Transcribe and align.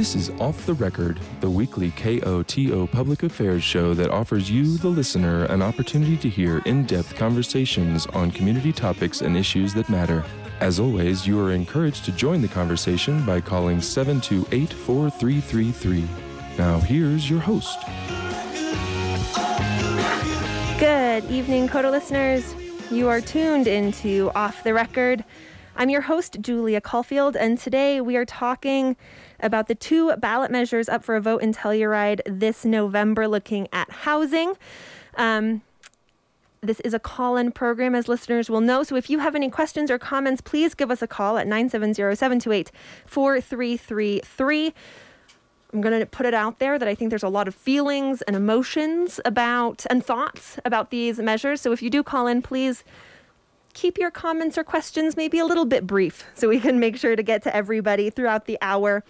This 0.00 0.14
is 0.14 0.30
Off 0.40 0.64
the 0.64 0.72
Record, 0.72 1.20
the 1.42 1.50
weekly 1.50 1.90
KOTO 1.90 2.90
public 2.90 3.22
affairs 3.22 3.62
show 3.62 3.92
that 3.92 4.08
offers 4.08 4.50
you, 4.50 4.78
the 4.78 4.88
listener, 4.88 5.44
an 5.44 5.60
opportunity 5.60 6.16
to 6.16 6.28
hear 6.30 6.62
in 6.64 6.86
depth 6.86 7.14
conversations 7.16 8.06
on 8.06 8.30
community 8.30 8.72
topics 8.72 9.20
and 9.20 9.36
issues 9.36 9.74
that 9.74 9.90
matter. 9.90 10.24
As 10.60 10.80
always, 10.80 11.26
you 11.26 11.38
are 11.38 11.52
encouraged 11.52 12.06
to 12.06 12.12
join 12.12 12.40
the 12.40 12.48
conversation 12.48 13.26
by 13.26 13.42
calling 13.42 13.82
728 13.82 14.72
4333. 14.72 16.08
Now, 16.56 16.78
here's 16.78 17.28
your 17.28 17.40
host. 17.40 17.78
Good 20.80 21.30
evening, 21.30 21.68
KOTO 21.68 21.90
listeners. 21.90 22.54
You 22.90 23.10
are 23.10 23.20
tuned 23.20 23.66
into 23.66 24.30
Off 24.34 24.64
the 24.64 24.72
Record. 24.72 25.22
I'm 25.80 25.88
your 25.88 26.02
host, 26.02 26.36
Julia 26.42 26.78
Caulfield, 26.78 27.36
and 27.36 27.56
today 27.56 28.02
we 28.02 28.14
are 28.14 28.26
talking 28.26 28.98
about 29.42 29.66
the 29.66 29.74
two 29.74 30.14
ballot 30.16 30.50
measures 30.50 30.90
up 30.90 31.02
for 31.02 31.16
a 31.16 31.22
vote 31.22 31.40
in 31.40 31.54
Telluride 31.54 32.20
this 32.26 32.66
November 32.66 33.26
looking 33.26 33.66
at 33.72 33.90
housing. 33.90 34.58
Um, 35.14 35.62
this 36.60 36.80
is 36.80 36.92
a 36.92 36.98
call 36.98 37.38
in 37.38 37.50
program, 37.50 37.94
as 37.94 38.08
listeners 38.08 38.50
will 38.50 38.60
know. 38.60 38.82
So 38.82 38.94
if 38.94 39.08
you 39.08 39.20
have 39.20 39.34
any 39.34 39.48
questions 39.48 39.90
or 39.90 39.98
comments, 39.98 40.42
please 40.42 40.74
give 40.74 40.90
us 40.90 41.00
a 41.00 41.06
call 41.06 41.38
at 41.38 41.46
970 41.46 41.94
728 42.14 42.70
4333. 43.06 44.74
I'm 45.72 45.80
going 45.80 45.98
to 45.98 46.04
put 46.04 46.26
it 46.26 46.34
out 46.34 46.58
there 46.58 46.78
that 46.78 46.88
I 46.88 46.94
think 46.94 47.08
there's 47.08 47.22
a 47.22 47.30
lot 47.30 47.48
of 47.48 47.54
feelings 47.54 48.20
and 48.20 48.36
emotions 48.36 49.18
about 49.24 49.86
and 49.88 50.04
thoughts 50.04 50.58
about 50.66 50.90
these 50.90 51.18
measures. 51.20 51.62
So 51.62 51.72
if 51.72 51.80
you 51.80 51.88
do 51.88 52.02
call 52.02 52.26
in, 52.26 52.42
please 52.42 52.84
keep 53.72 53.98
your 53.98 54.10
comments 54.10 54.58
or 54.58 54.64
questions 54.64 55.16
maybe 55.16 55.38
a 55.38 55.44
little 55.44 55.64
bit 55.64 55.86
brief 55.86 56.24
so 56.34 56.48
we 56.48 56.60
can 56.60 56.80
make 56.80 56.96
sure 56.96 57.16
to 57.16 57.22
get 57.22 57.42
to 57.42 57.54
everybody 57.54 58.10
throughout 58.10 58.46
the 58.46 58.58
hour. 58.60 59.04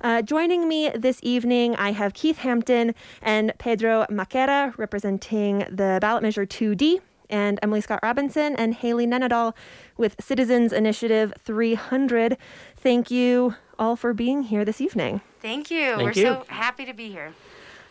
Uh, 0.00 0.22
joining 0.22 0.68
me 0.68 0.90
this 0.90 1.20
evening, 1.22 1.74
I 1.76 1.92
have 1.92 2.14
Keith 2.14 2.38
Hampton 2.38 2.94
and 3.22 3.52
Pedro 3.58 4.06
Maquera 4.10 4.76
representing 4.76 5.60
the 5.70 5.98
ballot 6.00 6.22
measure 6.22 6.44
2D, 6.44 7.00
and 7.30 7.58
Emily 7.62 7.80
Scott 7.80 8.00
Robinson 8.02 8.54
and 8.56 8.74
Haley 8.74 9.06
Nenadal 9.06 9.54
with 9.96 10.16
Citizens 10.20 10.72
Initiative 10.72 11.32
300. 11.38 12.36
Thank 12.76 13.10
you 13.10 13.54
all 13.78 13.96
for 13.96 14.14
being 14.14 14.44
here 14.44 14.64
this 14.64 14.80
evening. 14.80 15.20
Thank 15.40 15.70
you. 15.70 15.96
Thank 15.96 16.02
We're 16.02 16.12
you. 16.12 16.22
so 16.22 16.44
happy 16.48 16.84
to 16.84 16.92
be 16.92 17.10
here. 17.10 17.32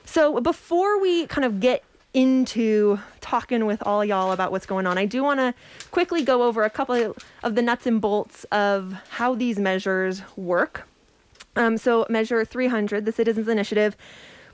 So, 0.06 0.40
before 0.40 1.02
we 1.02 1.26
kind 1.28 1.46
of 1.46 1.60
get 1.60 1.84
into 2.16 2.98
talking 3.20 3.66
with 3.66 3.84
all 3.84 4.04
y'all 4.04 4.32
about 4.32 4.52
what's 4.52 4.66
going 4.66 4.88
on, 4.88 4.98
I 4.98 5.06
do 5.06 5.22
want 5.22 5.42
to 5.42 5.54
quickly 5.92 6.24
go 6.24 6.44
over 6.44 6.64
a 6.64 6.70
couple 6.70 7.14
of 7.44 7.56
the 7.56 7.62
nuts 7.62 7.86
and 7.86 8.00
bolts 8.00 8.46
of 8.46 8.96
how 9.10 9.36
these 9.36 9.60
measures 9.60 10.22
work. 10.38 10.88
Um, 11.58 11.78
so, 11.78 12.06
Measure 12.10 12.44
300, 12.44 13.06
the 13.06 13.12
Citizens 13.12 13.48
Initiative, 13.48 13.96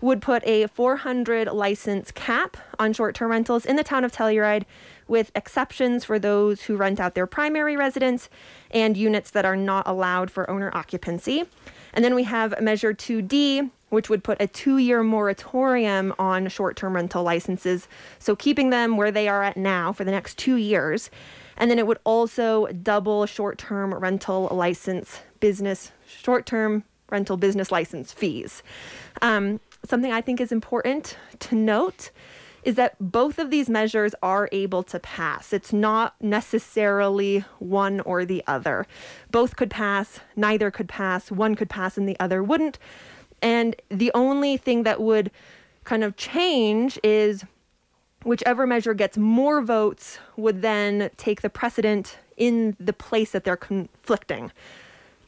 would 0.01 0.21
put 0.21 0.45
a 0.45 0.67
400 0.67 1.47
license 1.49 2.11
cap 2.11 2.57
on 2.79 2.93
short 2.93 3.15
term 3.15 3.31
rentals 3.31 3.65
in 3.65 3.75
the 3.75 3.83
town 3.83 4.03
of 4.03 4.11
Telluride, 4.11 4.65
with 5.07 5.31
exceptions 5.35 6.03
for 6.03 6.17
those 6.17 6.63
who 6.63 6.75
rent 6.75 6.99
out 6.99 7.13
their 7.13 7.27
primary 7.27 7.77
residence 7.77 8.29
and 8.71 8.97
units 8.97 9.29
that 9.31 9.45
are 9.45 9.55
not 9.55 9.87
allowed 9.87 10.31
for 10.31 10.49
owner 10.49 10.71
occupancy. 10.73 11.45
And 11.93 12.03
then 12.03 12.15
we 12.15 12.23
have 12.23 12.59
Measure 12.59 12.93
2D, 12.93 13.69
which 13.91 14.09
would 14.09 14.23
put 14.23 14.41
a 14.41 14.47
two 14.47 14.77
year 14.77 15.03
moratorium 15.03 16.13
on 16.17 16.47
short 16.47 16.75
term 16.75 16.95
rental 16.95 17.23
licenses. 17.23 17.87
So 18.17 18.35
keeping 18.35 18.71
them 18.71 18.97
where 18.97 19.11
they 19.11 19.27
are 19.27 19.43
at 19.43 19.57
now 19.57 19.91
for 19.93 20.03
the 20.03 20.11
next 20.11 20.37
two 20.37 20.55
years. 20.55 21.11
And 21.57 21.69
then 21.69 21.77
it 21.77 21.85
would 21.85 21.99
also 22.03 22.67
double 22.67 23.25
short 23.27 23.57
term 23.59 23.93
rental 23.93 24.47
license 24.51 25.19
business, 25.39 25.91
short 26.07 26.45
term 26.45 26.83
rental 27.09 27.37
business 27.37 27.71
license 27.71 28.11
fees. 28.11 28.63
Um, 29.21 29.59
something 29.85 30.11
I 30.11 30.21
think 30.21 30.39
is 30.39 30.51
important 30.51 31.17
to 31.39 31.55
note 31.55 32.11
is 32.63 32.75
that 32.75 32.95
both 32.99 33.39
of 33.39 33.49
these 33.49 33.69
measures 33.69 34.13
are 34.21 34.47
able 34.51 34.83
to 34.83 34.99
pass. 34.99 35.51
It's 35.51 35.73
not 35.73 36.15
necessarily 36.21 37.43
one 37.59 37.99
or 38.01 38.23
the 38.23 38.43
other. 38.47 38.85
Both 39.31 39.55
could 39.55 39.71
pass, 39.71 40.19
neither 40.35 40.69
could 40.69 40.87
pass, 40.87 41.31
one 41.31 41.55
could 41.55 41.69
pass 41.69 41.97
and 41.97 42.07
the 42.07 42.17
other 42.19 42.43
wouldn't. 42.43 42.77
And 43.41 43.75
the 43.89 44.11
only 44.13 44.57
thing 44.57 44.83
that 44.83 45.01
would 45.01 45.31
kind 45.83 46.03
of 46.03 46.15
change 46.15 46.99
is 47.03 47.43
whichever 48.23 48.67
measure 48.67 48.93
gets 48.93 49.17
more 49.17 49.61
votes 49.61 50.19
would 50.37 50.61
then 50.61 51.09
take 51.17 51.41
the 51.41 51.49
precedent 51.49 52.19
in 52.37 52.75
the 52.79 52.93
place 52.93 53.31
that 53.31 53.43
they're 53.43 53.57
conflicting. 53.57 54.51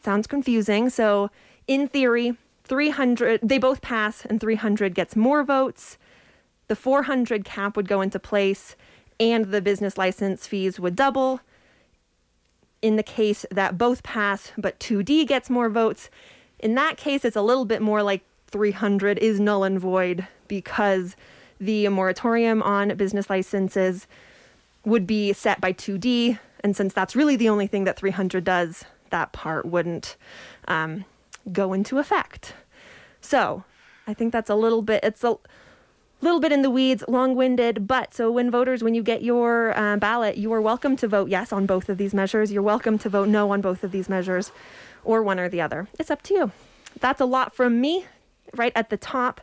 Sounds 0.04 0.28
confusing. 0.28 0.90
So, 0.90 1.30
in 1.68 1.88
theory, 1.88 2.38
300, 2.66 3.40
they 3.42 3.58
both 3.58 3.82
pass 3.82 4.26
and 4.26 4.40
300 4.40 4.94
gets 4.94 5.16
more 5.16 5.44
votes. 5.44 5.98
The 6.68 6.76
400 6.76 7.46
cap 7.46 7.76
would 7.76 7.88
go 7.88 8.02
into 8.02 8.20
place 8.20 8.76
and 9.20 9.46
the 9.46 9.62
business 9.62 9.98
license 9.98 10.48
fees 10.48 10.80
would 10.80 10.96
double. 10.96 11.42
In 12.82 12.96
the 12.96 13.04
case 13.04 13.46
that 13.52 13.78
both 13.78 14.04
pass 14.04 14.52
but 14.58 14.80
2D 14.80 15.28
gets 15.28 15.50
more 15.50 15.70
votes, 15.70 16.10
in 16.64 16.76
that 16.76 16.96
case, 16.96 17.26
it's 17.26 17.36
a 17.36 17.42
little 17.42 17.66
bit 17.66 17.82
more 17.82 18.02
like 18.02 18.24
300 18.48 19.18
is 19.18 19.40
null 19.40 19.66
and 19.66 19.78
void 19.78 20.26
because 20.48 21.18
the 21.60 21.90
moratorium 21.90 22.64
on 22.64 22.96
business 22.96 23.30
licenses 23.30 24.08
would 24.86 25.06
be 25.06 25.34
set 25.34 25.60
by 25.60 25.74
2D. 25.74 26.40
And 26.62 26.76
since 26.76 26.94
that's 26.94 27.18
really 27.18 27.36
the 27.36 27.50
only 27.50 27.68
thing 27.68 27.84
that 27.84 27.98
300 27.98 28.46
does, 28.46 28.86
that 29.10 29.34
part 29.34 29.66
wouldn't 29.66 30.16
um, 30.70 31.04
go 31.52 31.74
into 31.74 32.00
effect. 32.00 32.54
So 33.20 33.66
I 34.08 34.14
think 34.14 34.32
that's 34.32 34.50
a 34.50 34.56
little 34.56 34.82
bit, 34.82 35.04
it's 35.04 35.24
a 35.26 35.36
little 36.22 36.40
bit 36.40 36.54
in 36.54 36.62
the 36.62 36.70
weeds, 36.70 37.04
long 37.10 37.36
winded, 37.36 37.88
but 37.88 38.14
so 38.14 38.32
when 38.32 38.50
voters, 38.50 38.82
when 38.82 38.96
you 38.96 39.04
get 39.04 39.22
your 39.22 39.78
uh, 39.78 39.98
ballot, 39.98 40.38
you 40.38 40.54
are 40.54 40.62
welcome 40.62 40.96
to 40.96 41.10
vote 41.10 41.28
yes 41.28 41.52
on 41.52 41.66
both 41.66 41.90
of 41.90 41.98
these 41.98 42.14
measures. 42.14 42.54
You're 42.54 42.64
welcome 42.64 42.98
to 43.00 43.10
vote 43.10 43.28
no 43.28 43.52
on 43.52 43.60
both 43.60 43.84
of 43.84 43.92
these 43.92 44.08
measures 44.08 44.54
or 45.04 45.24
one 45.24 45.40
or 45.40 45.50
the 45.50 45.62
other. 45.62 45.88
It's 46.00 46.12
up 46.12 46.22
to 46.24 46.34
you. 46.34 46.52
That's 47.00 47.22
a 47.22 47.26
lot 47.26 47.54
from 47.54 47.82
me 47.82 48.06
right 48.56 48.72
at 48.76 48.90
the 48.90 48.98
top. 48.98 49.42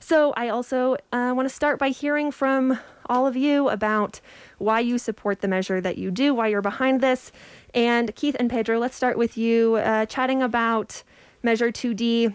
So 0.00 0.32
I 0.36 0.48
also 0.48 0.94
uh, 1.12 1.32
want 1.34 1.48
to 1.48 1.54
start 1.54 1.78
by 1.78 1.90
hearing 1.90 2.30
from 2.30 2.78
all 3.06 3.26
of 3.26 3.36
you 3.36 3.68
about 3.68 4.20
why 4.58 4.80
you 4.80 4.98
support 4.98 5.40
the 5.40 5.48
measure 5.48 5.80
that 5.80 5.98
you 5.98 6.10
do, 6.10 6.34
why 6.34 6.48
you're 6.48 6.62
behind 6.62 7.00
this. 7.00 7.32
And 7.74 8.14
Keith 8.14 8.36
and 8.38 8.50
Pedro, 8.50 8.78
let's 8.78 8.96
start 8.96 9.18
with 9.18 9.36
you 9.36 9.76
uh, 9.76 10.06
chatting 10.06 10.42
about 10.42 11.02
Measure 11.42 11.70
2D, 11.70 12.34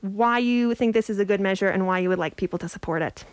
why 0.00 0.38
you 0.38 0.74
think 0.74 0.94
this 0.94 1.10
is 1.10 1.18
a 1.18 1.24
good 1.24 1.40
measure, 1.40 1.68
and 1.68 1.86
why 1.86 1.98
you 1.98 2.08
would 2.08 2.18
like 2.18 2.36
people 2.36 2.58
to 2.58 2.68
support 2.68 3.02
it. 3.02 3.24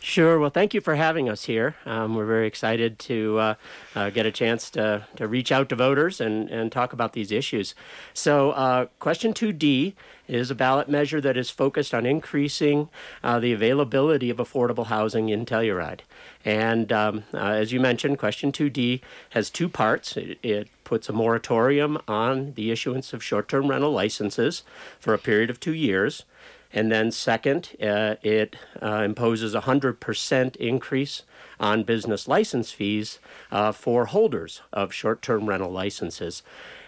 Sure. 0.00 0.38
Well, 0.38 0.50
thank 0.50 0.72
you 0.72 0.80
for 0.80 0.94
having 0.94 1.28
us 1.28 1.44
here. 1.44 1.74
Um, 1.84 2.14
we're 2.14 2.26
very 2.26 2.46
excited 2.46 2.98
to 3.00 3.38
uh, 3.38 3.54
uh, 3.94 4.10
get 4.10 4.24
a 4.24 4.30
chance 4.30 4.70
to, 4.70 5.04
to 5.16 5.26
reach 5.26 5.50
out 5.50 5.68
to 5.70 5.76
voters 5.76 6.20
and, 6.20 6.48
and 6.48 6.70
talk 6.70 6.92
about 6.92 7.12
these 7.12 7.32
issues. 7.32 7.74
So, 8.14 8.52
uh, 8.52 8.86
question 9.00 9.34
2D 9.34 9.94
is 10.28 10.50
a 10.50 10.54
ballot 10.54 10.88
measure 10.88 11.20
that 11.20 11.36
is 11.36 11.50
focused 11.50 11.92
on 11.92 12.06
increasing 12.06 12.88
uh, 13.24 13.40
the 13.40 13.52
availability 13.52 14.30
of 14.30 14.36
affordable 14.36 14.86
housing 14.86 15.28
in 15.28 15.44
Telluride. 15.44 16.00
And 16.44 16.92
um, 16.92 17.24
uh, 17.34 17.38
as 17.38 17.72
you 17.72 17.80
mentioned, 17.80 18.18
question 18.18 18.52
2D 18.52 19.00
has 19.30 19.50
two 19.50 19.68
parts. 19.68 20.16
It, 20.16 20.38
it 20.42 20.68
puts 20.84 21.08
a 21.08 21.12
moratorium 21.12 21.98
on 22.06 22.54
the 22.54 22.70
issuance 22.70 23.12
of 23.12 23.24
short 23.24 23.48
term 23.48 23.68
rental 23.68 23.90
licenses 23.90 24.62
for 25.00 25.14
a 25.14 25.18
period 25.18 25.50
of 25.50 25.58
two 25.58 25.74
years. 25.74 26.24
And 26.72 26.90
then, 26.90 27.10
second, 27.10 27.76
uh, 27.80 28.16
it 28.22 28.56
uh, 28.82 29.02
imposes 29.04 29.54
a 29.54 29.62
100% 29.62 30.56
increase 30.56 31.22
on 31.58 31.84
business 31.84 32.28
license 32.28 32.70
fees 32.70 33.18
uh, 33.50 33.72
for 33.72 34.06
holders 34.06 34.62
of 34.72 34.92
short 34.92 35.22
term 35.22 35.46
rental 35.46 35.70
licenses. 35.70 36.42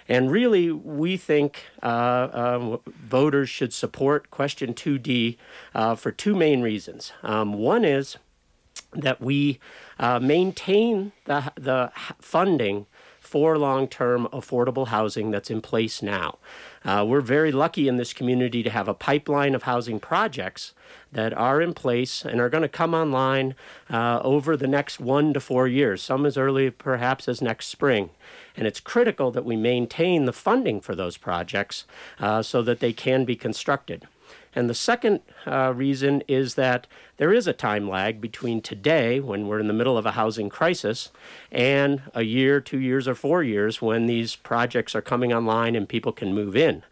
And 0.08 0.30
really, 0.30 0.70
we 0.72 1.16
think 1.16 1.64
uh, 1.82 2.28
um, 2.32 2.80
voters 2.86 3.50
should 3.50 3.74
support 3.74 4.30
Question 4.30 4.72
2D 4.72 5.36
uh, 5.74 5.94
for 5.94 6.10
two 6.10 6.34
main 6.34 6.62
reasons. 6.62 7.12
Um, 7.22 7.52
one 7.52 7.84
is 7.84 8.16
that 8.94 9.20
we 9.20 9.60
uh, 9.98 10.18
maintain 10.18 11.12
the, 11.26 11.52
the 11.56 11.92
funding 12.20 12.86
for 13.20 13.58
long 13.58 13.86
term 13.86 14.26
affordable 14.32 14.88
housing 14.88 15.30
that's 15.30 15.50
in 15.50 15.60
place 15.60 16.02
now. 16.02 16.38
Uh, 16.84 17.04
we're 17.06 17.20
very 17.20 17.52
lucky 17.52 17.88
in 17.88 17.96
this 17.96 18.12
community 18.12 18.62
to 18.62 18.70
have 18.70 18.88
a 18.88 18.94
pipeline 18.94 19.54
of 19.54 19.64
housing 19.64 19.98
projects 19.98 20.74
that 21.12 21.32
are 21.32 21.60
in 21.60 21.74
place 21.74 22.24
and 22.24 22.40
are 22.40 22.48
going 22.48 22.62
to 22.62 22.68
come 22.68 22.94
online 22.94 23.54
uh, 23.90 24.20
over 24.22 24.56
the 24.56 24.66
next 24.66 25.00
one 25.00 25.32
to 25.32 25.40
four 25.40 25.66
years, 25.66 26.02
some 26.02 26.24
as 26.24 26.36
early 26.36 26.70
perhaps 26.70 27.28
as 27.28 27.42
next 27.42 27.66
spring. 27.66 28.10
And 28.56 28.66
it's 28.66 28.80
critical 28.80 29.30
that 29.32 29.44
we 29.44 29.56
maintain 29.56 30.24
the 30.24 30.32
funding 30.32 30.80
for 30.80 30.94
those 30.94 31.16
projects 31.16 31.84
uh, 32.18 32.42
so 32.42 32.62
that 32.62 32.80
they 32.80 32.92
can 32.92 33.24
be 33.24 33.36
constructed. 33.36 34.06
And 34.54 34.68
the 34.68 34.74
second 34.74 35.20
uh, 35.46 35.72
reason 35.74 36.22
is 36.28 36.54
that 36.54 36.86
there 37.18 37.32
is 37.32 37.46
a 37.46 37.52
time 37.52 37.88
lag 37.88 38.20
between 38.20 38.60
today, 38.60 39.20
when 39.20 39.46
we're 39.46 39.60
in 39.60 39.68
the 39.68 39.72
middle 39.72 39.98
of 39.98 40.06
a 40.06 40.12
housing 40.12 40.48
crisis, 40.48 41.10
and 41.52 42.02
a 42.14 42.22
year, 42.22 42.60
two 42.60 42.80
years, 42.80 43.06
or 43.06 43.14
four 43.14 43.42
years 43.42 43.82
when 43.82 44.06
these 44.06 44.36
projects 44.36 44.94
are 44.94 45.02
coming 45.02 45.32
online 45.32 45.76
and 45.76 45.88
people 45.88 46.12
can 46.12 46.34
move 46.34 46.56
in. 46.56 46.82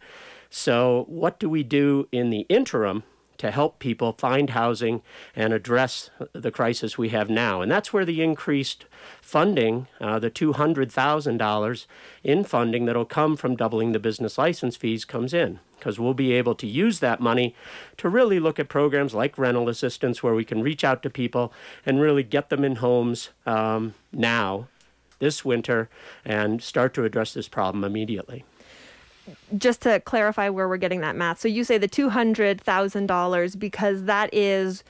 So, 0.49 1.05
what 1.09 1.39
do 1.39 1.49
we 1.49 1.63
do 1.63 2.07
in 2.11 2.29
the 2.29 2.45
interim 2.49 3.03
to 3.37 3.51
help 3.51 3.79
people 3.79 4.13
find 4.13 4.51
housing 4.51 5.01
and 5.35 5.53
address 5.53 6.09
the 6.33 6.51
crisis 6.51 6.97
we 6.97 7.09
have 7.09 7.29
now. 7.29 7.61
And 7.61 7.71
that's 7.71 7.93
where 7.93 8.05
the 8.05 8.21
increased 8.21 8.85
funding, 9.21 9.87
uh, 10.01 10.19
the 10.19 10.31
$200,000 10.31 11.85
in 12.23 12.43
funding 12.43 12.85
that'll 12.85 13.05
come 13.05 13.37
from 13.37 13.55
doubling 13.55 13.91
the 13.91 13.99
business 13.99 14.37
license 14.37 14.75
fees, 14.75 15.05
comes 15.05 15.33
in. 15.33 15.59
Because 15.77 15.99
we'll 15.99 16.15
be 16.15 16.33
able 16.33 16.55
to 16.55 16.65
use 16.65 16.99
that 16.99 17.19
money 17.19 17.55
to 17.97 18.09
really 18.09 18.39
look 18.39 18.57
at 18.59 18.67
programs 18.67 19.13
like 19.13 19.37
rental 19.37 19.69
assistance, 19.69 20.23
where 20.23 20.33
we 20.33 20.43
can 20.43 20.63
reach 20.63 20.83
out 20.83 21.03
to 21.03 21.09
people 21.09 21.53
and 21.85 22.01
really 22.01 22.23
get 22.23 22.49
them 22.49 22.63
in 22.63 22.77
homes 22.77 23.29
um, 23.45 23.93
now, 24.11 24.67
this 25.19 25.45
winter, 25.45 25.87
and 26.25 26.63
start 26.63 26.95
to 26.95 27.03
address 27.03 27.33
this 27.33 27.47
problem 27.47 27.83
immediately 27.83 28.43
just 29.57 29.81
to 29.81 29.99
clarify 30.01 30.49
where 30.49 30.67
we're 30.67 30.77
getting 30.77 31.01
that 31.01 31.15
math. 31.15 31.39
So 31.39 31.47
you 31.47 31.63
say 31.63 31.77
the 31.77 31.87
$200,000 31.87 33.59
because 33.59 34.03
that 34.03 34.33
is 34.33 34.83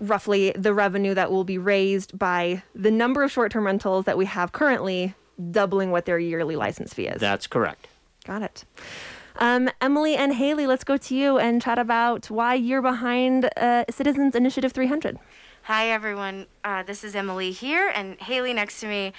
roughly 0.00 0.52
the 0.56 0.74
revenue 0.74 1.14
that 1.14 1.30
will 1.30 1.44
be 1.44 1.58
raised 1.58 2.18
by 2.18 2.62
the 2.74 2.90
number 2.90 3.22
of 3.22 3.30
short-term 3.30 3.66
rentals 3.66 4.04
that 4.04 4.18
we 4.18 4.26
have 4.26 4.52
currently 4.52 5.14
doubling 5.50 5.90
what 5.90 6.04
their 6.06 6.18
yearly 6.18 6.56
license 6.56 6.92
fee 6.92 7.06
is. 7.06 7.20
That's 7.20 7.46
correct. 7.46 7.88
Got 8.24 8.42
it. 8.42 8.64
Um, 9.36 9.70
Emily 9.80 10.14
and 10.14 10.34
Haley, 10.34 10.66
let's 10.66 10.84
go 10.84 10.96
to 10.96 11.14
you 11.14 11.38
and 11.38 11.62
chat 11.62 11.78
about 11.78 12.30
why 12.30 12.54
you're 12.54 12.82
behind 12.82 13.48
uh, 13.56 13.84
Citizens 13.90 14.34
Initiative 14.34 14.72
300. 14.72 15.18
Hi, 15.62 15.88
everyone. 15.90 16.46
Uh, 16.64 16.82
this 16.82 17.04
is 17.04 17.14
Emily 17.14 17.52
here, 17.52 17.90
and 17.94 18.20
Haley 18.20 18.52
next 18.52 18.80
to 18.80 18.88
me. 18.88 19.12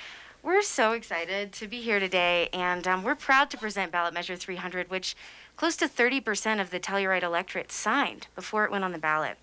We're 0.43 0.61
so 0.61 0.91
excited 0.91 1.53
to 1.53 1.69
be 1.69 1.79
here 1.79 2.01
today, 2.01 2.49
and 2.51 2.85
um, 2.85 3.01
we're 3.01 3.15
proud 3.15 3.49
to 3.51 3.57
present 3.57 3.93
Ballot 3.93 4.13
Measure 4.13 4.35
300, 4.35 4.89
which 4.89 5.15
close 5.55 5.77
to 5.77 5.87
30% 5.87 6.59
of 6.59 6.69
the 6.69 6.81
Telluride 6.81 7.23
electorate 7.23 7.71
signed 7.71 8.27
before 8.35 8.65
it 8.65 8.71
went 8.71 8.83
on 8.83 8.91
the 8.91 8.97
ballot. 8.97 9.37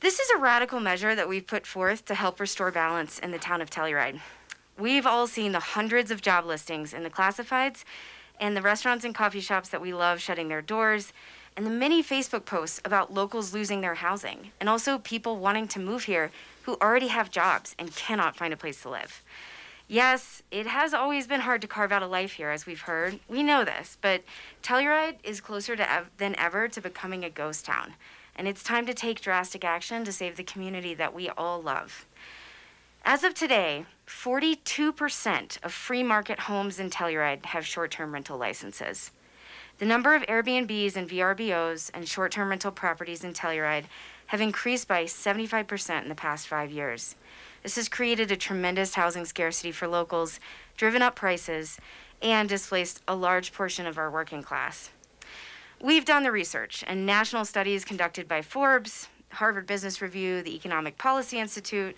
This 0.00 0.18
is 0.18 0.28
a 0.28 0.36
radical 0.36 0.78
measure 0.78 1.14
that 1.14 1.26
we've 1.26 1.46
put 1.46 1.66
forth 1.66 2.04
to 2.04 2.14
help 2.14 2.38
restore 2.38 2.70
balance 2.70 3.18
in 3.18 3.30
the 3.30 3.38
town 3.38 3.62
of 3.62 3.70
Telluride. 3.70 4.20
We've 4.78 5.06
all 5.06 5.26
seen 5.26 5.52
the 5.52 5.58
hundreds 5.58 6.10
of 6.10 6.20
job 6.20 6.44
listings 6.44 6.92
in 6.92 7.02
the 7.02 7.08
classifieds 7.08 7.84
and 8.38 8.54
the 8.54 8.60
restaurants 8.60 9.06
and 9.06 9.14
coffee 9.14 9.40
shops 9.40 9.70
that 9.70 9.80
we 9.80 9.94
love 9.94 10.20
shutting 10.20 10.48
their 10.48 10.60
doors, 10.60 11.14
and 11.56 11.64
the 11.64 11.70
many 11.70 12.02
Facebook 12.02 12.44
posts 12.44 12.78
about 12.84 13.14
locals 13.14 13.54
losing 13.54 13.80
their 13.80 13.94
housing, 13.94 14.52
and 14.60 14.68
also 14.68 14.98
people 14.98 15.38
wanting 15.38 15.66
to 15.68 15.80
move 15.80 16.04
here 16.04 16.30
who 16.64 16.76
already 16.82 17.08
have 17.08 17.30
jobs 17.30 17.74
and 17.78 17.96
cannot 17.96 18.36
find 18.36 18.52
a 18.52 18.56
place 18.58 18.82
to 18.82 18.90
live. 18.90 19.22
Yes, 19.90 20.42
it 20.50 20.66
has 20.66 20.92
always 20.92 21.26
been 21.26 21.40
hard 21.40 21.62
to 21.62 21.66
carve 21.66 21.92
out 21.92 22.02
a 22.02 22.06
life 22.06 22.32
here, 22.32 22.50
as 22.50 22.66
we've 22.66 22.82
heard. 22.82 23.20
We 23.26 23.42
know 23.42 23.64
this, 23.64 23.96
but 24.02 24.22
Telluride 24.62 25.16
is 25.24 25.40
closer 25.40 25.72
ev- 25.78 26.10
than 26.18 26.36
ever 26.38 26.68
to 26.68 26.80
becoming 26.82 27.24
a 27.24 27.30
ghost 27.30 27.64
town, 27.64 27.94
and 28.36 28.46
it's 28.46 28.62
time 28.62 28.84
to 28.84 28.92
take 28.92 29.22
drastic 29.22 29.64
action 29.64 30.04
to 30.04 30.12
save 30.12 30.36
the 30.36 30.44
community 30.44 30.92
that 30.92 31.14
we 31.14 31.30
all 31.30 31.62
love. 31.62 32.04
As 33.02 33.24
of 33.24 33.32
today, 33.32 33.86
42% 34.06 35.64
of 35.64 35.72
free 35.72 36.02
market 36.02 36.40
homes 36.40 36.78
in 36.78 36.90
Telluride 36.90 37.46
have 37.46 37.64
short 37.64 37.90
term 37.90 38.12
rental 38.12 38.36
licenses. 38.36 39.10
The 39.78 39.86
number 39.86 40.14
of 40.14 40.22
Airbnbs 40.24 40.96
and 40.96 41.08
VRBOs 41.08 41.90
and 41.94 42.06
short 42.06 42.32
term 42.32 42.50
rental 42.50 42.72
properties 42.72 43.24
in 43.24 43.32
Telluride 43.32 43.84
have 44.26 44.42
increased 44.42 44.86
by 44.86 45.04
75% 45.04 46.02
in 46.02 46.10
the 46.10 46.14
past 46.14 46.46
five 46.46 46.70
years. 46.70 47.16
This 47.68 47.76
has 47.76 47.90
created 47.90 48.32
a 48.32 48.36
tremendous 48.36 48.94
housing 48.94 49.26
scarcity 49.26 49.72
for 49.72 49.86
locals, 49.86 50.40
driven 50.78 51.02
up 51.02 51.14
prices, 51.14 51.78
and 52.22 52.48
displaced 52.48 53.02
a 53.06 53.14
large 53.14 53.52
portion 53.52 53.86
of 53.86 53.98
our 53.98 54.10
working 54.10 54.42
class. 54.42 54.88
We've 55.78 56.06
done 56.06 56.22
the 56.22 56.32
research, 56.32 56.82
and 56.86 57.04
national 57.04 57.44
studies 57.44 57.84
conducted 57.84 58.26
by 58.26 58.40
Forbes, 58.40 59.10
Harvard 59.32 59.66
Business 59.66 60.00
Review, 60.00 60.40
the 60.40 60.56
Economic 60.56 60.96
Policy 60.96 61.38
Institute 61.38 61.94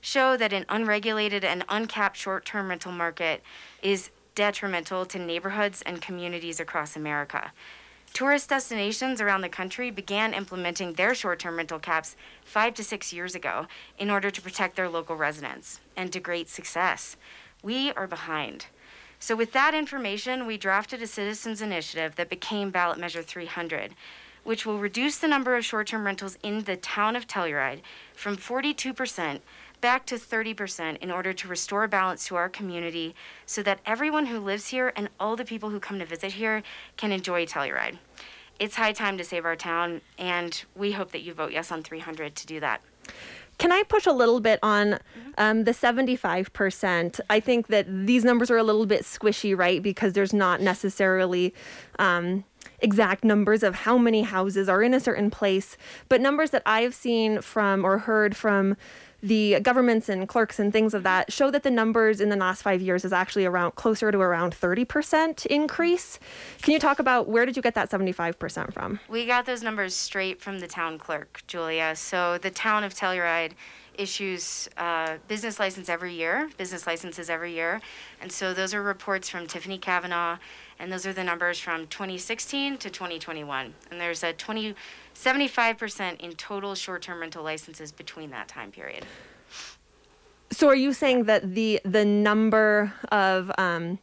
show 0.00 0.38
that 0.38 0.54
an 0.54 0.64
unregulated 0.70 1.44
and 1.44 1.66
uncapped 1.68 2.16
short 2.16 2.46
term 2.46 2.70
rental 2.70 2.90
market 2.90 3.42
is 3.82 4.08
detrimental 4.34 5.04
to 5.04 5.18
neighborhoods 5.18 5.82
and 5.82 6.00
communities 6.00 6.60
across 6.60 6.96
America. 6.96 7.52
Tourist 8.12 8.48
destinations 8.48 9.20
around 9.20 9.40
the 9.40 9.48
country 9.48 9.90
began 9.90 10.34
implementing 10.34 10.94
their 10.94 11.14
short 11.14 11.38
term 11.38 11.56
rental 11.56 11.78
caps 11.78 12.16
five 12.44 12.74
to 12.74 12.84
six 12.84 13.12
years 13.12 13.34
ago 13.34 13.66
in 13.98 14.10
order 14.10 14.30
to 14.30 14.42
protect 14.42 14.76
their 14.76 14.88
local 14.88 15.16
residents, 15.16 15.80
and 15.96 16.12
to 16.12 16.20
great 16.20 16.48
success. 16.48 17.16
We 17.62 17.92
are 17.92 18.06
behind. 18.06 18.66
So, 19.20 19.36
with 19.36 19.52
that 19.52 19.74
information, 19.74 20.46
we 20.46 20.56
drafted 20.56 21.02
a 21.02 21.06
citizens 21.06 21.62
initiative 21.62 22.16
that 22.16 22.28
became 22.28 22.70
Ballot 22.70 22.98
Measure 22.98 23.22
300, 23.22 23.94
which 24.44 24.66
will 24.66 24.78
reduce 24.78 25.18
the 25.18 25.28
number 25.28 25.56
of 25.56 25.64
short 25.64 25.86
term 25.86 26.04
rentals 26.04 26.36
in 26.42 26.64
the 26.64 26.76
town 26.76 27.16
of 27.16 27.26
Telluride 27.26 27.80
from 28.14 28.36
42% 28.36 29.40
back 29.80 30.06
to 30.06 30.16
30% 30.16 30.98
in 30.98 31.10
order 31.10 31.32
to 31.32 31.48
restore 31.48 31.86
balance 31.88 32.26
to 32.26 32.36
our 32.36 32.48
community 32.48 33.14
so 33.46 33.62
that 33.62 33.80
everyone 33.86 34.26
who 34.26 34.38
lives 34.38 34.68
here 34.68 34.92
and 34.96 35.08
all 35.18 35.36
the 35.36 35.44
people 35.44 35.70
who 35.70 35.80
come 35.80 35.98
to 35.98 36.04
visit 36.04 36.32
here 36.32 36.62
can 36.96 37.12
enjoy 37.12 37.46
Telluride. 37.46 37.98
It's 38.58 38.76
high 38.76 38.92
time 38.92 39.16
to 39.16 39.24
save 39.24 39.46
our 39.46 39.56
town, 39.56 40.02
and 40.18 40.64
we 40.76 40.92
hope 40.92 41.12
that 41.12 41.22
you 41.22 41.32
vote 41.32 41.52
yes 41.52 41.72
on 41.72 41.82
300 41.82 42.36
to 42.36 42.46
do 42.46 42.60
that. 42.60 42.82
Can 43.56 43.72
I 43.72 43.82
push 43.82 44.06
a 44.06 44.12
little 44.12 44.40
bit 44.40 44.58
on 44.62 44.98
um, 45.36 45.64
the 45.64 45.72
75%? 45.72 47.20
I 47.28 47.40
think 47.40 47.66
that 47.66 47.86
these 48.06 48.24
numbers 48.24 48.50
are 48.50 48.56
a 48.56 48.62
little 48.62 48.86
bit 48.86 49.02
squishy, 49.02 49.56
right? 49.56 49.82
Because 49.82 50.14
there's 50.14 50.32
not 50.32 50.60
necessarily 50.60 51.54
um, 51.98 52.44
exact 52.80 53.24
numbers 53.24 53.62
of 53.62 53.74
how 53.74 53.98
many 53.98 54.22
houses 54.22 54.68
are 54.68 54.82
in 54.82 54.94
a 54.94 55.00
certain 55.00 55.30
place, 55.30 55.76
but 56.08 56.20
numbers 56.20 56.50
that 56.50 56.62
I've 56.64 56.94
seen 56.94 57.42
from 57.42 57.84
or 57.84 57.98
heard 57.98 58.36
from 58.36 58.76
the 59.22 59.60
governments 59.60 60.08
and 60.08 60.28
clerks 60.28 60.58
and 60.58 60.72
things 60.72 60.94
of 60.94 61.02
that 61.02 61.32
show 61.32 61.50
that 61.50 61.62
the 61.62 61.70
numbers 61.70 62.20
in 62.20 62.28
the 62.28 62.36
last 62.36 62.62
five 62.62 62.80
years 62.80 63.04
is 63.04 63.12
actually 63.12 63.44
around 63.44 63.74
closer 63.74 64.10
to 64.10 64.18
around 64.18 64.54
30% 64.54 65.46
increase. 65.46 66.18
Can 66.62 66.72
you 66.72 66.78
talk 66.78 66.98
about 66.98 67.28
where 67.28 67.44
did 67.44 67.56
you 67.56 67.62
get 67.62 67.74
that 67.74 67.90
75% 67.90 68.72
from? 68.72 69.00
We 69.08 69.26
got 69.26 69.46
those 69.46 69.62
numbers 69.62 69.94
straight 69.94 70.40
from 70.40 70.60
the 70.60 70.66
town 70.66 70.98
clerk, 70.98 71.42
Julia. 71.46 71.94
So 71.96 72.38
the 72.38 72.50
town 72.50 72.84
of 72.84 72.94
Telluride 72.94 73.52
issues 74.00 74.68
uh, 74.78 75.18
business 75.28 75.58
license 75.58 75.88
every 75.88 76.14
year, 76.14 76.48
business 76.56 76.86
licenses 76.86 77.28
every 77.28 77.52
year. 77.52 77.80
And 78.20 78.32
so 78.32 78.54
those 78.54 78.72
are 78.72 78.82
reports 78.82 79.28
from 79.28 79.46
Tiffany 79.46 79.78
Kavanaugh, 79.78 80.38
and 80.78 80.90
those 80.90 81.06
are 81.06 81.12
the 81.12 81.24
numbers 81.24 81.58
from 81.58 81.86
2016 81.86 82.78
to 82.78 82.88
2021. 82.90 83.74
And 83.90 84.00
there's 84.00 84.22
a 84.22 84.32
20, 84.32 84.74
75% 85.20 86.20
in 86.20 86.32
total 86.32 86.74
short-term 86.74 87.20
rental 87.20 87.44
licenses 87.44 87.92
between 87.92 88.30
that 88.30 88.48
time 88.48 88.70
period. 88.70 89.04
So 90.50 90.68
are 90.68 90.74
you 90.74 90.92
saying 90.92 91.24
that 91.24 91.54
the 91.54 91.80
the 91.84 92.04
number 92.04 92.92
of 93.12 93.52
um, 93.58 93.98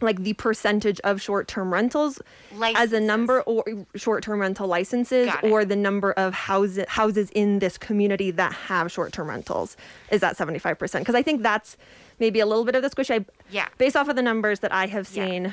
like 0.00 0.22
the 0.22 0.34
percentage 0.34 1.00
of 1.00 1.20
short-term 1.20 1.72
rentals 1.72 2.20
licenses. 2.54 2.82
as 2.84 2.92
a 2.92 3.00
number 3.00 3.40
or 3.42 3.64
short-term 3.96 4.40
rental 4.40 4.68
licenses 4.68 5.30
or 5.42 5.64
the 5.64 5.74
number 5.74 6.12
of 6.12 6.34
houses 6.34 6.84
houses 6.88 7.30
in 7.30 7.58
this 7.58 7.78
community 7.78 8.30
that 8.30 8.52
have 8.52 8.92
short-term 8.92 9.28
rentals 9.28 9.76
is 10.12 10.20
that 10.20 10.36
75% 10.36 11.00
because 11.00 11.14
i 11.14 11.22
think 11.22 11.42
that's 11.42 11.76
maybe 12.20 12.40
a 12.40 12.46
little 12.46 12.64
bit 12.64 12.74
of 12.74 12.82
the 12.82 12.90
squish 12.90 13.10
i 13.10 13.24
yeah 13.50 13.66
based 13.78 13.96
off 13.96 14.08
of 14.08 14.16
the 14.16 14.22
numbers 14.22 14.60
that 14.60 14.72
i 14.72 14.86
have 14.86 15.06
seen 15.06 15.44
yeah. 15.44 15.52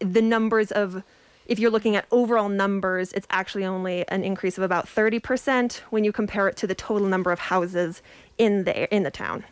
the 0.00 0.22
numbers 0.22 0.70
of 0.70 1.02
if 1.46 1.58
you're 1.58 1.70
looking 1.70 1.96
at 1.96 2.06
overall 2.10 2.48
numbers, 2.48 3.12
it's 3.12 3.26
actually 3.30 3.64
only 3.64 4.06
an 4.08 4.24
increase 4.24 4.56
of 4.56 4.64
about 4.64 4.86
30% 4.86 5.76
when 5.90 6.04
you 6.04 6.12
compare 6.12 6.48
it 6.48 6.56
to 6.58 6.66
the 6.66 6.74
total 6.74 7.06
number 7.06 7.32
of 7.32 7.38
houses 7.38 8.02
in 8.38 8.64
the 8.64 8.92
in 8.94 9.02
the 9.02 9.10
town. 9.10 9.44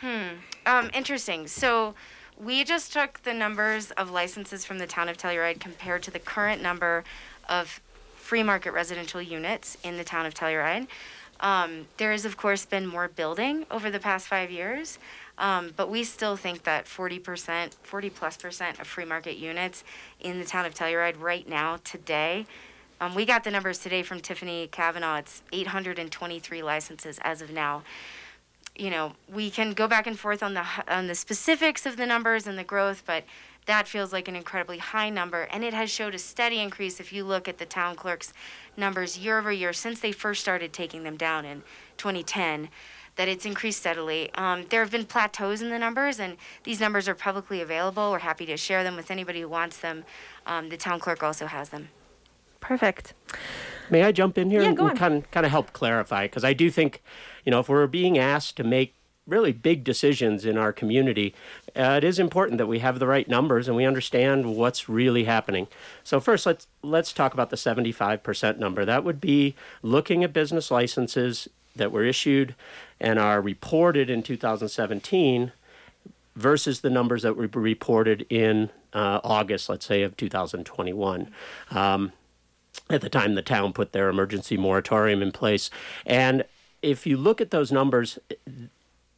Hmm. 0.00 0.36
Um, 0.66 0.90
interesting. 0.94 1.46
So 1.46 1.94
we 2.38 2.64
just 2.64 2.92
took 2.92 3.22
the 3.22 3.32
numbers 3.32 3.90
of 3.92 4.10
licenses 4.10 4.64
from 4.64 4.78
the 4.78 4.86
town 4.86 5.08
of 5.08 5.16
Telluride 5.16 5.60
compared 5.60 6.02
to 6.04 6.10
the 6.10 6.18
current 6.18 6.60
number 6.60 7.04
of 7.48 7.80
free 8.16 8.42
market 8.42 8.72
residential 8.72 9.22
units 9.22 9.76
in 9.82 9.96
the 9.96 10.04
town 10.04 10.26
of 10.26 10.34
Telluride. 10.34 10.88
Um, 11.40 11.86
there 11.98 12.12
has, 12.12 12.24
of 12.24 12.36
course, 12.36 12.64
been 12.64 12.86
more 12.86 13.08
building 13.08 13.66
over 13.70 13.90
the 13.90 14.00
past 14.00 14.26
five 14.26 14.50
years, 14.50 14.98
um, 15.38 15.72
but 15.76 15.90
we 15.90 16.04
still 16.04 16.36
think 16.36 16.64
that 16.64 16.86
40%, 16.86 17.74
40 17.82 18.10
plus 18.10 18.36
percent 18.36 18.80
of 18.80 18.86
free 18.86 19.04
market 19.04 19.36
units 19.36 19.84
in 20.20 20.38
the 20.38 20.44
town 20.44 20.66
of 20.66 20.74
Telluride 20.74 21.20
right 21.20 21.48
now, 21.48 21.78
today, 21.84 22.46
um, 23.00 23.14
we 23.14 23.26
got 23.26 23.44
the 23.44 23.50
numbers 23.50 23.78
today 23.78 24.02
from 24.02 24.20
Tiffany 24.20 24.68
Kavanaugh. 24.68 25.18
It's 25.18 25.42
823 25.52 26.62
licenses 26.62 27.18
as 27.22 27.42
of 27.42 27.50
now 27.50 27.82
you 28.78 28.90
know, 28.90 29.12
we 29.32 29.50
can 29.50 29.72
go 29.72 29.88
back 29.88 30.06
and 30.06 30.18
forth 30.18 30.42
on 30.42 30.54
the 30.54 30.64
on 30.88 31.06
the 31.06 31.14
specifics 31.14 31.86
of 31.86 31.96
the 31.96 32.06
numbers 32.06 32.46
and 32.46 32.58
the 32.58 32.64
growth, 32.64 33.02
but 33.06 33.24
that 33.66 33.88
feels 33.88 34.12
like 34.12 34.28
an 34.28 34.36
incredibly 34.36 34.78
high 34.78 35.10
number, 35.10 35.42
and 35.50 35.64
it 35.64 35.74
has 35.74 35.90
showed 35.90 36.14
a 36.14 36.18
steady 36.18 36.60
increase 36.60 37.00
if 37.00 37.12
you 37.12 37.24
look 37.24 37.48
at 37.48 37.58
the 37.58 37.66
town 37.66 37.96
clerk's 37.96 38.32
numbers 38.76 39.18
year 39.18 39.38
over 39.38 39.50
year 39.50 39.72
since 39.72 40.00
they 40.00 40.12
first 40.12 40.40
started 40.40 40.72
taking 40.72 41.02
them 41.02 41.16
down 41.16 41.44
in 41.44 41.62
2010 41.96 42.68
that 43.16 43.28
it's 43.28 43.44
increased 43.44 43.80
steadily. 43.80 44.30
Um, 44.34 44.66
there 44.68 44.80
have 44.80 44.90
been 44.90 45.06
plateaus 45.06 45.60
in 45.62 45.70
the 45.70 45.78
numbers, 45.78 46.20
and 46.20 46.36
these 46.64 46.80
numbers 46.80 47.08
are 47.08 47.14
publicly 47.14 47.60
available. 47.60 48.10
We're 48.10 48.20
happy 48.20 48.46
to 48.46 48.56
share 48.56 48.84
them 48.84 48.94
with 48.96 49.10
anybody 49.10 49.40
who 49.40 49.48
wants 49.48 49.78
them. 49.78 50.04
Um, 50.46 50.68
the 50.68 50.76
town 50.76 51.00
clerk 51.00 51.22
also 51.22 51.46
has 51.46 51.70
them. 51.70 51.88
Perfect. 52.60 53.14
May 53.90 54.02
I 54.02 54.12
jump 54.12 54.38
in 54.38 54.50
here 54.50 54.62
Yeah, 54.62 54.68
and, 54.68 54.76
go 54.76 54.84
on. 54.84 54.90
and 54.90 54.98
kind 54.98 55.14
of, 55.14 55.30
kind 55.30 55.46
of 55.46 55.52
help 55.52 55.72
clarify? 55.72 56.24
Because 56.24 56.44
I 56.44 56.52
do 56.52 56.70
think, 56.70 57.02
you 57.44 57.50
know, 57.50 57.60
if 57.60 57.68
we're 57.68 57.86
being 57.86 58.18
asked 58.18 58.56
to 58.56 58.64
make 58.64 58.94
really 59.26 59.52
big 59.52 59.82
decisions 59.82 60.44
in 60.44 60.56
our 60.58 60.72
community, 60.72 61.34
uh, 61.74 61.94
it 61.98 62.04
is 62.04 62.18
important 62.18 62.58
that 62.58 62.66
we 62.66 62.80
have 62.80 62.98
the 62.98 63.06
right 63.06 63.28
numbers 63.28 63.66
and 63.66 63.76
we 63.76 63.84
understand 63.84 64.56
what's 64.56 64.88
really 64.88 65.24
happening. 65.24 65.66
So 66.04 66.20
first, 66.20 66.46
let's 66.46 66.66
let's 66.82 67.12
talk 67.12 67.34
about 67.34 67.50
the 67.50 67.56
75% 67.56 68.58
number. 68.58 68.84
That 68.84 69.04
would 69.04 69.20
be 69.20 69.54
looking 69.82 70.22
at 70.22 70.32
business 70.32 70.70
licenses 70.70 71.48
that 71.74 71.92
were 71.92 72.04
issued 72.04 72.54
and 73.00 73.18
are 73.18 73.40
reported 73.40 74.10
in 74.10 74.22
2017 74.22 75.52
versus 76.34 76.80
the 76.80 76.90
numbers 76.90 77.22
that 77.22 77.36
were 77.36 77.48
reported 77.48 78.26
in 78.28 78.70
uh, 78.92 79.20
August, 79.24 79.68
let's 79.68 79.86
say, 79.86 80.02
of 80.02 80.16
2021. 80.16 81.28
Um, 81.70 82.12
at 82.90 83.00
the 83.00 83.08
time 83.08 83.34
the 83.34 83.42
town 83.42 83.72
put 83.72 83.92
their 83.92 84.08
emergency 84.08 84.56
moratorium 84.56 85.22
in 85.22 85.32
place. 85.32 85.70
And 86.04 86.44
if 86.82 87.06
you 87.06 87.16
look 87.16 87.40
at 87.40 87.50
those 87.50 87.72
numbers, 87.72 88.18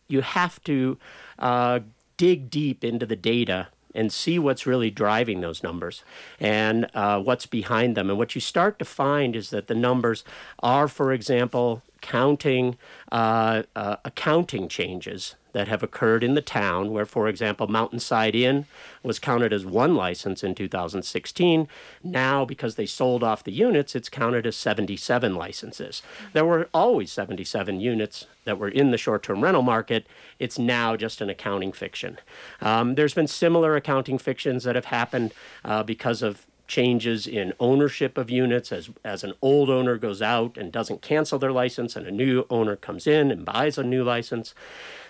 you 0.08 0.20
have 0.22 0.62
to 0.64 0.96
uh, 1.38 1.80
dig 2.16 2.50
deep 2.50 2.84
into 2.84 3.04
the 3.04 3.16
data 3.16 3.68
and 3.94 4.12
see 4.12 4.38
what's 4.38 4.66
really 4.66 4.90
driving 4.90 5.40
those 5.40 5.62
numbers 5.62 6.02
and 6.38 6.88
uh, 6.94 7.20
what's 7.20 7.46
behind 7.46 7.96
them. 7.96 8.10
And 8.10 8.18
what 8.18 8.34
you 8.34 8.40
start 8.40 8.78
to 8.78 8.84
find 8.84 9.34
is 9.34 9.50
that 9.50 9.66
the 9.66 9.74
numbers 9.74 10.24
are, 10.60 10.88
for 10.88 11.12
example, 11.12 11.82
counting 12.08 12.74
uh, 13.12 13.62
uh, 13.76 13.96
accounting 14.02 14.66
changes 14.66 15.34
that 15.52 15.68
have 15.68 15.82
occurred 15.82 16.24
in 16.24 16.34
the 16.34 16.40
town, 16.40 16.90
where, 16.90 17.04
for 17.04 17.28
example, 17.28 17.66
Mountainside 17.66 18.34
Inn 18.34 18.64
was 19.02 19.18
counted 19.18 19.52
as 19.52 19.66
one 19.66 19.94
license 19.94 20.42
in 20.42 20.54
2016. 20.54 21.68
Now, 22.02 22.46
because 22.46 22.76
they 22.76 22.86
sold 22.86 23.22
off 23.22 23.44
the 23.44 23.52
units, 23.52 23.94
it's 23.94 24.08
counted 24.08 24.46
as 24.46 24.56
77 24.56 25.34
licenses. 25.34 26.02
There 26.32 26.46
were 26.46 26.70
always 26.72 27.12
77 27.12 27.78
units 27.78 28.26
that 28.44 28.58
were 28.58 28.68
in 28.68 28.90
the 28.90 28.98
short 28.98 29.22
term 29.22 29.42
rental 29.42 29.62
market. 29.62 30.06
It's 30.38 30.58
now 30.58 30.96
just 30.96 31.20
an 31.20 31.28
accounting 31.28 31.72
fiction. 31.72 32.18
Um, 32.62 32.94
there's 32.94 33.14
been 33.14 33.26
similar 33.26 33.76
accounting 33.76 34.16
fictions 34.16 34.64
that 34.64 34.76
have 34.76 34.86
happened 34.86 35.34
uh, 35.62 35.82
because 35.82 36.22
of 36.22 36.46
changes 36.68 37.26
in 37.26 37.52
ownership 37.58 38.16
of 38.18 38.30
units 38.30 38.70
as 38.70 38.90
as 39.04 39.24
an 39.24 39.32
old 39.42 39.70
owner 39.70 39.96
goes 39.96 40.22
out 40.22 40.56
and 40.56 40.70
doesn't 40.70 41.02
cancel 41.02 41.38
their 41.38 41.50
license 41.50 41.96
and 41.96 42.06
a 42.06 42.10
new 42.10 42.44
owner 42.50 42.76
comes 42.76 43.06
in 43.06 43.30
and 43.30 43.44
buys 43.44 43.78
a 43.78 43.82
new 43.82 44.04
license 44.04 44.54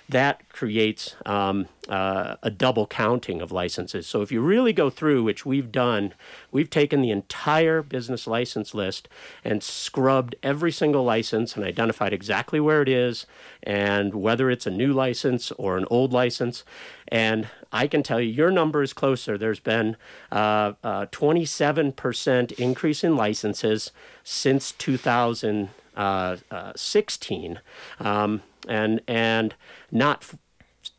that 0.09 0.49
creates 0.49 1.15
um, 1.27 1.69
uh, 1.89 2.37
a 2.43 2.51
double 2.51 2.87
counting 2.87 3.43
of 3.43 3.53
licenses. 3.53 4.07
So 4.07 4.23
if 4.23 4.33
you 4.33 4.41
really 4.41 4.73
go 4.73 4.89
through, 4.89 5.23
which 5.23 5.45
we've 5.45 5.71
done, 5.71 6.15
we've 6.51 6.71
taken 6.71 7.03
the 7.03 7.11
entire 7.11 7.83
business 7.83 8.27
license 8.27 8.73
list 8.73 9.07
and 9.45 9.63
scrubbed 9.63 10.35
every 10.43 10.73
single 10.73 11.05
license 11.05 11.57
and 11.57 11.65
identified 11.65 12.15
exactly 12.15 12.59
where 12.59 12.81
it 12.81 12.89
is 12.89 13.27
and 13.63 14.15
whether 14.15 14.51
it's 14.51 14.67
a 14.67 14.71
new 14.71 14.95
license 14.95 15.51
or 15.53 15.77
an 15.77 15.85
old 15.91 16.13
license. 16.13 16.65
And 17.09 17.49
I 17.71 17.87
can 17.87 18.03
tell 18.03 18.21
you, 18.21 18.31
your 18.31 18.51
number 18.51 18.83
is 18.83 18.95
closer. 18.95 19.37
There's 19.37 19.61
been 19.61 19.99
uh, 20.33 20.73
uh, 20.83 21.05
27% 21.07 22.53
increase 22.53 23.05
in 23.05 23.15
licenses 23.15 23.91
since 24.25 24.73
2016. 24.73 27.61
Um, 28.01 28.43
and 28.67 29.01
and 29.07 29.55
not 29.91 30.25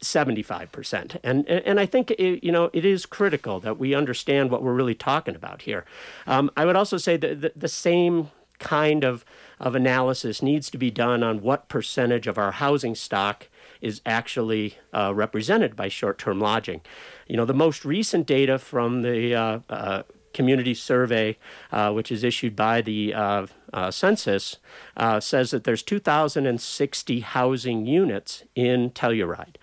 75%. 0.02 1.18
And, 1.24 1.48
and 1.48 1.80
I 1.80 1.86
think, 1.86 2.12
it, 2.12 2.44
you 2.44 2.52
know, 2.52 2.70
it 2.74 2.86
is 2.86 3.06
critical 3.06 3.60
that 3.62 3.78
we 3.78 3.94
understand 3.94 4.52
what 4.52 4.64
we're 4.64 4.74
really 4.74 4.96
talking 4.96 5.36
about 5.36 5.64
here. 5.64 5.86
Um, 6.28 6.50
I 6.56 6.66
would 6.66 6.76
also 6.76 6.98
say 6.98 7.18
that 7.18 7.42
the, 7.42 7.52
the 7.56 7.68
same 7.68 8.30
kind 8.60 9.04
of, 9.04 9.26
of 9.60 9.76
analysis 9.76 10.42
needs 10.42 10.70
to 10.70 10.78
be 10.78 10.92
done 10.92 11.24
on 11.24 11.42
what 11.42 11.70
percentage 11.70 12.28
of 12.28 12.38
our 12.38 12.52
housing 12.52 12.96
stock 12.96 13.48
is 13.82 14.02
actually 14.06 14.78
uh, 14.94 15.14
represented 15.14 15.76
by 15.76 15.88
short-term 15.88 16.40
lodging. 16.40 16.82
You 17.28 17.38
know, 17.38 17.46
the 17.46 17.54
most 17.54 17.86
recent 17.86 18.26
data 18.26 18.60
from 18.60 19.02
the 19.02 19.36
uh, 19.36 19.60
uh, 19.70 20.04
community 20.34 20.74
survey, 20.74 21.38
uh, 21.72 21.92
which 21.92 22.12
is 22.12 22.24
issued 22.24 22.56
by 22.56 22.82
the 22.82 23.14
uh, 23.14 23.48
uh, 23.74 23.92
census, 23.92 24.58
uh, 24.98 25.20
says 25.20 25.52
that 25.52 25.64
there's 25.64 25.84
2,060 25.84 27.20
housing 27.22 27.86
units 27.86 28.44
in 28.56 28.92
Telluride. 28.92 29.56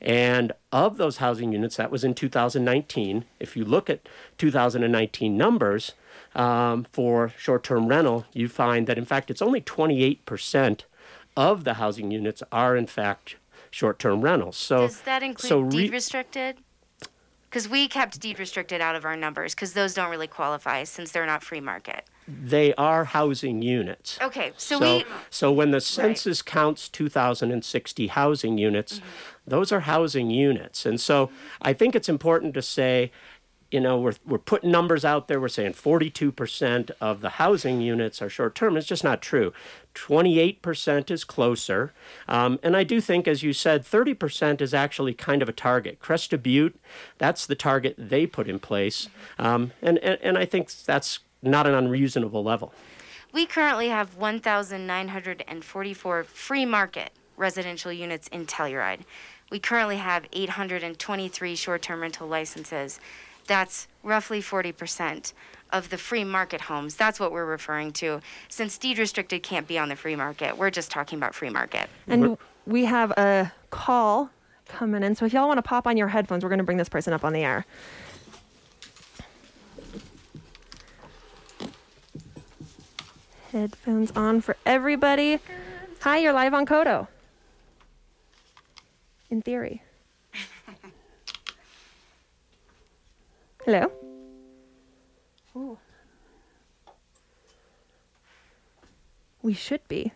And 0.00 0.52
of 0.70 0.98
those 0.98 1.16
housing 1.16 1.52
units, 1.52 1.76
that 1.76 1.90
was 1.90 2.04
in 2.04 2.14
2019. 2.14 3.24
If 3.40 3.56
you 3.56 3.64
look 3.64 3.88
at 3.88 4.06
2019 4.36 5.36
numbers 5.36 5.92
um, 6.34 6.86
for 6.92 7.32
short 7.38 7.64
term 7.64 7.88
rental, 7.88 8.26
you 8.32 8.48
find 8.48 8.86
that 8.86 8.98
in 8.98 9.06
fact 9.06 9.30
it's 9.30 9.40
only 9.40 9.62
28% 9.62 10.82
of 11.36 11.64
the 11.64 11.74
housing 11.74 12.10
units 12.10 12.42
are 12.52 12.76
in 12.76 12.86
fact 12.86 13.36
short 13.70 13.98
term 13.98 14.20
rentals. 14.20 14.56
So, 14.56 14.82
Does 14.82 15.00
that 15.02 15.22
include 15.22 15.48
so 15.48 15.60
re- 15.60 15.70
deed 15.70 15.92
restricted? 15.92 16.58
Because 17.54 17.68
we 17.68 17.86
kept 17.86 18.18
deed 18.18 18.40
restricted 18.40 18.80
out 18.80 18.96
of 18.96 19.04
our 19.04 19.14
numbers 19.14 19.54
because 19.54 19.74
those 19.74 19.94
don't 19.94 20.10
really 20.10 20.26
qualify 20.26 20.82
since 20.82 21.12
they're 21.12 21.24
not 21.24 21.44
free 21.44 21.60
market. 21.60 22.04
they 22.26 22.74
are 22.74 23.04
housing 23.04 23.62
units. 23.62 24.18
Okay, 24.20 24.50
so, 24.56 24.80
we 24.80 25.04
so 25.30 25.52
when 25.52 25.70
the 25.70 25.80
census 25.80 26.42
counts 26.42 26.88
2,060 26.88 28.08
housing 28.08 28.58
units, 28.58 28.94
Mm-hmm. 28.98 29.06
those 29.46 29.70
are 29.70 29.80
housing 29.80 30.30
units. 30.30 30.84
And 30.84 31.00
so 31.00 31.30
I 31.62 31.72
think 31.74 31.94
it's 31.94 32.08
important 32.08 32.54
to 32.54 32.62
say, 32.62 33.12
you 33.70 33.78
know, 33.78 33.98
we're, 34.00 34.14
we're 34.26 34.38
putting 34.38 34.72
numbers 34.72 35.04
out 35.04 35.28
there. 35.28 35.40
We're 35.40 35.46
saying 35.46 35.74
42% 35.74 36.90
of 37.00 37.20
the 37.20 37.30
housing 37.30 37.80
units 37.80 38.20
are 38.20 38.28
short 38.28 38.56
term. 38.56 38.76
It's 38.76 38.86
just 38.88 39.04
not 39.04 39.22
true. 39.22 39.52
28% 39.94 41.10
is 41.10 41.24
closer. 41.24 41.92
Um, 42.28 42.58
and 42.62 42.76
I 42.76 42.84
do 42.84 43.00
think, 43.00 43.28
as 43.28 43.42
you 43.42 43.52
said, 43.52 43.84
30% 43.84 44.60
is 44.60 44.74
actually 44.74 45.14
kind 45.14 45.42
of 45.42 45.48
a 45.48 45.52
target. 45.52 46.00
Crested 46.00 46.42
Butte, 46.42 46.78
that's 47.18 47.46
the 47.46 47.54
target 47.54 47.94
they 47.98 48.26
put 48.26 48.48
in 48.48 48.58
place. 48.58 49.08
Um, 49.38 49.72
and, 49.82 49.98
and, 49.98 50.18
and 50.22 50.38
I 50.38 50.44
think 50.44 50.70
that's 50.84 51.20
not 51.42 51.66
an 51.66 51.74
unreasonable 51.74 52.42
level. 52.42 52.72
we 53.32 53.46
currently 53.46 53.88
have 53.88 54.16
1,944 54.16 56.24
free 56.24 56.64
market 56.64 57.10
residential 57.36 57.92
units 57.92 58.28
in 58.28 58.46
Telluride. 58.46 59.00
We 59.50 59.58
currently 59.58 59.96
have 59.96 60.24
823 60.32 61.56
short-term 61.56 62.00
rental 62.00 62.28
licenses. 62.28 63.00
That's 63.46 63.88
roughly 64.02 64.40
40% 64.40 65.32
of 65.74 65.90
the 65.90 65.98
free 65.98 66.24
market 66.24 66.62
homes. 66.62 66.94
That's 66.94 67.20
what 67.20 67.32
we're 67.32 67.44
referring 67.44 67.92
to. 67.94 68.20
Since 68.48 68.78
deed 68.78 68.96
restricted 68.96 69.42
can't 69.42 69.66
be 69.66 69.76
on 69.76 69.88
the 69.88 69.96
free 69.96 70.16
market, 70.16 70.56
we're 70.56 70.70
just 70.70 70.90
talking 70.90 71.18
about 71.18 71.34
free 71.34 71.50
market. 71.50 71.90
And 72.06 72.38
we 72.64 72.84
have 72.84 73.10
a 73.12 73.52
call 73.70 74.30
coming 74.68 75.02
in. 75.02 75.16
So 75.16 75.26
if 75.26 75.32
y'all 75.32 75.48
want 75.48 75.58
to 75.58 75.62
pop 75.62 75.88
on 75.88 75.96
your 75.96 76.08
headphones, 76.08 76.44
we're 76.44 76.48
going 76.48 76.58
to 76.58 76.64
bring 76.64 76.78
this 76.78 76.88
person 76.88 77.12
up 77.12 77.24
on 77.24 77.32
the 77.32 77.40
air. 77.40 77.66
Headphones 83.50 84.12
on 84.12 84.40
for 84.40 84.56
everybody. 84.64 85.40
Hi, 86.00 86.18
you're 86.18 86.32
live 86.32 86.54
on 86.54 86.66
KOTO. 86.66 87.08
In 89.30 89.42
theory. 89.42 89.82
Hello? 93.64 93.90
Ooh. 95.56 95.78
We 99.42 99.52
should 99.52 99.86
be. 99.88 100.12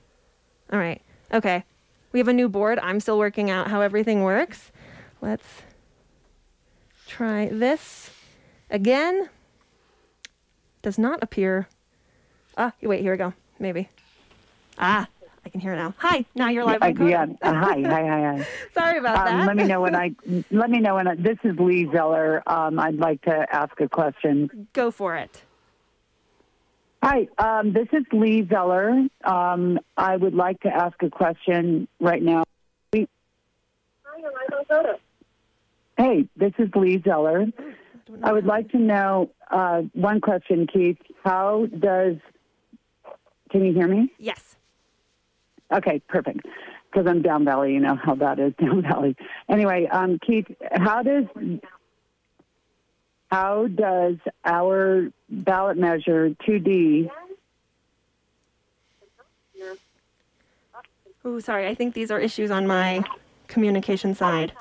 All 0.73 0.79
right. 0.79 1.03
Okay. 1.33 1.65
We 2.13 2.19
have 2.19 2.29
a 2.29 2.33
new 2.33 2.49
board. 2.49 2.79
I'm 2.81 3.01
still 3.01 3.19
working 3.19 3.51
out 3.51 3.69
how 3.69 3.81
everything 3.81 4.23
works. 4.23 4.73
Let's 5.21 5.63
try 7.07 7.49
this 7.49 8.11
again. 8.71 9.29
Does 10.83 10.99
not 10.99 11.19
appear. 11.23 11.69
Ah, 12.57 12.73
wait, 12.81 13.03
here 13.03 13.13
we 13.13 13.19
go. 13.19 13.35
Maybe. 13.59 13.89
Ah, 14.79 15.09
I 15.49 15.51
can 15.51 15.61
hear 15.61 15.73
it 15.73 15.77
now. 15.77 15.95
Hi, 15.97 16.27
now 16.35 16.51
you're 16.51 16.63
live 16.63 16.83
on 16.83 16.95
KOTO. 16.95 17.09
yeah. 17.09 17.27
Uh, 17.41 17.55
hi, 17.55 17.81
hi, 17.81 18.07
hi, 18.07 18.37
hi. 18.37 18.47
Sorry 18.75 18.99
about 18.99 19.25
that. 19.25 19.41
Um, 19.41 19.47
let 19.47 19.57
me 19.57 19.65
know 19.65 19.81
when 19.81 19.97
I. 19.97 20.11
Let 20.51 20.69
me 20.69 20.79
know 20.79 20.97
when 20.97 21.09
I, 21.09 21.15
this 21.15 21.39
is 21.43 21.59
Lee 21.59 21.89
Zeller. 21.91 22.43
Um, 22.47 22.79
I'd 22.79 22.97
like 22.97 23.23
to 23.23 23.47
ask 23.51 23.81
a 23.81 23.89
question. 23.89 24.69
Go 24.75 24.91
for 24.91 25.17
it. 25.17 25.43
Hi, 27.03 27.29
um, 27.39 27.73
this 27.73 27.89
is 27.95 28.05
Lee 28.13 28.47
Zeller. 28.47 29.07
Um, 29.25 29.79
I 29.97 30.17
would 30.17 30.35
like 30.35 30.61
to 30.61 30.69
ask 30.69 31.03
a 31.03 31.09
question 31.09 31.89
right 31.99 32.23
now. 32.23 32.45
We 32.93 33.07
Hey, 35.97 36.29
this 36.37 36.53
is 36.59 36.69
Lee 36.75 37.03
Zeller. 37.03 37.47
I 38.23 38.33
would 38.33 38.45
like 38.45 38.71
to 38.73 38.79
know 38.79 39.31
uh, 39.51 39.83
one 39.95 40.21
question, 40.21 40.67
Keith. 40.67 40.99
How 41.25 41.67
does, 41.67 42.17
can 43.51 43.65
you 43.65 43.73
hear 43.73 43.89
me? 43.89 44.13
Yes. 44.19 44.58
Okay, 45.73 46.01
perfect. 46.09 46.47
Because 46.91 47.07
I'm 47.07 47.23
down 47.23 47.45
valley, 47.45 47.75
you 47.75 47.81
know 47.81 47.97
how 47.97 48.15
that 48.17 48.39
is 48.39 48.55
down 48.61 48.83
valley. 48.83 49.17
Anyway, 49.49 49.87
um, 49.91 50.19
Keith, 50.25 50.47
how 50.73 51.03
does 51.03 51.25
how 53.31 53.67
does 53.67 54.17
our 54.45 55.11
ballot 55.29 55.77
measure 55.77 56.31
2D 56.49 57.11
Oh, 61.25 61.41
sorry. 61.41 61.67
I 61.67 61.75
think 61.75 61.95
these 61.95 62.11
are 62.11 62.19
issues 62.19 62.51
on 62.51 62.67
my 62.67 63.05
communication 63.49 64.15
side. 64.15 64.53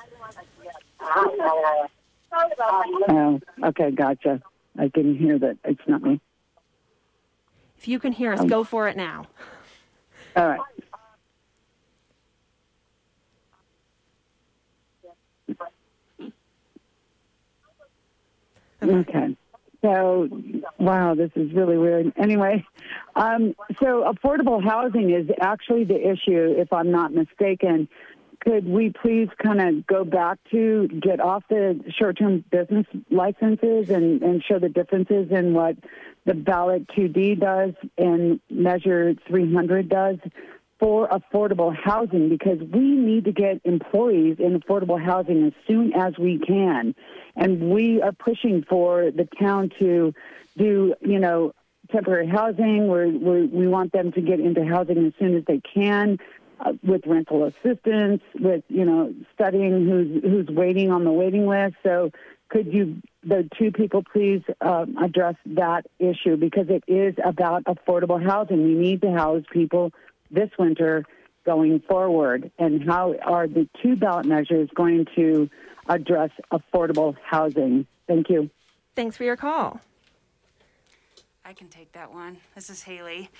Oh, 3.08 3.40
okay, 3.64 3.90
gotcha. 3.90 4.42
I 4.78 4.88
can 4.88 5.16
hear 5.16 5.38
that. 5.38 5.56
It's 5.64 5.80
not 5.86 6.02
me. 6.02 6.20
If 7.78 7.88
you 7.88 7.98
can 7.98 8.12
hear 8.12 8.32
us, 8.32 8.40
go 8.44 8.64
for 8.64 8.88
it 8.88 8.96
now. 8.96 9.26
All 10.36 10.48
right. 10.48 10.60
Okay. 18.82 19.36
So, 19.82 20.28
wow, 20.78 21.14
this 21.14 21.30
is 21.36 21.52
really 21.52 21.78
weird. 21.78 22.12
Anyway, 22.16 22.66
um, 23.14 23.54
so 23.80 24.12
affordable 24.12 24.62
housing 24.62 25.10
is 25.10 25.28
actually 25.40 25.84
the 25.84 26.10
issue, 26.10 26.54
if 26.56 26.72
I'm 26.72 26.90
not 26.90 27.12
mistaken. 27.12 27.88
Could 28.40 28.68
we 28.68 28.90
please 28.90 29.28
kind 29.42 29.60
of 29.60 29.86
go 29.86 30.04
back 30.04 30.38
to 30.50 30.88
get 30.88 31.20
off 31.20 31.44
the 31.48 31.80
short-term 31.96 32.44
business 32.50 32.86
licenses 33.10 33.90
and, 33.90 34.22
and 34.22 34.42
show 34.42 34.58
the 34.58 34.68
differences 34.68 35.30
in 35.30 35.54
what 35.54 35.76
the 36.24 36.34
ballot 36.34 36.86
2D 36.88 37.40
does 37.40 37.74
and 37.96 38.40
measure 38.50 39.14
300 39.28 39.88
does 39.88 40.16
for 40.78 41.08
affordable 41.08 41.74
housing 41.74 42.28
because 42.28 42.58
we 42.60 42.80
need 42.80 43.24
to 43.24 43.32
get 43.32 43.60
employees 43.64 44.36
in 44.38 44.58
affordable 44.58 45.02
housing 45.02 45.46
as 45.46 45.52
soon 45.66 45.92
as 45.94 46.16
we 46.18 46.38
can. 46.38 46.94
And 47.36 47.70
we 47.70 48.00
are 48.00 48.12
pushing 48.12 48.64
for 48.68 49.10
the 49.10 49.28
town 49.40 49.70
to 49.78 50.14
do, 50.56 50.94
you 51.00 51.18
know, 51.18 51.52
temporary 51.90 52.28
housing. 52.28 52.88
We're, 52.88 53.08
we're, 53.08 53.46
we 53.46 53.66
want 53.66 53.92
them 53.92 54.12
to 54.12 54.20
get 54.20 54.40
into 54.40 54.64
housing 54.64 55.06
as 55.06 55.12
soon 55.18 55.36
as 55.36 55.44
they 55.46 55.60
can. 55.60 56.18
Uh, 56.60 56.72
with 56.82 57.02
rental 57.06 57.44
assistance, 57.44 58.20
with 58.34 58.64
you 58.66 58.84
know 58.84 59.14
studying 59.32 59.86
who's 59.86 60.24
who's 60.24 60.48
waiting 60.48 60.90
on 60.90 61.04
the 61.04 61.12
waiting 61.12 61.46
list. 61.46 61.76
So 61.84 62.10
could 62.48 62.72
you, 62.72 63.00
the 63.22 63.48
two 63.58 63.70
people, 63.70 64.02
please 64.02 64.42
um, 64.60 64.96
address 64.96 65.34
that 65.46 65.86
issue 65.98 66.36
because 66.36 66.66
it 66.68 66.82
is 66.86 67.14
about 67.24 67.64
affordable 67.64 68.20
housing. 68.20 68.64
We 68.64 68.74
need 68.74 69.02
to 69.02 69.12
house 69.12 69.44
people 69.52 69.92
this 70.30 70.50
winter 70.58 71.04
going 71.44 71.80
forward, 71.80 72.50
and 72.58 72.84
how 72.84 73.14
are 73.24 73.46
the 73.46 73.68
two 73.82 73.96
ballot 73.96 74.26
measures 74.26 74.68
going 74.74 75.06
to 75.16 75.48
address 75.88 76.30
affordable 76.52 77.16
housing? 77.24 77.86
Thank 78.06 78.28
you. 78.28 78.50
Thanks 78.94 79.16
for 79.16 79.24
your 79.24 79.36
call. 79.36 79.80
I 81.44 81.54
can 81.54 81.68
take 81.68 81.92
that 81.92 82.12
one. 82.12 82.36
This 82.54 82.68
is 82.68 82.82
Haley. 82.82 83.30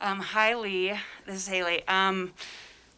Um, 0.00 0.20
hi, 0.20 0.54
Lee. 0.54 0.92
This 1.26 1.36
is 1.36 1.48
Haley. 1.48 1.86
Um, 1.88 2.32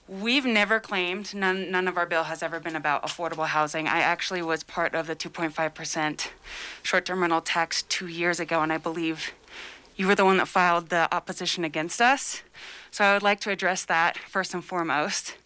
we've 0.09 0.45
never 0.45 0.81
claimed, 0.81 1.35
none, 1.35 1.71
none 1.71 1.87
of 1.87 1.97
our 1.97 2.07
bill 2.07 2.25
has 2.25 2.43
ever 2.43 2.59
been 2.59 2.75
about 2.75 3.05
affordable 3.05 3.47
housing. 3.47 3.87
I 3.87 4.01
actually 4.01 4.43
was 4.43 4.65
part 4.65 4.95
of 4.95 5.07
the 5.07 5.15
2.5% 5.15 6.29
short 6.83 7.05
term 7.05 7.21
rental 7.21 7.41
tax 7.41 7.83
two 7.83 8.09
years 8.09 8.41
ago, 8.41 8.61
and 8.61 8.73
I 8.73 8.79
believe 8.79 9.33
you 9.97 10.07
were 10.07 10.15
the 10.15 10.25
one 10.25 10.37
that 10.37 10.47
filed 10.49 10.91
the 10.91 11.13
opposition 11.15 11.65
against 11.65 12.01
us. 12.01 12.43
So 12.91 13.05
I 13.05 13.15
would 13.15 13.23
like 13.23 13.41
to 13.41 13.51
address 13.51 13.85
that 13.87 14.19
first 14.19 14.55
and 14.55 14.65
foremost. 14.65 15.37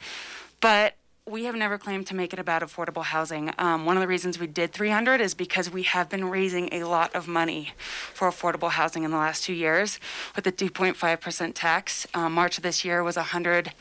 But 0.60 0.96
we 1.30 1.44
have 1.44 1.54
never 1.54 1.78
claimed 1.78 2.06
to 2.08 2.14
make 2.14 2.32
it 2.32 2.38
about 2.40 2.62
affordable 2.62 3.04
housing. 3.04 3.52
Um, 3.56 3.84
one 3.84 3.96
of 3.96 4.00
the 4.00 4.08
reasons 4.08 4.38
we 4.38 4.48
did 4.48 4.72
300 4.72 5.20
is 5.20 5.34
because 5.34 5.70
we 5.70 5.84
have 5.84 6.08
been 6.08 6.28
raising 6.28 6.68
a 6.72 6.82
lot 6.84 7.14
of 7.14 7.28
money 7.28 7.72
for 7.78 8.28
affordable 8.28 8.70
housing 8.70 9.04
in 9.04 9.12
the 9.12 9.16
last 9.16 9.44
two 9.44 9.52
years 9.52 10.00
with 10.34 10.44
the 10.44 10.52
2.5% 10.52 11.52
tax. 11.54 12.06
Um, 12.14 12.32
March 12.32 12.56
of 12.56 12.64
this 12.64 12.84
year 12.84 13.04
was 13.04 13.16
$118,000 13.16 13.72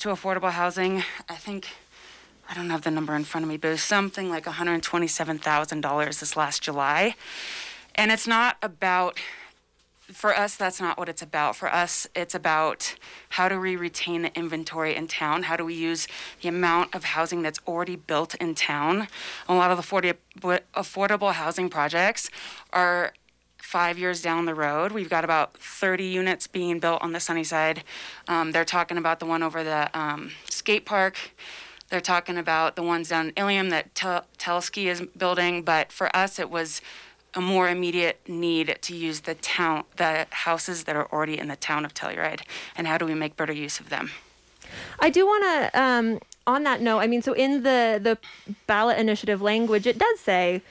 to 0.00 0.08
affordable 0.08 0.52
housing. 0.52 1.02
I 1.28 1.34
think, 1.34 1.68
I 2.48 2.54
don't 2.54 2.70
have 2.70 2.82
the 2.82 2.90
number 2.90 3.14
in 3.14 3.24
front 3.24 3.44
of 3.44 3.50
me, 3.50 3.58
but 3.58 3.68
it 3.68 3.72
was 3.72 3.82
something 3.82 4.30
like 4.30 4.44
$127,000 4.44 6.20
this 6.20 6.36
last 6.36 6.62
July. 6.62 7.14
And 7.94 8.10
it's 8.10 8.26
not 8.26 8.56
about 8.62 9.18
for 10.12 10.36
us, 10.36 10.56
that's 10.56 10.80
not 10.80 10.98
what 10.98 11.08
it's 11.08 11.22
about. 11.22 11.56
For 11.56 11.72
us, 11.72 12.06
it's 12.14 12.34
about 12.34 12.94
how 13.30 13.48
do 13.48 13.58
we 13.58 13.76
retain 13.76 14.22
the 14.22 14.36
inventory 14.36 14.94
in 14.94 15.08
town? 15.08 15.44
How 15.44 15.56
do 15.56 15.64
we 15.64 15.74
use 15.74 16.06
the 16.42 16.48
amount 16.48 16.94
of 16.94 17.04
housing 17.04 17.40
that's 17.42 17.60
already 17.66 17.96
built 17.96 18.34
in 18.34 18.54
town? 18.54 19.08
A 19.48 19.54
lot 19.54 19.70
of 19.70 19.78
the 19.78 20.62
affordable 20.74 21.32
housing 21.32 21.70
projects 21.70 22.30
are 22.72 23.14
five 23.58 23.98
years 23.98 24.20
down 24.20 24.44
the 24.44 24.54
road. 24.54 24.92
We've 24.92 25.08
got 25.08 25.24
about 25.24 25.56
30 25.56 26.04
units 26.04 26.46
being 26.46 26.78
built 26.78 27.00
on 27.00 27.12
the 27.12 27.20
Sunnyside. 27.20 27.84
Um, 28.28 28.52
they're 28.52 28.66
talking 28.66 28.98
about 28.98 29.18
the 29.18 29.26
one 29.26 29.42
over 29.42 29.64
the 29.64 29.88
um, 29.98 30.32
skate 30.50 30.84
park. 30.84 31.32
They're 31.88 32.00
talking 32.00 32.36
about 32.36 32.76
the 32.76 32.82
ones 32.82 33.08
down 33.08 33.28
in 33.28 33.32
Ilium 33.36 33.70
that 33.70 33.94
Tel- 33.94 34.26
Telski 34.38 34.86
is 34.86 35.02
building. 35.16 35.62
But 35.62 35.92
for 35.92 36.14
us, 36.14 36.38
it 36.38 36.50
was 36.50 36.82
a 37.34 37.40
more 37.40 37.68
immediate 37.68 38.20
need 38.28 38.78
to 38.82 38.94
use 38.94 39.20
the 39.20 39.34
town, 39.34 39.84
the 39.96 40.26
houses 40.30 40.84
that 40.84 40.96
are 40.96 41.10
already 41.12 41.38
in 41.38 41.48
the 41.48 41.56
town 41.56 41.84
of 41.84 41.94
Telluride, 41.94 42.42
and 42.76 42.86
how 42.86 42.98
do 42.98 43.06
we 43.06 43.14
make 43.14 43.36
better 43.36 43.52
use 43.52 43.80
of 43.80 43.88
them? 43.88 44.10
I 45.00 45.10
do 45.10 45.26
want 45.26 45.44
to, 45.44 45.80
um, 45.80 46.20
on 46.46 46.62
that 46.64 46.80
note, 46.80 46.98
I 46.98 47.06
mean, 47.06 47.22
so 47.22 47.32
in 47.32 47.62
the 47.62 47.98
the 48.02 48.18
ballot 48.66 48.98
initiative 48.98 49.40
language, 49.42 49.86
it 49.86 49.98
does 49.98 50.20
say 50.20 50.62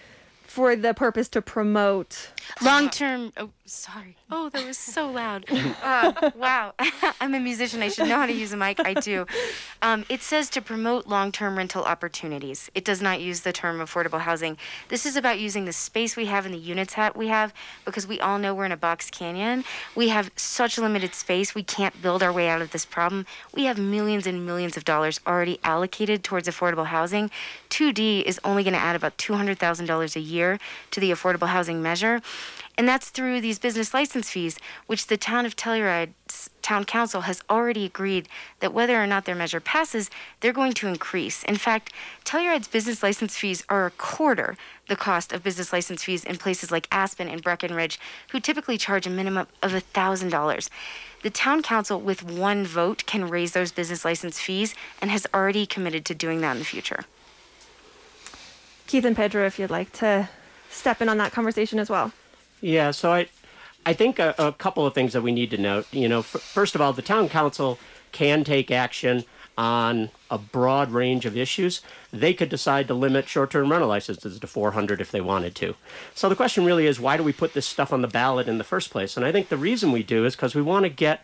for 0.43 0.76
the 0.76 0.93
purpose 0.93 1.30
to 1.30 1.41
promote 1.41 2.32
long 2.62 2.90
term. 2.90 3.34
Oh, 3.38 3.50
sorry. 3.66 4.18
Oh, 4.30 4.50
that 4.50 4.66
was 4.66 4.78
so 4.78 5.10
loud. 5.10 5.46
Uh, 5.82 6.32
wow. 6.36 6.74
I'm 7.22 7.34
a 7.34 7.40
musician. 7.40 7.82
I 7.82 7.88
should 7.90 8.08
know 8.08 8.18
how 8.18 8.26
to 8.26 8.34
use 8.34 8.54
a 8.54 8.58
mic. 8.58 8.80
I 8.80 8.94
do. 8.94 9.26
Um, 9.82 10.06
it 10.10 10.22
says 10.22 10.50
to 10.52 10.62
promote 10.62 11.08
long 11.08 11.32
term 11.32 11.58
rental 11.58 11.84
opportunities. 11.84 12.70
It 12.76 12.86
does 12.86 13.02
not 13.02 13.20
use 13.20 13.42
the 13.42 13.52
term 13.52 13.80
affordable 13.80 14.22
housing. 14.22 14.58
This 14.90 15.06
is 15.06 15.16
about 15.16 15.40
using 15.40 15.66
the 15.66 15.74
space 15.74 16.16
we 16.16 16.26
have 16.26 16.46
and 16.46 16.54
the 16.54 16.60
units 16.60 16.96
that 16.96 17.16
we 17.18 17.28
have 17.28 17.54
because 17.84 18.06
we 18.06 18.20
all 18.20 18.38
know 18.38 18.54
we're 18.54 18.66
in 18.66 18.72
a 18.72 18.78
box 18.78 19.10
canyon. 19.10 19.64
We 19.96 20.10
have 20.10 20.32
such 20.36 20.78
limited 20.78 21.16
space. 21.16 21.56
We 21.56 21.64
can't 21.64 22.00
build 22.02 22.22
our 22.22 22.32
way 22.32 22.48
out 22.48 22.62
of 22.62 22.72
this 22.72 22.86
problem. 22.86 23.26
We 23.56 23.66
have 23.66 23.80
millions 23.80 24.28
and 24.28 24.46
millions 24.46 24.78
of 24.78 24.86
dollars 24.86 25.20
already 25.26 25.60
allocated 25.64 26.24
towards 26.24 26.48
affordable 26.48 26.88
housing. 26.88 27.32
2D 27.70 28.24
is 28.24 28.40
only 28.44 28.64
going 28.64 28.74
to 28.74 28.80
add 28.80 28.96
about 28.96 29.18
$200,000 29.18 30.16
a 30.16 30.20
year 30.20 30.60
to 30.92 31.00
the 31.00 31.12
affordable 31.12 31.48
housing 31.48 31.82
measure. 31.82 32.22
And 32.78 32.88
that's 32.88 33.10
through 33.10 33.41
these 33.41 33.60
business 33.60 33.94
license 33.94 34.30
fees, 34.30 34.58
which 34.88 35.08
the 35.08 35.17
town 35.17 35.46
of 35.46 35.56
Telluride's 35.56 36.50
town 36.62 36.86
council 36.86 37.22
has 37.22 37.41
already 37.50 37.86
agreed 37.86 38.30
that 38.60 38.74
whether 38.74 39.02
or 39.02 39.06
not 39.06 39.26
their 39.26 39.36
measure 39.36 39.60
passes, 39.60 40.10
they're 40.39 40.54
going 40.54 40.74
to 40.74 40.88
increase. 40.88 41.44
In 41.44 41.58
fact, 41.58 41.91
Telluride's 42.24 42.67
business 42.67 43.04
license 43.04 43.38
fees 43.38 43.63
are 43.70 43.86
a 43.86 43.91
quarter 43.91 44.58
the 44.88 44.96
cost 44.96 45.32
of 45.32 45.44
business 45.44 45.72
license 45.72 46.04
fees 46.04 46.24
in 46.24 46.38
places 46.38 46.72
like 46.72 46.88
Aspen 46.91 47.28
and 47.28 47.44
Breckenridge, 47.44 48.00
who 48.32 48.39
typically 48.39 48.78
charge 48.78 49.06
a 49.06 49.10
minimum 49.10 49.48
of 49.62 49.72
$1,000. 49.74 50.70
The 51.24 51.30
town 51.30 51.62
council, 51.62 52.00
with 52.00 52.24
one 52.24 52.65
vote, 52.65 53.06
can 53.06 53.30
raise 53.30 53.52
those 53.52 53.72
business 53.72 54.04
license 54.04 54.39
fees 54.39 54.74
and 55.00 55.12
has 55.12 55.28
already 55.34 55.65
committed 55.65 56.04
to 56.06 56.15
doing 56.15 56.41
that 56.41 56.54
in 56.54 56.60
the 56.60 56.65
future. 56.65 57.02
Keith 58.88 59.06
and 59.06 59.15
Pedro, 59.15 59.46
if 59.46 59.60
you'd 59.60 59.70
like 59.70 59.91
to 59.94 60.30
step 60.70 61.02
in 61.02 61.10
on 61.10 61.17
that 61.17 61.32
conversation 61.32 61.78
as 61.78 61.89
well. 61.89 62.12
Yeah, 62.62 62.91
so 62.91 63.12
I, 63.12 63.28
I 63.86 63.93
think 63.93 64.19
a, 64.19 64.36
a 64.38 64.52
couple 64.54 64.86
of 64.86 64.93
things 64.93 65.13
that 65.13 65.21
we 65.21 65.32
need 65.32 65.50
to 65.52 65.58
note. 65.58 65.88
You 65.91 66.08
know, 66.08 66.19
f- 66.19 66.26
first 66.28 66.76
of 66.76 66.82
all, 66.82 66.93
the 66.93 67.02
town 67.02 67.28
council 67.28 67.80
can 68.12 68.43
take 68.43 68.71
action 68.71 69.26
on 69.58 70.10
a 70.30 70.38
broad 70.38 70.91
range 70.91 71.26
of 71.26 71.36
issues. 71.36 71.82
They 72.12 72.34
could 72.34 72.50
decide 72.50 72.88
to 72.88 72.93
limit 72.93 73.28
short-term 73.28 73.71
rental 73.71 73.89
licenses 73.89 74.39
to 74.39 74.47
400 74.47 75.02
if 75.02 75.12
they 75.12 75.21
wanted 75.21 75.56
to. 75.56 75.76
So 76.15 76.30
the 76.30 76.36
question 76.36 76.65
really 76.65 76.88
is, 76.88 77.00
why 77.00 77.17
do 77.17 77.24
we 77.24 77.34
put 77.34 77.54
this 77.54 77.67
stuff 77.67 77.91
on 77.91 78.02
the 78.02 78.08
ballot 78.08 78.47
in 78.47 78.58
the 78.58 78.63
first 78.63 78.91
place? 78.91 79.17
And 79.17 79.26
I 79.26 79.32
think 79.32 79.50
the 79.50 79.58
reason 79.58 79.91
we 79.91 80.04
do 80.04 80.26
is 80.26 80.36
because 80.36 80.56
we 80.56 80.62
want 80.62 80.84
to 80.84 80.89
get 80.89 81.24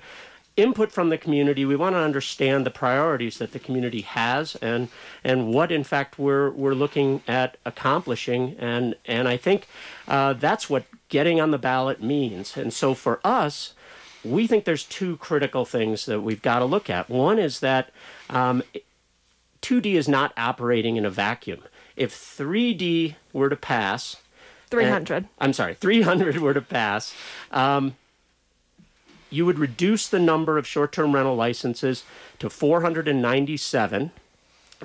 input 0.57 0.91
from 0.91 1.09
the 1.09 1.17
community. 1.17 1.63
We 1.63 1.75
want 1.75 1.93
to 1.93 1.99
understand 1.99 2.65
the 2.65 2.71
priorities 2.71 3.37
that 3.37 3.53
the 3.53 3.59
community 3.59 4.01
has 4.01 4.55
and 4.55 4.89
and 5.23 5.53
what 5.53 5.71
in 5.71 5.83
fact 5.83 6.19
we're 6.19 6.49
we're 6.49 6.73
looking 6.73 7.21
at 7.27 7.57
accomplishing. 7.63 8.55
And 8.59 8.95
and 9.05 9.27
I 9.27 9.37
think 9.37 9.67
uh, 10.07 10.33
that's 10.33 10.69
what 10.69 10.85
getting 11.09 11.39
on 11.39 11.51
the 11.51 11.57
ballot 11.57 12.01
means. 12.01 12.57
And 12.57 12.73
so 12.73 12.93
for 12.93 13.21
us, 13.23 13.73
we 14.23 14.47
think 14.47 14.65
there's 14.65 14.83
two 14.83 15.17
critical 15.17 15.63
things 15.63 16.05
that 16.05 16.21
we've 16.21 16.41
got 16.41 16.59
to 16.59 16.65
look 16.65 16.89
at. 16.89 17.09
One 17.09 17.39
is 17.39 17.59
that 17.61 17.91
um, 18.29 18.63
2D 19.61 19.93
is 19.93 20.07
not 20.07 20.33
operating 20.37 20.97
in 20.97 21.05
a 21.05 21.09
vacuum. 21.09 21.61
If 21.95 22.13
3D 22.13 23.15
were 23.33 23.49
to 23.49 23.55
pass, 23.55 24.17
300. 24.69 25.23
uh, 25.23 25.27
I'm 25.39 25.53
sorry, 25.53 25.73
300 25.73 26.37
were 26.37 26.53
to 26.53 26.61
pass, 26.61 27.13
um, 27.51 27.95
you 29.29 29.45
would 29.45 29.59
reduce 29.59 30.07
the 30.07 30.19
number 30.19 30.57
of 30.57 30.67
short 30.67 30.91
term 30.91 31.13
rental 31.13 31.35
licenses 31.35 32.03
to 32.39 32.49
497, 32.49 34.11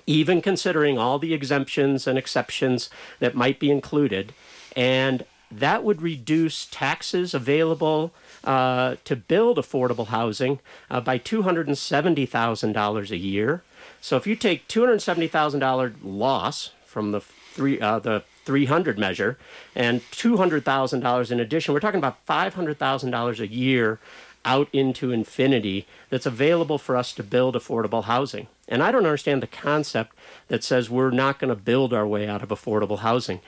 even 0.07 0.43
considering 0.43 0.99
all 0.99 1.19
the 1.19 1.35
exemptions 1.35 2.07
and 2.07 2.19
exceptions 2.19 2.91
that 3.19 3.35
might 3.35 3.59
be 3.59 3.71
included. 3.71 4.33
And 4.75 5.25
that 5.51 5.85
would 5.85 6.01
reduce 6.01 6.67
taxes 6.67 7.35
available 7.35 8.13
uh, 8.45 8.97
to 9.05 9.15
build 9.15 9.59
affordable 9.59 10.07
housing 10.07 10.61
uh, 10.91 11.01
by 11.01 11.19
$270,000 11.19 13.11
a 13.11 13.17
year. 13.17 13.63
So 14.01 14.17
if 14.17 14.27
you 14.27 14.35
take 14.35 14.67
$270,000 14.69 15.95
loss 16.03 16.71
from 16.87 17.13
the 17.13 17.21
three 17.21 17.81
uh, 17.81 17.99
the 17.99 18.25
300 18.45 18.99
measure 18.99 19.39
and 19.75 20.01
$200,000 20.11 21.31
in 21.31 21.41
addition, 21.41 21.73
we're 21.73 21.81
talking 21.81 21.99
about 21.99 22.27
$500,000 22.27 23.41
a 23.41 23.47
year 23.47 24.01
out 24.45 24.69
into 24.73 25.13
infinity 25.13 25.87
that's 26.11 26.27
available 26.27 26.79
for 26.79 26.97
us 26.97 27.13
to 27.15 27.23
build 27.23 27.55
affordable 27.55 28.05
housing. 28.05 28.49
And 28.69 28.83
I 28.83 28.91
don't 28.91 29.07
understand 29.07 29.43
the 29.43 29.47
concept 29.47 30.17
that 30.49 30.65
says 30.65 30.91
we're 30.91 31.11
not 31.11 31.39
going 31.39 31.51
to 31.51 31.61
build 31.61 31.93
our 31.93 32.07
way 32.07 32.29
out 32.29 32.43
of 32.43 32.49
affordable 32.49 33.01
housing. 33.01 33.41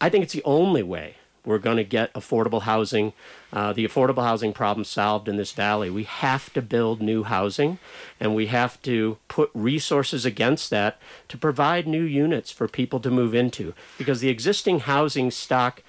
I 0.00 0.08
think 0.08 0.24
it's 0.24 0.32
the 0.32 0.44
only 0.44 0.82
way 0.82 1.16
we're 1.44 1.58
going 1.58 1.78
to 1.78 1.84
get 1.84 2.12
affordable 2.12 2.62
housing, 2.62 3.12
uh, 3.52 3.72
the 3.72 3.86
affordable 3.86 4.22
housing 4.22 4.52
problem 4.52 4.84
solved 4.84 5.28
in 5.28 5.36
this 5.36 5.52
valley. 5.52 5.88
We 5.88 6.04
have 6.04 6.52
to 6.52 6.62
build 6.62 7.00
new 7.00 7.22
housing 7.22 7.78
and 8.18 8.34
we 8.34 8.46
have 8.46 8.80
to 8.82 9.18
put 9.28 9.50
resources 9.54 10.26
against 10.26 10.70
that 10.70 10.98
to 11.28 11.38
provide 11.38 11.86
new 11.86 12.02
units 12.02 12.50
for 12.50 12.68
people 12.68 13.00
to 13.00 13.10
move 13.10 13.34
into 13.34 13.74
because 13.96 14.20
the 14.20 14.28
existing 14.28 14.80
housing 14.80 15.30
stock 15.30 15.82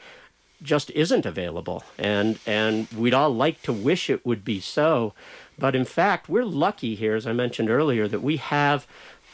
just 0.62 0.92
isn't 0.92 1.26
available. 1.26 1.84
And, 1.98 2.40
and 2.46 2.88
we'd 2.92 3.14
all 3.14 3.34
like 3.34 3.62
to 3.64 3.74
wish 3.74 4.10
it 4.10 4.26
would 4.26 4.46
be 4.46 4.60
so. 4.60 5.14
But 5.58 5.76
in 5.76 5.86
fact, 5.86 6.30
we're 6.30 6.46
lucky 6.46 6.96
here, 6.96 7.16
as 7.16 7.28
I 7.28 7.34
mentioned 7.34 7.70
earlier, 7.70 8.08
that 8.08 8.22
we 8.22 8.38
have 8.38 8.88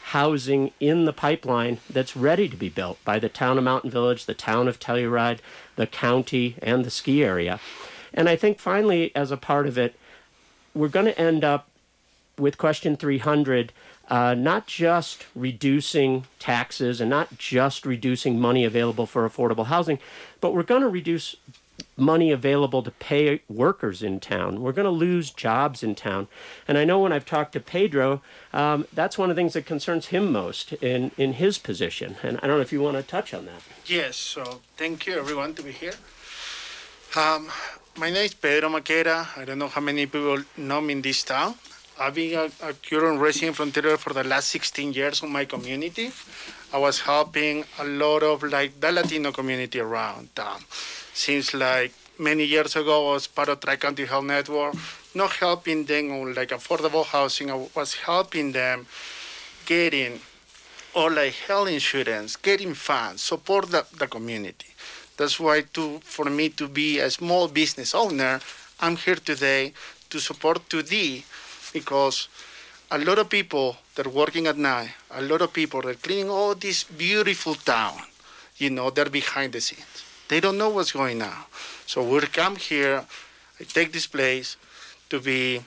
housing 0.08 0.72
in 0.80 1.04
the 1.04 1.12
pipeline 1.12 1.78
that's 1.90 2.16
ready 2.16 2.48
to 2.48 2.56
be 2.56 2.70
built 2.70 3.02
by 3.04 3.18
the 3.18 3.28
town 3.28 3.58
of 3.58 3.64
Mountain 3.64 3.90
Village, 3.90 4.24
the 4.24 4.34
town 4.34 4.66
of 4.66 4.80
Telluride, 4.80 5.40
the 5.76 5.86
county, 5.86 6.56
and 6.62 6.84
the 6.84 6.90
ski 6.90 7.22
area. 7.22 7.60
And 8.14 8.28
I 8.28 8.36
think 8.36 8.58
finally, 8.58 9.14
as 9.14 9.30
a 9.30 9.36
part 9.36 9.66
of 9.66 9.76
it, 9.76 9.94
we're 10.74 10.88
going 10.88 11.06
to 11.06 11.20
end 11.20 11.44
up 11.44 11.68
with 12.38 12.56
question 12.56 12.96
300 12.96 13.72
uh, 14.08 14.34
not 14.34 14.66
just 14.66 15.26
reducing 15.34 16.24
taxes 16.38 17.00
and 17.00 17.10
not 17.10 17.38
just 17.38 17.86
reducing 17.86 18.40
money 18.40 18.64
available 18.64 19.06
for 19.06 19.28
affordable 19.28 19.66
housing, 19.66 19.98
but 20.40 20.54
we're 20.54 20.62
going 20.62 20.82
to 20.82 20.88
reduce 20.88 21.36
money 21.96 22.30
available 22.30 22.82
to 22.82 22.90
pay 22.92 23.42
workers 23.48 24.02
in 24.02 24.20
town. 24.20 24.62
We're 24.62 24.72
going 24.72 24.84
to 24.84 24.90
lose 24.90 25.30
jobs 25.30 25.82
in 25.82 25.94
town. 25.94 26.28
And 26.66 26.78
I 26.78 26.84
know 26.84 27.00
when 27.00 27.12
I've 27.12 27.26
talked 27.26 27.52
to 27.52 27.60
Pedro, 27.60 28.22
um, 28.52 28.86
that's 28.92 29.18
one 29.18 29.30
of 29.30 29.36
the 29.36 29.40
things 29.40 29.52
that 29.54 29.66
concerns 29.66 30.06
him 30.06 30.32
most 30.32 30.72
in, 30.74 31.10
in 31.18 31.34
his 31.34 31.58
position. 31.58 32.16
And 32.22 32.38
I 32.42 32.46
don't 32.46 32.56
know 32.56 32.62
if 32.62 32.72
you 32.72 32.80
want 32.80 32.96
to 32.96 33.02
touch 33.02 33.34
on 33.34 33.46
that. 33.46 33.62
Yes, 33.86 34.16
so 34.16 34.60
thank 34.76 35.06
you 35.06 35.18
everyone 35.18 35.54
to 35.54 35.62
be 35.62 35.72
here. 35.72 35.94
Um, 37.16 37.50
my 37.96 38.10
name 38.10 38.24
is 38.24 38.34
Pedro 38.34 38.68
Maquera. 38.68 39.26
I 39.36 39.44
don't 39.44 39.58
know 39.58 39.68
how 39.68 39.80
many 39.80 40.06
people 40.06 40.38
know 40.56 40.80
me 40.80 40.92
in 40.92 41.02
this 41.02 41.24
town. 41.24 41.54
I've 42.00 42.14
been 42.14 42.38
a, 42.38 42.68
a 42.68 42.74
current 42.74 43.18
resident 43.18 43.56
Telluride 43.56 43.98
for 43.98 44.12
the 44.12 44.22
last 44.22 44.50
16 44.50 44.92
years 44.92 45.20
in 45.22 45.32
my 45.32 45.44
community. 45.44 46.12
I 46.72 46.78
was 46.78 47.00
helping 47.00 47.64
a 47.80 47.84
lot 47.84 48.22
of 48.22 48.44
like 48.44 48.78
the 48.78 48.92
Latino 48.92 49.32
community 49.32 49.80
around 49.80 50.32
town. 50.36 50.60
Since 51.12 51.54
like 51.54 51.92
many 52.16 52.44
years 52.44 52.76
ago, 52.76 53.10
I 53.10 53.12
was 53.14 53.26
part 53.26 53.48
of 53.48 53.58
Tri-County 53.58 54.04
Health 54.04 54.24
Network, 54.24 54.74
not 55.14 55.32
helping 55.32 55.86
them 55.86 56.12
on 56.12 56.34
like 56.34 56.50
affordable 56.50 57.04
housing. 57.04 57.50
I 57.50 57.66
was 57.74 57.94
helping 57.94 58.52
them 58.52 58.86
getting 59.66 60.20
or 60.94 61.10
like 61.10 61.34
health 61.34 61.68
insurance, 61.68 62.36
getting 62.36 62.74
funds, 62.74 63.22
support 63.22 63.70
the, 63.72 63.84
the 63.98 64.06
community. 64.06 64.68
That's 65.16 65.40
why 65.40 65.62
to 65.74 65.98
for 66.04 66.26
me 66.26 66.50
to 66.50 66.68
be 66.68 67.00
a 67.00 67.10
small 67.10 67.48
business 67.48 67.92
owner, 67.92 68.38
I'm 68.78 68.96
here 68.96 69.16
today 69.16 69.72
to 70.10 70.20
support 70.20 70.68
2D 70.68 71.24
because 71.72 72.28
a 72.90 72.98
lot 72.98 73.18
of 73.18 73.28
people 73.28 73.76
that 73.94 74.06
are 74.06 74.10
working 74.10 74.46
at 74.46 74.56
night, 74.56 74.90
a 75.10 75.22
lot 75.22 75.42
of 75.42 75.52
people 75.52 75.82
that 75.82 75.90
are 75.90 75.94
cleaning 75.94 76.30
all 76.30 76.54
this 76.54 76.84
beautiful 76.84 77.54
town, 77.54 77.98
you 78.56 78.70
know, 78.70 78.90
they're 78.90 79.10
behind 79.10 79.52
the 79.52 79.60
scenes. 79.60 80.04
They 80.28 80.40
don't 80.40 80.58
know 80.58 80.70
what's 80.70 80.92
going 80.92 81.22
on. 81.22 81.44
So 81.86 82.02
we'll 82.02 82.22
come 82.32 82.56
here, 82.56 83.04
I 83.60 83.64
take 83.64 83.92
this 83.92 84.06
place 84.06 84.56
to 85.10 85.20
be 85.20 85.62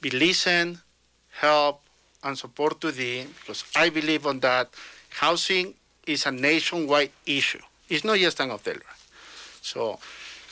be 0.00 0.10
listen, 0.10 0.80
help, 1.30 1.80
and 2.22 2.36
support 2.36 2.80
2D 2.80 3.26
because 3.40 3.64
I 3.74 3.88
believe 3.88 4.26
on 4.26 4.40
that. 4.40 4.68
Housing 5.08 5.74
is 6.06 6.26
a 6.26 6.32
nationwide 6.32 7.10
issue. 7.24 7.60
It's 7.88 8.04
not 8.04 8.18
just 8.18 8.40
an 8.40 8.50
hotel. 8.50 8.76
So 9.62 9.98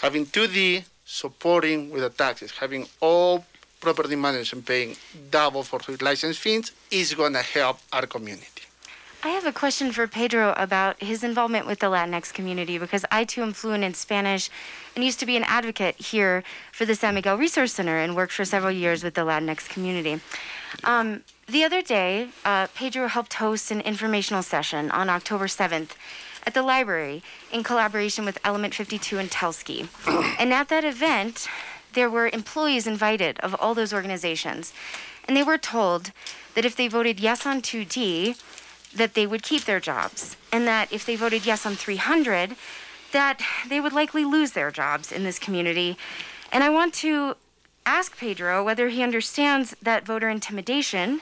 having 0.00 0.24
2D 0.26 0.84
supporting 1.04 1.90
with 1.90 2.02
the 2.02 2.10
taxes, 2.10 2.52
having 2.52 2.86
all 3.00 3.44
property 3.82 4.16
managers 4.16 4.62
paying 4.64 4.96
double 5.30 5.64
for 5.64 5.80
his 5.82 6.00
license 6.00 6.38
fees 6.38 6.72
is 6.90 7.12
going 7.14 7.34
to 7.34 7.42
help 7.42 7.78
our 7.92 8.06
community. 8.06 8.62
I 9.24 9.28
have 9.28 9.46
a 9.46 9.52
question 9.52 9.92
for 9.92 10.08
Pedro 10.08 10.52
about 10.56 11.00
his 11.00 11.22
involvement 11.22 11.66
with 11.66 11.78
the 11.78 11.86
Latinx 11.86 12.32
community 12.32 12.76
because 12.78 13.04
I 13.12 13.24
too 13.24 13.42
am 13.42 13.52
fluent 13.52 13.84
in 13.84 13.94
Spanish 13.94 14.50
and 14.96 15.04
used 15.04 15.20
to 15.20 15.26
be 15.26 15.36
an 15.36 15.44
advocate 15.44 15.96
here 15.96 16.42
for 16.72 16.84
the 16.84 16.96
San 16.96 17.14
Miguel 17.14 17.38
Resource 17.38 17.72
Center 17.72 17.98
and 17.98 18.16
worked 18.16 18.32
for 18.32 18.44
several 18.44 18.72
years 18.72 19.04
with 19.04 19.14
the 19.14 19.20
Latinx 19.20 19.68
community. 19.68 20.20
Um, 20.82 21.22
the 21.46 21.62
other 21.62 21.82
day, 21.82 22.28
uh, 22.44 22.66
Pedro 22.74 23.06
helped 23.06 23.34
host 23.34 23.70
an 23.70 23.80
informational 23.82 24.42
session 24.42 24.90
on 24.90 25.08
October 25.08 25.46
7th 25.46 25.90
at 26.44 26.54
the 26.54 26.62
library 26.62 27.22
in 27.52 27.62
collaboration 27.62 28.24
with 28.24 28.38
Element 28.44 28.74
52 28.74 29.18
and 29.18 29.30
Telski. 29.30 29.86
and 30.40 30.52
at 30.52 30.68
that 30.68 30.84
event, 30.84 31.46
there 31.94 32.10
were 32.10 32.28
employees 32.32 32.86
invited 32.86 33.38
of 33.40 33.54
all 33.56 33.74
those 33.74 33.92
organizations. 33.92 34.72
And 35.26 35.36
they 35.36 35.42
were 35.42 35.58
told 35.58 36.12
that 36.54 36.64
if 36.64 36.76
they 36.76 36.88
voted 36.88 37.20
yes 37.20 37.46
on 37.46 37.62
2D, 37.62 38.40
that 38.94 39.14
they 39.14 39.26
would 39.26 39.42
keep 39.42 39.64
their 39.64 39.80
jobs. 39.80 40.36
And 40.52 40.66
that 40.66 40.92
if 40.92 41.06
they 41.06 41.16
voted 41.16 41.46
yes 41.46 41.64
on 41.64 41.74
300, 41.74 42.56
that 43.12 43.40
they 43.68 43.80
would 43.80 43.92
likely 43.92 44.24
lose 44.24 44.52
their 44.52 44.70
jobs 44.70 45.12
in 45.12 45.24
this 45.24 45.38
community. 45.38 45.96
And 46.50 46.64
I 46.64 46.70
want 46.70 46.94
to 46.94 47.36
ask 47.86 48.16
Pedro 48.16 48.64
whether 48.64 48.88
he 48.88 49.02
understands 49.02 49.74
that 49.82 50.06
voter 50.06 50.28
intimidation 50.28 51.20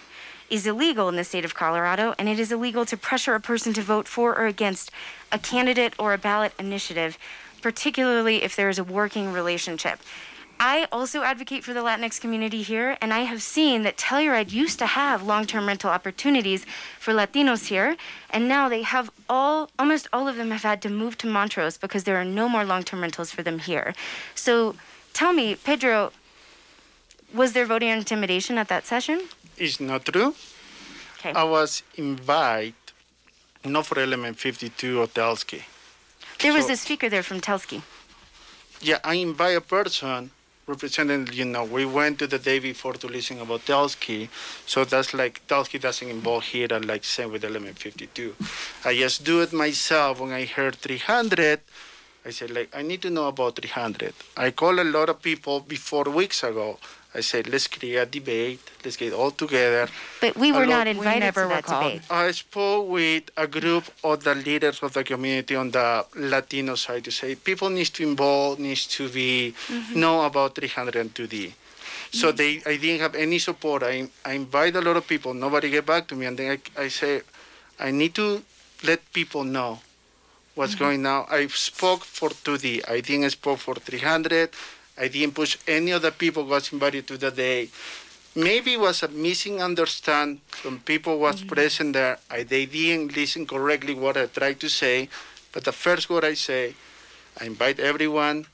is 0.51 0.67
illegal 0.67 1.09
in 1.09 1.17
the 1.17 1.25
state 1.25 1.45
of 1.45 1.55
Colorado, 1.55 2.15
and 2.19 2.29
it 2.29 2.41
is 2.41 2.51
illegal 2.51 2.85
to 2.85 2.97
pressure 2.97 3.35
a 3.35 3.41
person 3.41 3.73
to 3.73 3.83
vote 3.83 4.09
for 4.09 4.37
or 4.37 4.47
against 4.47 4.91
a 5.31 5.39
candidate 5.39 5.95
or 5.99 6.13
a 6.13 6.19
ballot 6.19 6.53
initiative, 6.59 7.17
particularly 7.63 8.43
if 8.43 8.57
there 8.57 8.69
is 8.69 8.79
a 8.79 8.85
working 8.85 9.33
relationship. 9.33 10.01
I 10.63 10.87
also 10.93 11.23
advocate 11.23 11.65
for 11.65 11.73
the 11.73 11.81
Latinx 11.81 12.21
community 12.21 12.61
here, 12.61 12.99
and 13.01 13.15
I 13.15 13.21
have 13.21 13.41
seen 13.41 13.83
that 13.85 13.97
Telluride 13.97 14.53
used 14.53 14.79
to 14.81 14.85
have 14.85 15.23
long-term 15.23 15.67
rental 15.67 15.89
opportunities 15.89 16.67
for 16.99 17.15
Latinos 17.15 17.69
here, 17.69 17.97
and 18.29 18.47
now 18.47 18.69
they 18.69 18.83
have 18.83 19.11
all, 19.27 19.71
almost 19.79 20.07
all 20.13 20.29
of 20.29 20.37
them 20.37 20.51
have 20.51 20.63
had 20.63 20.83
to 20.83 20.91
move 20.91 21.17
to 21.19 21.27
Montrose 21.27 21.79
because 21.79 22.05
there 22.05 22.19
are 22.21 22.27
no 22.27 22.47
more 22.47 22.63
long-term 22.63 23.01
rentals 23.01 23.31
for 23.31 23.43
them 23.43 23.61
here. 23.61 23.95
So, 24.35 24.77
tell 25.15 25.33
me, 25.33 25.55
Pedro, 25.55 26.13
was 27.33 27.55
there 27.55 27.65
voter 27.65 27.87
intimidation 27.87 28.59
at 28.59 28.69
that 28.69 28.87
session? 28.87 29.29
It's 29.57 29.81
not 29.81 30.05
true. 30.05 30.35
Okay. 31.21 31.33
I 31.33 31.45
was 31.45 31.83
invited, 31.97 32.75
not 33.65 33.87
for 33.87 33.99
Element 33.99 34.39
52 34.39 35.01
or 35.01 35.07
Telski. 35.07 35.63
There 36.41 36.53
was 36.53 36.67
so- 36.67 36.75
a 36.75 36.77
speaker 36.77 37.09
there 37.09 37.23
from 37.23 37.41
Telski. 37.41 37.81
Yeah, 38.83 38.99
I 39.03 39.15
invite 39.15 39.57
a 39.57 39.61
person 39.63 40.31
representing, 40.71 41.29
you 41.33 41.45
know, 41.45 41.65
we 41.65 41.85
went 41.85 42.19
to 42.21 42.27
the 42.27 42.39
day 42.39 42.59
before 42.59 42.95
to 42.95 43.07
listen 43.07 43.41
about 43.41 43.67
Telski. 43.67 44.29
So 44.67 44.85
that's 44.85 45.13
like, 45.13 45.47
Telski 45.49 45.81
doesn't 45.81 46.09
involve 46.09 46.45
here 46.45 46.69
and 46.71 46.85
like 46.87 47.05
same 47.05 47.33
with 47.33 47.45
Element 47.45 47.79
52. 47.79 48.35
I 48.85 48.97
just 48.97 49.25
do 49.25 49.43
it 49.43 49.53
myself. 49.53 50.21
When 50.21 50.33
I 50.33 50.45
heard 50.45 50.77
300, 50.77 51.61
I 52.25 52.31
said 52.31 52.51
like, 52.51 52.75
I 52.75 52.83
need 52.83 53.03
to 53.03 53.11
know 53.11 53.29
about 53.29 53.57
300. 53.57 54.15
I 54.37 54.51
called 54.51 54.79
a 54.79 54.85
lot 54.85 55.09
of 55.09 55.21
people 55.21 55.61
before 55.61 56.05
weeks 56.05 56.43
ago. 56.43 56.79
I 57.13 57.21
said, 57.23 57.49
let's 57.49 57.67
create 57.67 57.97
a 57.97 58.07
debate. 58.07 58.61
Let's 58.85 58.97
get 58.97 59.13
all 59.13 59.33
together. 59.33 59.89
But 60.21 60.37
we 60.37 60.53
were 60.53 60.67
lot- 60.67 60.87
not 60.87 60.87
We 60.87 60.91
invited 60.93 61.21
never 61.21 61.43
to 61.43 61.49
that 61.49 61.57
recalled. 61.67 61.93
debate. 61.93 62.03
I 62.11 62.31
spoke 62.31 62.89
with 62.89 63.25
a 63.37 63.47
group 63.49 63.85
of 64.05 64.23
the 64.23 64.35
leaders 64.35 64.83
of 64.83 64.93
the 64.93 65.03
community 65.03 65.57
on 65.57 65.73
the 65.73 66.07
Latino 66.15 66.77
side 66.77 67.05
to 67.05 67.11
say 67.11 67.35
people 67.35 67.69
need 67.69 67.87
to 67.87 68.03
involve, 68.05 68.61
needs 68.61 68.87
to 68.99 69.09
be 69.09 69.55
mm-hmm. 69.67 69.99
know 69.99 70.25
about 70.25 70.55
302D. 70.55 71.53
So 72.13 72.33
they, 72.33 72.63
I 72.67 72.77
didn't 72.77 73.01
have 73.01 73.15
any 73.15 73.39
support. 73.39 73.83
I, 73.83 74.09
I 74.25 74.33
invite 74.33 74.77
a 74.77 74.81
lot 74.81 74.97
of 74.97 75.07
people. 75.07 75.35
Nobody 75.35 75.71
get 75.71 75.87
back 75.87 76.07
to 76.09 76.15
me, 76.15 76.27
and 76.27 76.37
then 76.37 76.59
I, 76.77 76.83
I 76.83 76.89
say, 76.89 77.23
I 77.79 77.91
need 77.91 78.15
to 78.17 78.43
let 78.83 79.13
people 79.13 79.45
know 79.45 79.81
what's 80.55 80.75
mm-hmm. 80.75 80.85
going 80.85 81.07
on. 81.07 81.27
I 81.31 81.47
spoke 81.49 82.05
for 82.05 82.31
2D. 82.31 82.89
I 82.89 83.01
didn't 83.01 83.31
spoke 83.31 83.59
for 83.59 83.75
300. 83.75 84.51
I 85.01 85.09
didn't 85.09 85.35
push 85.35 85.57
any 85.67 85.93
of 85.93 86.03
the 86.03 86.13
people 86.13 86.45
was 86.45 86.73
invited 86.73 87.07
to 87.09 87.17
the 87.17 87.31
day. 87.31 87.71
Maybe 88.37 88.75
it 88.75 88.81
was 88.81 89.03
a 89.03 89.09
missing 89.09 89.63
understand. 89.63 90.41
Some 90.63 90.79
people 90.81 91.19
was 91.19 91.43
present 91.43 91.95
there. 91.95 92.19
I, 92.31 92.43
they 92.45 92.67
didn't 92.67 93.17
listen 93.17 93.47
correctly 93.47 93.95
what 93.95 94.17
I 94.19 94.27
tried 94.27 94.61
to 94.61 94.69
say. 94.69 95.09
But 95.53 95.65
the 95.65 95.73
first 95.73 96.11
word 96.11 96.25
I 96.25 96.35
say, 96.35 96.75
I 97.41 97.47
invite 97.47 97.81
everyone 97.81 98.47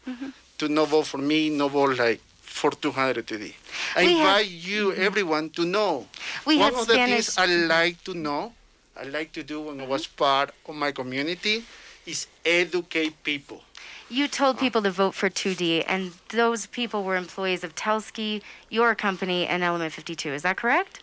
to 0.59 0.69
no 0.69 0.85
vote 0.87 1.07
for 1.07 1.19
me, 1.19 1.51
no 1.51 1.67
vote 1.69 1.99
like 1.99 2.21
for 2.41 2.71
200 2.71 3.27
today. 3.27 3.55
I 3.97 4.05
We 4.05 4.17
invite 4.17 4.49
you, 4.49 4.95
everyone, 4.95 5.51
to 5.51 5.67
know. 5.67 6.07
We 6.47 6.59
One 6.59 6.75
of 6.75 6.87
the 6.87 6.95
things 6.95 7.37
I 7.37 7.47
like 7.47 8.03
to 8.05 8.15
know, 8.15 8.55
I 8.97 9.03
like 9.03 9.33
to 9.33 9.43
do 9.43 9.61
when 9.63 9.81
I 9.81 9.87
was 9.87 10.07
part 10.07 10.55
of 10.65 10.75
my 10.75 10.93
community, 10.93 11.65
is 12.07 12.29
educate 12.47 13.23
people. 13.25 13.61
You 14.09 14.29
told 14.29 14.59
people 14.59 14.83
to 14.83 14.90
vote 14.90 15.14
for 15.14 15.29
2D, 15.29 15.85
and 15.87 16.12
those 16.29 16.66
people 16.66 17.03
were 17.03 17.16
employees 17.16 17.64
of 17.64 17.75
Telski, 17.75 18.40
your 18.71 18.95
company, 18.95 19.47
and 19.47 19.62
Element 19.64 19.92
52. 19.92 20.31
Is 20.33 20.42
that 20.42 20.57
correct? 20.57 21.03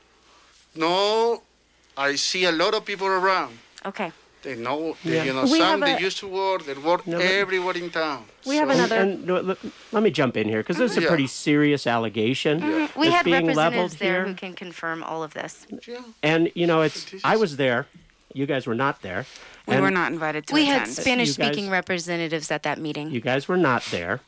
No, 0.76 1.42
I 1.98 2.16
see 2.16 2.46
a 2.46 2.52
lot 2.52 2.74
of 2.74 2.86
people 2.86 3.08
around. 3.08 3.60
Okay. 3.86 4.12
They 4.44 4.56
know, 4.56 4.98
Yeah. 5.04 5.24
you 5.24 5.34
know, 5.34 5.44
We 5.44 5.60
some 5.60 5.82
have 5.82 5.82
they 5.82 5.96
a- 5.96 6.00
used 6.08 6.18
to 6.20 6.28
work, 6.28 6.66
they 6.66 6.74
work 6.74 7.06
No, 7.08 7.18
everywhere 7.20 7.76
in 7.78 7.90
town. 7.90 8.26
We 8.46 8.56
have 8.58 8.70
another- 8.70 8.96
And, 8.98 9.26
no, 9.26 9.40
let, 9.40 9.58
let 9.94 10.04
me 10.04 10.10
jump 10.12 10.36
in 10.36 10.50
here 10.50 10.60
because 10.60 10.78
this 10.78 10.92
is 10.92 10.98
a 10.98 11.02
Yeah. 11.02 11.08
pretty 11.08 11.28
serious 11.28 11.88
allegation. 11.88 12.60
Mm-hmm. 12.60 13.00
We 13.00 13.08
that's 13.08 13.16
had 13.18 13.26
being 13.26 13.46
representatives 13.48 13.96
there 13.98 14.14
here. 14.14 14.26
who 14.26 14.34
can 14.34 14.54
confirm 14.54 15.02
all 15.04 15.24
of 15.24 15.34
this. 15.34 15.66
Yeah. 15.88 16.02
And 16.22 16.52
you 16.56 16.68
know, 16.68 16.82
it's 16.82 17.06
This 17.06 17.22
I 17.24 17.36
was 17.38 17.56
there. 17.58 17.88
You 18.34 18.46
guys 18.46 18.66
were 18.68 18.76
not 18.76 19.02
there. 19.02 19.26
We 19.68 19.76
And 19.76 19.84
were 19.84 19.92
not 19.92 20.12
invited 20.12 20.48
to 20.48 20.54
We 20.54 20.66
had. 20.66 20.88
Spanish 20.88 21.30
You 21.30 21.36
guys- 21.36 21.48
speaking 21.54 21.70
representatives 21.70 22.52
at 22.52 22.64
that 22.64 22.80
meeting. 22.80 23.12
You 23.12 23.22
guys 23.22 23.48
were 23.48 23.58
not 23.58 23.84
there. 23.92 24.20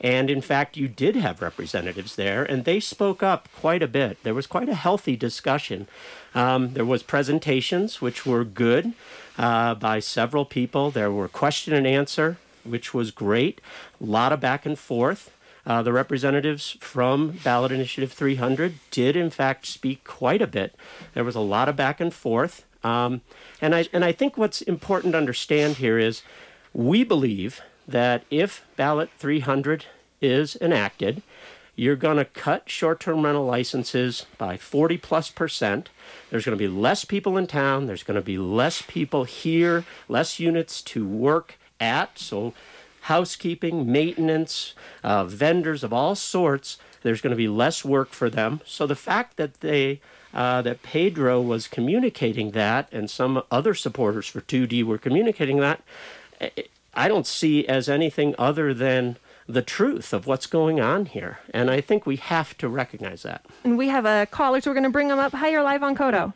And 0.00 0.28
in 0.28 0.40
fact, 0.42 0.76
you 0.76 0.86
did 0.86 1.16
have 1.16 1.40
representatives 1.40 2.16
there, 2.16 2.42
and 2.44 2.64
they 2.64 2.78
spoke 2.78 3.22
up 3.22 3.48
quite 3.56 3.82
a 3.82 3.86
bit. 3.88 4.22
There 4.22 4.34
was 4.34 4.46
quite 4.46 4.68
a 4.68 4.74
healthy 4.74 5.16
discussion. 5.16 5.86
Um, 6.34 6.74
there 6.74 6.84
was 6.84 7.02
presentations, 7.02 8.02
which 8.02 8.26
were 8.26 8.44
good, 8.44 8.92
uh, 9.38 9.74
by 9.76 10.00
several 10.00 10.44
people. 10.44 10.90
There 10.90 11.10
were 11.10 11.28
question 11.28 11.72
and 11.72 11.86
answer, 11.86 12.36
which 12.64 12.92
was 12.92 13.12
great. 13.12 13.60
A 14.00 14.04
lot 14.04 14.32
of 14.32 14.40
back 14.40 14.66
and 14.66 14.78
forth. 14.78 15.30
Uh, 15.66 15.80
the 15.82 15.92
representatives 15.92 16.76
from 16.80 17.38
Ballot 17.42 17.72
Initiative 17.72 18.12
300 18.12 18.74
did, 18.90 19.16
in 19.16 19.30
fact, 19.30 19.64
speak 19.64 20.04
quite 20.04 20.42
a 20.42 20.46
bit. 20.46 20.74
There 21.14 21.24
was 21.24 21.34
a 21.36 21.40
lot 21.40 21.68
of 21.70 21.76
back 21.76 22.00
and 22.00 22.12
forth. 22.12 22.64
Um, 22.84 23.22
and, 23.60 23.74
I, 23.74 23.88
and 23.92 24.04
I 24.04 24.12
think 24.12 24.36
what's 24.36 24.62
important 24.62 25.14
to 25.14 25.18
understand 25.18 25.76
here 25.76 25.98
is 25.98 26.22
we 26.72 27.02
believe 27.02 27.62
that 27.88 28.24
if 28.30 28.64
Ballot 28.76 29.10
300 29.18 29.86
is 30.20 30.56
enacted, 30.60 31.22
you're 31.76 31.96
going 31.96 32.18
to 32.18 32.24
cut 32.24 32.70
short 32.70 33.00
term 33.00 33.24
rental 33.24 33.44
licenses 33.44 34.26
by 34.38 34.56
40 34.56 34.98
plus 34.98 35.30
percent. 35.30 35.88
There's 36.30 36.44
going 36.44 36.56
to 36.56 36.62
be 36.62 36.68
less 36.68 37.04
people 37.04 37.36
in 37.36 37.46
town. 37.46 37.86
There's 37.86 38.04
going 38.04 38.16
to 38.16 38.22
be 38.22 38.38
less 38.38 38.82
people 38.82 39.24
here, 39.24 39.84
less 40.08 40.38
units 40.38 40.82
to 40.82 41.06
work 41.06 41.56
at. 41.80 42.18
So, 42.18 42.54
housekeeping, 43.02 43.90
maintenance, 43.90 44.74
uh, 45.02 45.24
vendors 45.24 45.84
of 45.84 45.92
all 45.92 46.14
sorts, 46.14 46.78
there's 47.02 47.20
going 47.20 47.32
to 47.32 47.36
be 47.36 47.48
less 47.48 47.84
work 47.84 48.10
for 48.10 48.30
them. 48.30 48.60
So, 48.64 48.86
the 48.86 48.94
fact 48.94 49.36
that 49.36 49.60
they 49.60 50.00
uh, 50.34 50.60
that 50.62 50.82
Pedro 50.82 51.40
was 51.40 51.68
communicating 51.68 52.50
that, 52.50 52.88
and 52.92 53.08
some 53.08 53.42
other 53.50 53.74
supporters 53.74 54.26
for 54.26 54.40
2D 54.40 54.82
were 54.82 54.98
communicating 54.98 55.58
that, 55.60 55.82
I- 56.40 56.50
I 56.96 57.08
don't 57.08 57.26
see 57.26 57.66
as 57.66 57.88
anything 57.88 58.34
other 58.38 58.72
than 58.74 59.16
the 59.48 59.62
truth 59.62 60.12
of 60.12 60.26
what's 60.26 60.46
going 60.46 60.80
on 60.80 61.06
here. 61.06 61.38
And 61.52 61.70
I 61.70 61.80
think 61.80 62.06
we 62.06 62.16
have 62.16 62.56
to 62.58 62.68
recognize 62.68 63.22
that. 63.24 63.44
And 63.64 63.76
we 63.76 63.88
have 63.88 64.04
a 64.06 64.26
caller, 64.30 64.60
so 64.60 64.70
we're 64.70 64.74
going 64.74 64.84
to 64.84 64.90
bring 64.90 65.10
him 65.10 65.18
up. 65.18 65.32
Hi, 65.32 65.48
you're 65.48 65.62
live 65.62 65.82
on 65.82 65.94
KOTO. 65.96 66.32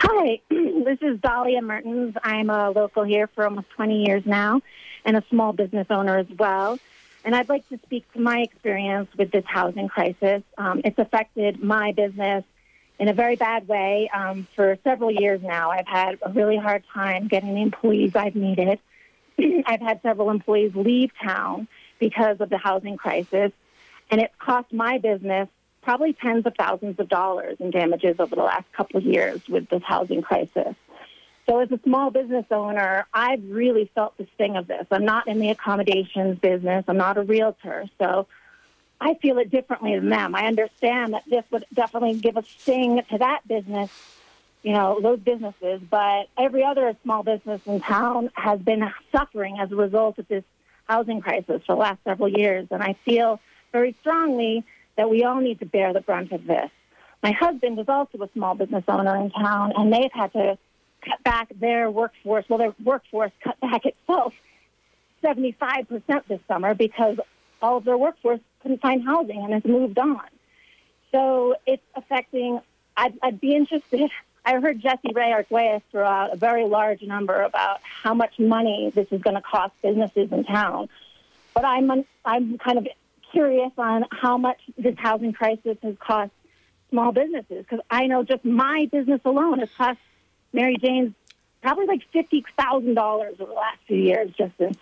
Hi, 0.00 0.40
this 0.50 0.98
is 1.00 1.20
Dahlia 1.20 1.62
Mertens. 1.62 2.14
I'm 2.22 2.50
a 2.50 2.70
local 2.70 3.02
here 3.04 3.28
for 3.28 3.44
almost 3.44 3.70
20 3.70 4.04
years 4.04 4.26
now 4.26 4.60
and 5.04 5.16
a 5.16 5.24
small 5.30 5.52
business 5.52 5.86
owner 5.90 6.18
as 6.18 6.26
well. 6.38 6.78
And 7.24 7.34
I'd 7.34 7.48
like 7.48 7.66
to 7.70 7.78
speak 7.84 8.10
to 8.12 8.20
my 8.20 8.40
experience 8.40 9.08
with 9.16 9.30
this 9.30 9.44
housing 9.46 9.88
crisis. 9.88 10.42
Um, 10.58 10.82
it's 10.84 10.98
affected 10.98 11.62
my 11.62 11.92
business 11.92 12.44
in 12.98 13.08
a 13.08 13.14
very 13.14 13.36
bad 13.36 13.66
way 13.66 14.10
um, 14.14 14.46
for 14.54 14.76
several 14.84 15.10
years 15.10 15.40
now. 15.42 15.70
I've 15.70 15.86
had 15.86 16.18
a 16.22 16.30
really 16.30 16.58
hard 16.58 16.84
time 16.92 17.28
getting 17.28 17.54
the 17.54 17.62
employees 17.62 18.14
I've 18.14 18.36
needed. 18.36 18.78
I've 19.66 19.80
had 19.80 20.00
several 20.02 20.30
employees 20.30 20.72
leave 20.74 21.10
town 21.22 21.66
because 21.98 22.40
of 22.40 22.50
the 22.50 22.58
housing 22.58 22.96
crisis, 22.96 23.52
and 24.10 24.20
it's 24.20 24.34
cost 24.38 24.72
my 24.72 24.98
business 24.98 25.48
probably 25.82 26.14
tens 26.14 26.46
of 26.46 26.54
thousands 26.58 26.98
of 26.98 27.08
dollars 27.08 27.56
in 27.60 27.70
damages 27.70 28.16
over 28.18 28.34
the 28.34 28.42
last 28.42 28.64
couple 28.72 28.96
of 28.96 29.04
years 29.04 29.40
with 29.48 29.68
this 29.68 29.82
housing 29.84 30.22
crisis. 30.22 30.74
So, 31.46 31.60
as 31.60 31.70
a 31.70 31.80
small 31.84 32.10
business 32.10 32.46
owner, 32.50 33.06
I've 33.12 33.42
really 33.48 33.90
felt 33.94 34.16
the 34.16 34.26
sting 34.34 34.56
of 34.56 34.66
this. 34.66 34.86
I'm 34.90 35.04
not 35.04 35.28
in 35.28 35.40
the 35.40 35.50
accommodations 35.50 36.38
business, 36.38 36.84
I'm 36.88 36.96
not 36.96 37.18
a 37.18 37.22
realtor. 37.22 37.84
So, 38.00 38.26
I 39.00 39.14
feel 39.14 39.38
it 39.38 39.50
differently 39.50 39.98
than 39.98 40.08
them. 40.08 40.34
I 40.34 40.46
understand 40.46 41.12
that 41.12 41.24
this 41.28 41.44
would 41.50 41.66
definitely 41.74 42.14
give 42.14 42.36
a 42.36 42.42
sting 42.42 43.02
to 43.10 43.18
that 43.18 43.46
business, 43.46 43.90
you 44.62 44.72
know, 44.72 44.98
those 45.02 45.18
businesses, 45.18 45.82
but 45.90 46.28
every 46.38 46.64
other 46.64 46.96
small 47.02 47.22
business 47.22 47.60
in 47.66 47.80
town 47.80 48.30
has 48.34 48.60
been 48.60 48.90
suffering 49.12 49.58
as 49.60 49.70
a 49.70 49.76
result 49.76 50.18
of 50.18 50.28
this 50.28 50.44
housing 50.88 51.20
crisis 51.20 51.62
for 51.66 51.74
the 51.74 51.80
last 51.80 51.98
several 52.04 52.28
years. 52.28 52.68
And 52.70 52.82
I 52.82 52.94
feel 53.04 53.40
very 53.72 53.94
strongly 54.00 54.64
that 54.96 55.10
we 55.10 55.24
all 55.24 55.40
need 55.40 55.58
to 55.58 55.66
bear 55.66 55.92
the 55.92 56.00
brunt 56.00 56.32
of 56.32 56.46
this. 56.46 56.70
My 57.22 57.32
husband 57.32 57.78
is 57.78 57.88
also 57.88 58.22
a 58.22 58.28
small 58.32 58.54
business 58.54 58.84
owner 58.86 59.16
in 59.16 59.30
town, 59.30 59.72
and 59.76 59.92
they've 59.92 60.12
had 60.12 60.32
to 60.34 60.58
cut 61.04 61.22
back 61.22 61.48
their 61.58 61.90
workforce. 61.90 62.44
Well, 62.48 62.58
their 62.58 62.74
workforce 62.82 63.32
cut 63.42 63.58
back 63.60 63.86
itself 63.86 64.34
75% 65.22 66.26
this 66.28 66.40
summer 66.46 66.74
because 66.74 67.18
all 67.62 67.78
of 67.78 67.84
their 67.84 67.96
workforce 67.96 68.40
couldn't 68.60 68.80
find 68.80 69.04
housing 69.04 69.42
and 69.42 69.52
has 69.52 69.64
moved 69.64 69.98
on. 69.98 70.20
So 71.12 71.56
it's 71.66 71.82
affecting, 71.94 72.60
I'd, 72.96 73.18
I'd 73.22 73.40
be 73.40 73.54
interested. 73.54 74.10
I 74.46 74.60
heard 74.60 74.80
Jesse 74.80 75.12
Ray 75.14 75.32
Arguez 75.32 75.80
throw 75.90 76.06
out 76.06 76.34
a 76.34 76.36
very 76.36 76.66
large 76.66 77.00
number 77.00 77.40
about 77.42 77.80
how 77.82 78.12
much 78.12 78.38
money 78.38 78.92
this 78.94 79.06
is 79.10 79.22
going 79.22 79.36
to 79.36 79.40
cost 79.40 79.72
businesses 79.80 80.30
in 80.32 80.44
town. 80.44 80.90
But 81.54 81.64
I'm, 81.64 82.04
I'm 82.26 82.58
kind 82.58 82.76
of 82.76 82.86
curious 83.32 83.72
on 83.78 84.04
how 84.10 84.36
much 84.36 84.60
this 84.76 84.96
housing 84.98 85.32
crisis 85.32 85.78
has 85.82 85.96
cost 85.98 86.30
small 86.90 87.10
businesses 87.10 87.64
because 87.64 87.80
I 87.90 88.06
know 88.06 88.22
just 88.22 88.44
my 88.44 88.88
business 88.92 89.20
alone 89.24 89.60
has 89.60 89.70
cost 89.70 89.98
Mary 90.54 90.76
Jane's 90.80 91.12
probably 91.60 91.86
like 91.86 92.02
fifty 92.12 92.44
thousand 92.56 92.94
dollars 92.94 93.34
over 93.40 93.50
the 93.50 93.56
last 93.56 93.78
few 93.86 93.98
years, 93.98 94.30
just 94.38 94.52
in 94.58 94.74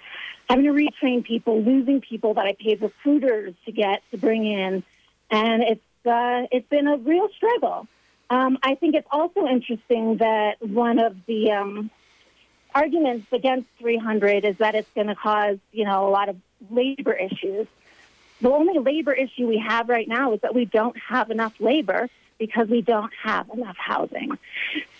having 0.48 0.66
to 0.66 0.72
retrain 0.72 1.24
people, 1.24 1.62
losing 1.62 2.00
people 2.00 2.34
that 2.34 2.44
I 2.44 2.52
paid 2.52 2.82
recruiters 2.82 3.54
to 3.64 3.72
get 3.72 4.02
to 4.10 4.18
bring 4.18 4.44
in, 4.44 4.84
and 5.30 5.62
it's 5.62 6.06
uh, 6.06 6.46
it's 6.52 6.68
been 6.68 6.86
a 6.86 6.98
real 6.98 7.28
struggle. 7.36 7.88
Um, 8.28 8.58
I 8.62 8.74
think 8.74 8.94
it's 8.94 9.08
also 9.10 9.46
interesting 9.46 10.18
that 10.18 10.56
one 10.60 10.98
of 10.98 11.16
the 11.26 11.52
um, 11.52 11.90
arguments 12.74 13.26
against 13.32 13.68
300 13.78 14.44
is 14.44 14.56
that 14.58 14.74
it's 14.74 14.88
going 14.94 15.08
to 15.08 15.14
cause 15.14 15.58
you 15.72 15.84
know 15.84 16.06
a 16.06 16.10
lot 16.10 16.28
of 16.28 16.36
labor 16.70 17.14
issues. 17.14 17.66
The 18.40 18.50
only 18.50 18.78
labor 18.78 19.12
issue 19.12 19.46
we 19.46 19.58
have 19.58 19.88
right 19.88 20.08
now 20.08 20.34
is 20.34 20.40
that 20.40 20.54
we 20.54 20.64
don't 20.64 20.96
have 20.98 21.30
enough 21.30 21.54
labor 21.60 22.10
because 22.42 22.66
we 22.66 22.82
don't 22.82 23.12
have 23.22 23.48
enough 23.50 23.76
housing. 23.78 24.36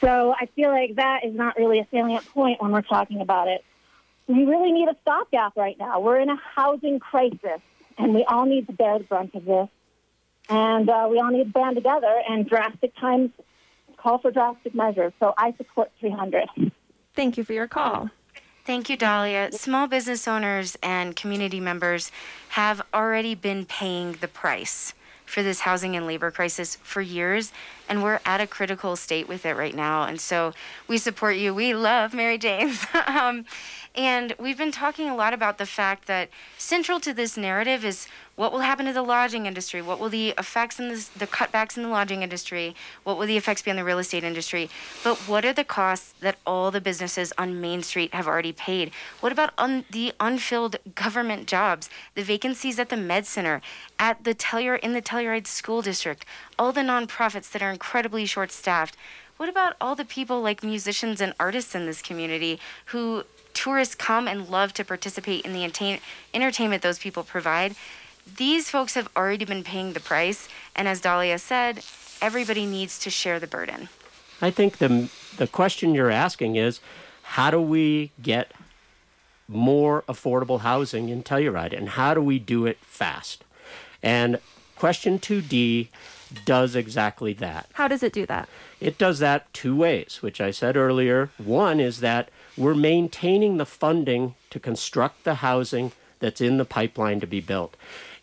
So 0.01 0.33
I 0.41 0.47
feel 0.55 0.71
like 0.71 0.95
that 0.95 1.25
is 1.25 1.35
not 1.35 1.57
really 1.57 1.81
a 1.81 1.87
salient 1.91 2.25
point 2.29 2.63
when 2.63 2.71
we're 2.71 2.83
talking 2.83 3.21
about 3.21 3.49
it. 3.49 3.65
We 4.29 4.45
really 4.45 4.71
need 4.71 4.89
a 4.89 4.97
stopgap 5.03 5.57
right 5.57 5.77
now. 5.77 5.99
We're 5.99 6.21
in 6.21 6.31
a 6.31 6.37
housing 6.37 7.01
crisis, 7.01 7.61
and 7.99 8.15
we 8.15 8.23
all 8.25 8.47
need 8.47 8.69
to 8.69 8.73
bear 8.73 8.97
the 8.99 9.05
brunt 9.05 9.35
of 9.35 9.45
this. 9.45 9.69
And 10.49 10.89
uh, 10.89 11.09
we 11.11 11.19
all 11.19 11.33
need 11.33 11.45
to 11.45 11.51
band 11.51 11.75
together, 11.75 12.23
and 12.29 12.49
drastic 12.49 12.95
times 12.95 13.31
call 13.97 14.19
for 14.19 14.31
drastic 14.31 14.73
measures. 14.73 15.13
So 15.19 15.35
I 15.37 15.53
support 15.57 15.91
300. 15.99 16.49
Thank 17.15 17.37
you 17.37 17.43
for 17.43 17.55
your 17.55 17.67
call. 17.67 18.11
Thank 18.65 18.89
you, 18.89 18.97
Dahlia. 18.97 19.51
Small 19.51 19.89
business 19.89 20.29
owners 20.29 20.77
and 20.81 21.17
community 21.17 21.59
members 21.59 22.13
have 22.51 22.83
already 22.95 23.35
been 23.35 23.65
paying 23.65 24.13
the 24.13 24.29
price 24.29 24.95
for 25.33 25.43
this 25.43 25.61
housing 25.61 25.97
and 25.97 26.07
labor 26.07 26.31
crisis 26.31 26.77
for 26.83 27.01
years, 27.01 27.53
and 27.89 28.03
we're 28.03 28.21
at 28.27 28.41
a 28.43 28.47
critical 28.47 28.97
state 28.97 29.27
with 29.27 29.47
it 29.47 29.57
right 29.57 29.75
now. 29.75 30.03
And 30.05 30.21
so 30.21 30.53
we 30.89 30.99
support 30.99 31.37
you. 31.37 31.55
We 31.55 31.75
love 31.75 32.13
Mary 32.13 32.37
Jane's. 32.37 32.87
um, 33.07 33.47
And 33.95 34.35
we've 34.39 34.57
been 34.57 34.73
talking 34.73 35.11
a 35.11 35.15
lot 35.15 35.35
about 35.35 35.59
the 35.59 35.67
fact 35.67 36.07
that 36.07 36.31
central 36.57 36.99
to 37.01 37.13
this 37.13 37.37
narrative 37.37 37.85
is 37.85 38.09
what 38.37 38.51
will 38.51 38.61
happen 38.61 38.87
to 38.87 38.93
the 38.95 39.03
lodging 39.03 39.45
industry? 39.45 39.83
What 39.83 40.01
will 40.01 40.09
the 40.09 40.31
effects 40.39 40.77
this, 40.77 41.09
the 41.09 41.27
cutbacks 41.27 41.77
in 41.77 41.83
the 41.83 41.91
lodging 41.91 42.23
industry? 42.23 42.75
What 43.05 43.19
will 43.19 43.27
the 43.27 43.37
effects 43.37 43.61
be 43.61 43.71
on 43.71 43.77
the 43.77 43.85
real 43.85 43.99
estate 43.99 44.25
industry? 44.25 44.71
But 45.05 45.19
what 45.29 45.45
are 45.45 45.53
the 45.53 45.65
costs 45.65 46.15
that 46.21 46.39
all 46.47 46.71
the 46.71 46.81
businesses 46.81 47.35
on 47.37 47.61
Main 47.61 47.83
Street 47.83 48.15
have 48.15 48.27
already 48.27 48.53
paid? 48.53 48.93
What 49.21 49.33
about 49.33 49.53
the 49.91 50.15
unfilled 50.19 50.77
government 50.95 51.47
jobs, 51.47 51.91
the 52.15 52.23
vacancies 52.23 52.79
at 52.79 52.89
the 52.89 52.97
Med 52.97 53.27
Center, 53.27 53.61
at 53.99 54.25
the 54.25 54.35
in 54.83 54.95
the 54.95 55.03
Telluride 55.03 55.47
School 55.47 55.83
District, 55.83 56.25
all 56.59 56.73
the 56.73 56.81
nonprofits 56.81 57.51
that 57.51 57.63
are 57.63 57.71
incredibly 57.71 58.25
short-staffed? 58.25 58.97
What 59.37 59.51
about 59.51 59.77
all 59.81 59.95
the 59.95 60.05
people 60.05 60.41
like 60.41 60.63
musicians 60.63 61.21
and 61.21 61.35
artists 61.39 61.75
in 61.75 61.85
this 61.85 62.01
community 62.01 62.59
who 62.87 63.25
tourists 63.55 63.95
come 63.95 64.27
and 64.29 64.49
love 64.49 64.73
to 64.75 64.85
participate 64.85 65.45
in 65.45 65.53
the 65.53 65.65
entertain- 65.65 66.01
entertainment 66.35 66.83
those 66.83 66.99
people 66.99 67.23
provide? 67.23 67.75
These 68.37 68.71
folks 68.71 68.95
have 68.95 69.09
already 69.17 69.45
been 69.45 69.65
paying 69.65 69.93
the 69.93 70.01
price, 70.01 70.49
and 70.77 70.87
as 70.87 71.01
Dahlia 71.01 71.39
said, 71.39 71.85
everybody 72.21 72.67
needs 72.67 72.99
to 73.01 73.11
share 73.11 73.41
the 73.41 73.47
burden. 73.47 73.89
I 74.41 74.51
think 74.51 74.79
the 74.79 75.09
the 75.37 75.47
question 75.47 75.95
you're 75.95 76.11
asking 76.11 76.57
is, 76.57 76.81
how 77.23 77.51
do 77.51 77.61
we 77.61 78.13
get 78.21 78.53
more 79.49 80.03
affordable 80.03 80.61
housing 80.61 81.09
in 81.09 81.23
Telluride, 81.23 81.77
and 81.77 81.91
how 81.91 82.15
do 82.15 82.23
we 82.23 82.39
do 82.39 82.67
it 82.67 82.79
fast? 82.81 83.45
And 84.03 84.39
question 84.77 85.19
2D 85.19 85.89
does 86.45 86.75
exactly 86.75 87.33
that. 87.35 87.69
How 87.75 87.89
does 87.89 88.03
it 88.03 88.13
do 88.13 88.27
that? 88.27 88.49
It 88.81 88.99
does 88.99 89.19
that 89.21 89.53
two 89.53 89.77
ways, 89.77 90.19
which 90.23 90.41
I 90.41 90.51
said 90.51 90.77
earlier. 90.77 91.31
One 91.39 91.81
is 91.81 92.01
that 92.01 92.31
we're 92.57 92.75
maintaining 92.75 93.57
the 93.57 93.67
funding 93.67 94.35
to 94.51 94.61
construct 94.61 95.25
the 95.25 95.37
housing 95.37 95.93
that's 96.19 96.41
in 96.41 96.57
the 96.57 96.65
pipeline 96.65 97.21
to 97.21 97.27
be 97.27 97.41
built. 97.41 97.77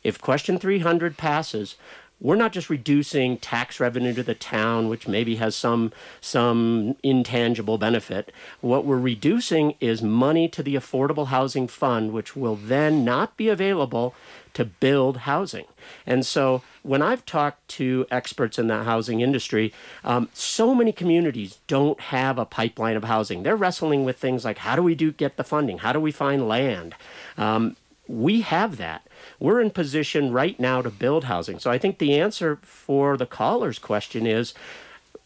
If 0.04 0.22
question 0.22 0.58
300 0.58 1.18
passes, 1.18 1.76
we're 2.22 2.36
not 2.36 2.52
just 2.52 2.70
reducing 2.70 3.38
tax 3.38 3.80
revenue 3.80 4.14
to 4.14 4.24
the 4.24 4.36
town, 4.36 4.90
which 4.90 5.08
maybe 5.08 5.38
has 5.38 5.56
some 5.56 5.94
some 6.20 6.96
intangible 7.02 7.78
benefit. 7.78 8.34
What 8.60 8.84
we're 8.84 9.00
reducing 9.00 9.76
is 9.80 10.02
money 10.02 10.50
to 10.50 10.62
the 10.62 10.76
Affordable 10.76 11.28
Housing 11.28 11.68
Fund, 11.68 12.12
which 12.12 12.36
will 12.36 12.56
then 12.56 13.06
not 13.06 13.38
be 13.38 13.48
available 13.48 14.14
to 14.54 14.66
build 14.66 15.18
housing. 15.18 15.66
And 16.06 16.26
so, 16.26 16.62
when 16.84 17.02
I've 17.02 17.26
talked 17.26 17.68
to 17.70 18.06
experts 18.10 18.58
in 18.58 18.68
the 18.68 18.84
housing 18.84 19.22
industry, 19.22 19.74
um, 20.04 20.30
so 20.34 20.74
many 20.74 20.92
communities 20.92 21.60
don't 21.68 22.00
have 22.00 22.38
a 22.38 22.46
pipeline 22.46 22.98
of 22.98 23.04
housing. 23.04 23.44
They're 23.44 23.56
wrestling 23.56 24.06
with 24.06 24.18
things 24.18 24.46
like 24.46 24.60
how 24.60 24.76
do 24.76 24.84
we 24.84 24.96
do 24.96 25.12
get 25.12 25.38
the 25.38 25.44
funding? 25.44 25.80
How 25.80 25.94
do 25.94 26.00
we 26.00 26.12
find 26.12 26.48
land? 26.48 26.96
Um, 27.38 27.76
we 28.08 28.42
have 28.42 28.78
that 28.78 29.04
we're 29.40 29.62
in 29.62 29.72
position 29.72 30.32
right 30.32 30.60
now 30.60 30.82
to 30.82 30.90
build 30.90 31.26
housing. 31.26 31.60
So 31.60 31.72
I 31.72 31.78
think 31.78 31.98
the 31.98 32.20
answer 32.20 32.58
for 32.62 33.18
the 33.18 33.26
caller's 33.26 33.80
question 33.80 34.28
is 34.28 34.54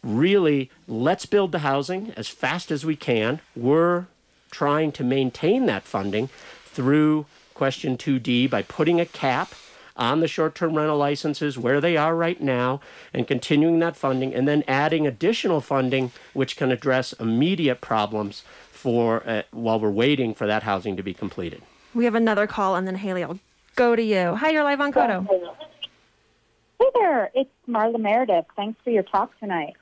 really 0.04 0.70
let's 0.88 1.26
build 1.26 1.52
the 1.52 1.60
housing 1.60 2.14
as 2.16 2.28
fast 2.28 2.72
as 2.72 2.86
we 2.86 2.96
can. 2.96 3.40
We're 3.56 4.06
trying 4.52 4.92
to 4.94 5.04
maintain 5.04 5.66
that 5.66 5.84
funding 5.84 6.30
through 6.66 7.26
question 7.54 7.98
2D 7.98 8.50
by 8.50 8.62
putting 8.62 9.00
a 9.00 9.06
cap 9.06 9.54
on 9.96 10.20
the 10.20 10.28
short 10.28 10.56
term 10.56 10.76
rental 10.76 10.98
licenses 10.98 11.58
where 11.58 11.80
they 11.80 11.96
are 11.96 12.16
right 12.16 12.42
now 12.42 12.80
and 13.14 13.28
continuing 13.28 13.80
that 13.80 13.96
funding 13.96 14.34
and 14.34 14.48
then 14.48 14.64
adding 14.68 15.06
additional 15.06 15.62
funding 15.62 16.12
which 16.34 16.58
can 16.58 16.72
address 16.72 17.14
immediate 17.14 17.82
problems 17.82 18.44
for 18.72 19.24
uh, 19.28 19.44
while 19.52 19.80
we're 19.80 19.92
waiting 19.92 20.34
for 20.34 20.48
that 20.48 20.64
housing 20.64 20.98
to 20.98 21.04
be 21.04 21.14
completed. 21.14 21.62
We 21.94 22.06
have 22.06 22.16
another 22.16 22.48
call 22.48 22.76
and 22.76 22.88
then 22.88 22.96
Haley 22.96 23.24
I'll 23.24 23.40
go 23.76 23.96
to 23.96 24.04
you. 24.04 24.36
Hi, 24.36 24.50
you're 24.50 24.64
live 24.64 24.82
on 24.82 24.92
KOTO. 24.92 25.28
Hey 26.80 26.90
there, 26.96 27.32
it's 27.34 27.50
Marla 27.70 28.00
Meredith. 28.00 28.46
Thanks 28.56 28.80
for 28.84 28.90
your 28.90 29.04
talk 29.04 29.38
tonight. 29.40 29.76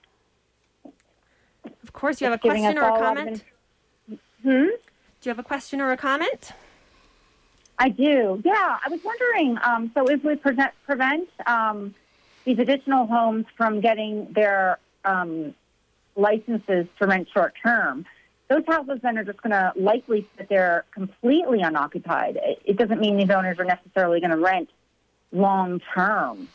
Of 1.83 1.93
course, 1.93 2.21
you 2.21 2.25
have 2.25 2.33
a 2.33 2.37
question 2.37 2.77
or 2.77 2.83
a 2.83 2.99
comment? 2.99 3.43
Hmm? 4.43 4.67
Do 5.21 5.29
you 5.29 5.29
have 5.29 5.39
a 5.39 5.43
question 5.43 5.81
or 5.81 5.91
a 5.91 5.97
comment? 5.97 6.51
I 7.81 7.89
do. 7.89 8.39
Yeah, 8.45 8.77
I 8.85 8.89
was 8.89 8.99
wondering. 9.03 9.57
Um, 9.63 9.89
so, 9.95 10.05
if 10.05 10.23
we 10.23 10.35
prevent, 10.35 10.71
prevent 10.85 11.27
um, 11.47 11.95
these 12.45 12.59
additional 12.59 13.07
homes 13.07 13.47
from 13.57 13.81
getting 13.81 14.31
their 14.33 14.77
um, 15.03 15.55
licenses 16.15 16.85
to 16.99 17.07
rent 17.07 17.27
short 17.33 17.55
term, 17.63 18.05
those 18.49 18.61
houses 18.67 18.99
then 19.01 19.17
are 19.17 19.23
just 19.23 19.41
going 19.41 19.49
to 19.49 19.73
likely 19.75 20.27
sit 20.37 20.47
there 20.47 20.85
completely 20.93 21.61
unoccupied. 21.61 22.39
It 22.65 22.77
doesn't 22.77 23.01
mean 23.01 23.17
these 23.17 23.31
owners 23.31 23.57
are 23.57 23.65
necessarily 23.65 24.19
going 24.19 24.29
to 24.29 24.37
rent 24.37 24.69
long 25.31 25.81
term. 25.95 26.49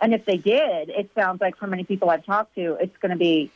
And 0.00 0.12
if 0.12 0.24
they 0.24 0.38
did, 0.38 0.88
it 0.88 1.08
sounds 1.14 1.40
like 1.40 1.56
for 1.56 1.68
many 1.68 1.84
people 1.84 2.10
I've 2.10 2.26
talked 2.26 2.56
to, 2.56 2.76
it's 2.80 2.96
going 2.96 3.12
to 3.12 3.16
be 3.16 3.52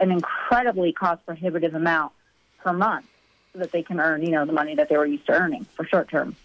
an 0.00 0.10
incredibly 0.10 0.92
cost 0.92 1.24
prohibitive 1.24 1.74
amount 1.74 2.12
per 2.58 2.74
month 2.74 3.06
so 3.52 3.58
that 3.58 3.72
they 3.72 3.82
can 3.82 4.00
earn, 4.00 4.22
you 4.22 4.30
know, 4.30 4.46
the 4.46 4.52
money 4.52 4.74
that 4.74 4.88
they 4.88 4.96
were 4.96 5.06
used 5.06 5.26
to 5.26 5.32
earning 5.32 5.64
for 5.76 5.84
short 5.84 6.08
term. 6.08 6.36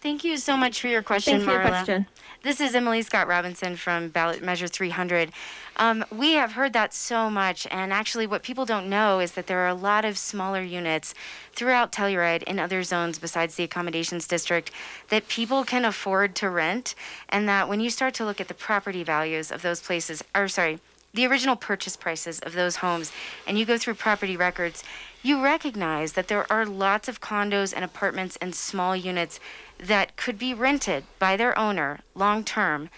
Thank 0.00 0.24
you 0.24 0.38
so 0.38 0.56
much 0.56 0.80
for 0.80 0.88
your 0.88 1.02
question, 1.02 1.34
Thanks 1.34 1.44
for 1.44 1.50
Marla. 1.50 1.62
your 1.62 1.68
question. 1.68 2.06
This 2.42 2.58
is 2.58 2.74
Emily 2.74 3.02
Scott 3.02 3.28
Robinson 3.28 3.76
from 3.76 4.08
Ballot 4.08 4.42
Measure 4.42 4.66
300. 4.66 5.30
Um, 5.76 6.06
we 6.10 6.32
have 6.32 6.52
heard 6.52 6.72
that 6.72 6.94
so 6.94 7.28
much, 7.28 7.66
and 7.70 7.92
actually, 7.92 8.26
what 8.26 8.42
people 8.42 8.64
don't 8.64 8.88
know 8.88 9.20
is 9.20 9.32
that 9.32 9.46
there 9.46 9.58
are 9.58 9.68
a 9.68 9.74
lot 9.74 10.06
of 10.06 10.16
smaller 10.16 10.62
units 10.62 11.12
throughout 11.52 11.92
Telluride 11.92 12.42
in 12.44 12.58
other 12.58 12.82
zones 12.82 13.18
besides 13.18 13.56
the 13.56 13.64
accommodations 13.64 14.26
district 14.26 14.70
that 15.10 15.28
people 15.28 15.64
can 15.64 15.84
afford 15.84 16.34
to 16.36 16.48
rent, 16.48 16.94
and 17.28 17.46
that 17.46 17.68
when 17.68 17.80
you 17.80 17.90
start 17.90 18.14
to 18.14 18.24
look 18.24 18.40
at 18.40 18.48
the 18.48 18.54
property 18.54 19.04
values 19.04 19.52
of 19.52 19.60
those 19.60 19.82
places, 19.82 20.24
or 20.34 20.48
sorry, 20.48 20.80
the 21.12 21.26
original 21.26 21.56
purchase 21.56 21.96
prices 21.96 22.38
of 22.40 22.52
those 22.52 22.76
homes, 22.76 23.12
and 23.46 23.58
you 23.58 23.66
go 23.66 23.76
through 23.76 23.94
property 23.94 24.36
records, 24.36 24.84
you 25.22 25.42
recognize 25.42 26.12
that 26.14 26.28
there 26.28 26.50
are 26.50 26.64
lots 26.64 27.08
of 27.08 27.20
condos 27.20 27.72
and 27.74 27.84
apartments 27.84 28.36
and 28.40 28.54
small 28.54 28.96
units 28.96 29.38
that 29.78 30.16
could 30.16 30.38
be 30.38 30.54
rented 30.54 31.04
by 31.18 31.36
their 31.36 31.58
owner 31.58 32.00
long 32.14 32.44
term 32.44 32.88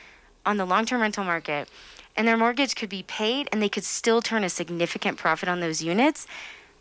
on 0.46 0.56
the 0.56 0.64
long 0.64 0.84
term 0.84 1.00
rental 1.00 1.24
market, 1.24 1.68
and 2.16 2.26
their 2.26 2.36
mortgage 2.36 2.74
could 2.74 2.88
be 2.88 3.02
paid 3.02 3.48
and 3.52 3.62
they 3.62 3.68
could 3.68 3.84
still 3.84 4.20
turn 4.20 4.44
a 4.44 4.48
significant 4.48 5.18
profit 5.18 5.48
on 5.48 5.60
those 5.60 5.82
units, 5.82 6.26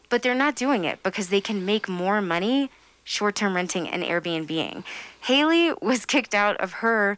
but 0.09 0.21
they're 0.21 0.35
not 0.35 0.55
doing 0.55 0.83
it 0.83 1.01
because 1.03 1.29
they 1.29 1.41
can 1.41 1.65
make 1.65 1.87
more 1.87 2.21
money 2.21 2.69
short 3.03 3.35
term 3.35 3.55
renting 3.55 3.87
and 3.87 4.03
Airbnb. 4.03 4.83
Haley 5.21 5.73
was 5.81 6.05
kicked 6.13 6.35
out 6.35 6.57
of 6.57 6.73
her 6.73 7.17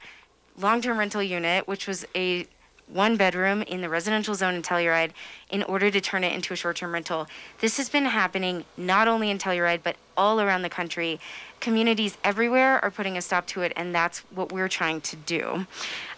long 0.57 0.81
term 0.81 0.97
rental 0.97 1.23
unit, 1.23 1.67
which 1.67 1.87
was 1.87 2.05
a 2.15 2.45
one 2.87 3.17
bedroom 3.17 3.61
in 3.63 3.81
the 3.81 3.89
residential 3.89 4.35
zone 4.35 4.55
in 4.55 4.61
Telluride 4.61 5.11
in 5.49 5.63
order 5.63 5.89
to 5.89 6.01
turn 6.01 6.23
it 6.23 6.33
into 6.33 6.53
a 6.53 6.55
short 6.55 6.77
term 6.77 6.93
rental. 6.93 7.27
This 7.59 7.77
has 7.77 7.89
been 7.89 8.05
happening 8.05 8.65
not 8.77 9.07
only 9.07 9.29
in 9.29 9.37
Telluride, 9.37 9.81
but 9.83 9.95
all 10.15 10.39
around 10.41 10.61
the 10.61 10.69
country. 10.69 11.19
Communities 11.59 12.17
everywhere 12.23 12.83
are 12.83 12.91
putting 12.91 13.17
a 13.17 13.21
stop 13.21 13.47
to 13.47 13.61
it, 13.61 13.73
and 13.75 13.95
that's 13.95 14.19
what 14.31 14.51
we're 14.51 14.67
trying 14.67 15.01
to 15.01 15.15
do. 15.15 15.65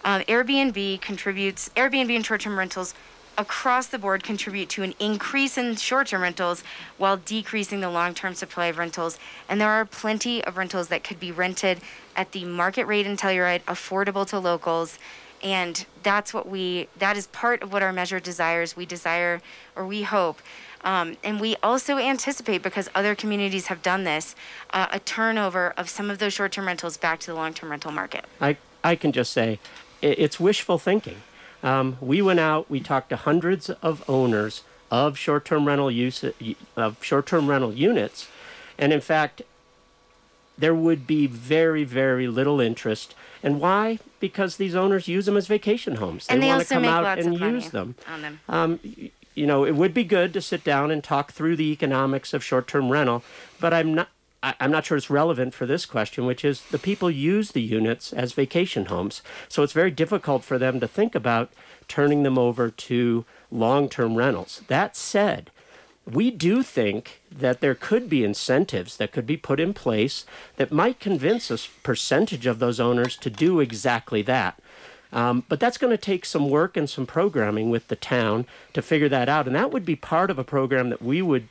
Um, 0.03 0.21
Airbnb 0.23 1.01
contributes, 1.01 1.69
Airbnb 1.75 2.15
and 2.15 2.25
short 2.25 2.41
term 2.41 2.57
rentals 2.57 2.93
across 3.37 3.87
the 3.87 3.99
board 3.99 4.23
contribute 4.23 4.69
to 4.69 4.83
an 4.83 4.93
increase 4.99 5.57
in 5.57 5.75
short 5.75 6.07
term 6.07 6.21
rentals 6.21 6.63
while 6.97 7.17
decreasing 7.17 7.81
the 7.81 7.89
long 7.89 8.13
term 8.13 8.33
supply 8.33 8.67
of 8.67 8.77
rentals. 8.77 9.19
And 9.47 9.59
there 9.59 9.69
are 9.69 9.85
plenty 9.85 10.43
of 10.43 10.57
rentals 10.57 10.87
that 10.89 11.03
could 11.03 11.19
be 11.19 11.31
rented 11.31 11.79
at 12.15 12.31
the 12.31 12.45
market 12.45 12.85
rate 12.85 13.05
in 13.05 13.17
Telluride, 13.17 13.61
affordable 13.63 14.25
to 14.27 14.39
locals 14.39 14.97
and 15.45 15.85
that's 16.01 16.33
what 16.33 16.49
we 16.49 16.87
that 16.97 17.15
is 17.15 17.27
part 17.27 17.61
of 17.61 17.71
what 17.71 17.83
our 17.83 17.93
measure 17.93 18.19
desires 18.19 18.75
we 18.75 18.85
desire 18.85 19.41
or 19.75 19.85
we 19.85 20.01
hope. 20.01 20.41
Um, 20.83 21.17
and 21.23 21.39
we 21.39 21.55
also 21.63 21.97
anticipate 21.97 22.61
because 22.61 22.89
other 22.93 23.15
communities 23.15 23.67
have 23.67 23.81
done 23.81 24.03
this 24.03 24.35
uh, 24.71 24.87
a 24.91 24.99
turnover 24.99 25.73
of 25.77 25.87
some 25.87 26.09
of 26.09 26.19
those 26.19 26.33
short-term 26.33 26.67
rentals 26.67 26.97
back 26.97 27.19
to 27.21 27.27
the 27.27 27.35
long-term 27.35 27.71
rental 27.71 27.91
market. 27.91 28.25
I, 28.39 28.57
I 28.83 28.95
can 28.95 29.11
just 29.11 29.31
say 29.31 29.59
it's 30.01 30.39
wishful 30.39 30.77
thinking. 30.77 31.21
Um, 31.63 31.97
we 32.01 32.21
went 32.21 32.39
out 32.39 32.69
we 32.69 32.79
talked 32.79 33.09
to 33.09 33.15
hundreds 33.15 33.69
of 33.69 34.03
owners 34.09 34.63
of 34.89 35.17
short-term 35.17 35.67
rental 35.67 35.91
use 35.91 36.25
of 36.75 37.03
short-term 37.03 37.47
rental 37.47 37.71
units. 37.71 38.27
And 38.79 38.91
in 38.91 39.01
fact 39.01 39.43
there 40.57 40.73
would 40.73 41.05
be 41.05 41.27
very 41.27 41.83
very 41.83 42.27
little 42.27 42.59
interest 42.59 43.13
and 43.45 43.61
why? 43.61 43.99
Because 44.19 44.57
these 44.57 44.75
owners 44.75 45.07
use 45.07 45.27
them 45.27 45.37
as 45.37 45.45
vacation 45.47 45.97
homes. 45.97 46.25
They, 46.25 46.33
and 46.33 46.43
they 46.43 46.47
want 46.47 46.67
to 46.67 46.73
come 46.73 46.85
out 46.85 47.19
and 47.19 47.39
use 47.39 47.69
them. 47.69 47.95
On 48.07 48.21
them. 48.21 48.39
Um, 48.49 48.79
you 49.35 49.45
know, 49.45 49.65
it 49.65 49.75
would 49.75 49.93
be 49.93 50.03
good 50.03 50.33
to 50.33 50.41
sit 50.41 50.63
down 50.63 50.89
and 50.89 51.03
talk 51.03 51.31
through 51.31 51.55
the 51.57 51.71
economics 51.71 52.33
of 52.33 52.43
short-term 52.43 52.89
rental, 52.89 53.23
but 53.59 53.73
I'm 53.73 53.93
not. 53.93 54.09
I, 54.41 54.55
I'm 54.59 54.71
not 54.71 54.85
sure 54.85 54.97
it's 54.97 55.09
relevant 55.09 55.53
for 55.53 55.65
this 55.65 55.85
question, 55.85 56.25
which 56.25 56.43
is 56.43 56.61
the 56.71 56.79
people 56.79 57.09
use 57.09 57.51
the 57.51 57.61
units 57.61 58.13
as 58.13 58.33
vacation 58.33 58.85
homes, 58.85 59.21
so 59.47 59.63
it's 59.63 59.73
very 59.73 59.91
difficult 59.91 60.43
for 60.43 60.57
them 60.57 60.79
to 60.79 60.87
think 60.87 61.15
about 61.15 61.51
turning 61.87 62.23
them 62.23 62.37
over 62.37 62.69
to 62.69 63.25
long-term 63.51 64.15
rentals. 64.15 64.61
That 64.67 64.95
said, 64.95 65.51
we 66.09 66.29
do 66.29 66.61
think 66.61 67.21
that 67.31 67.61
there 67.61 67.75
could 67.75 68.09
be 68.09 68.23
incentives 68.23 68.97
that 68.97 69.11
could 69.11 69.25
be 69.25 69.37
put 69.37 69.59
in 69.59 69.73
place 69.73 70.25
that 70.57 70.71
might 70.71 70.99
convince 70.99 71.49
a 71.49 71.57
percentage 71.83 72.45
of 72.45 72.59
those 72.59 72.79
owners 72.79 73.17
to 73.17 73.29
do 73.29 73.59
exactly 73.59 74.21
that. 74.21 74.59
Um, 75.11 75.43
but 75.47 75.59
that's 75.59 75.77
going 75.77 75.91
to 75.91 75.97
take 75.97 76.25
some 76.25 76.49
work 76.49 76.75
and 76.75 76.89
some 76.89 77.05
programming 77.05 77.69
with 77.69 77.87
the 77.87 77.95
town 77.95 78.45
to 78.73 78.81
figure 78.81 79.09
that 79.09 79.29
out. 79.29 79.47
And 79.47 79.55
that 79.55 79.71
would 79.71 79.85
be 79.85 79.95
part 79.95 80.29
of 80.29 80.37
a 80.37 80.43
program 80.43 80.89
that 80.89 81.01
we 81.01 81.21
would 81.21 81.47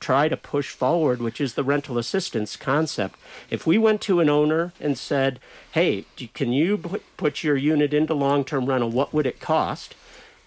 try 0.00 0.28
to 0.28 0.36
push 0.36 0.70
forward, 0.70 1.20
which 1.20 1.40
is 1.40 1.54
the 1.54 1.64
rental 1.64 1.98
assistance 1.98 2.56
concept. 2.56 3.18
If 3.50 3.66
we 3.66 3.78
went 3.78 4.00
to 4.02 4.20
an 4.20 4.28
owner 4.28 4.72
and 4.80 4.98
said, 4.98 5.40
hey, 5.72 6.06
can 6.34 6.52
you 6.52 6.78
put 7.16 7.44
your 7.44 7.56
unit 7.56 7.94
into 7.94 8.14
long 8.14 8.44
term 8.44 8.66
rental? 8.66 8.90
What 8.90 9.12
would 9.12 9.26
it 9.26 9.40
cost? 9.40 9.94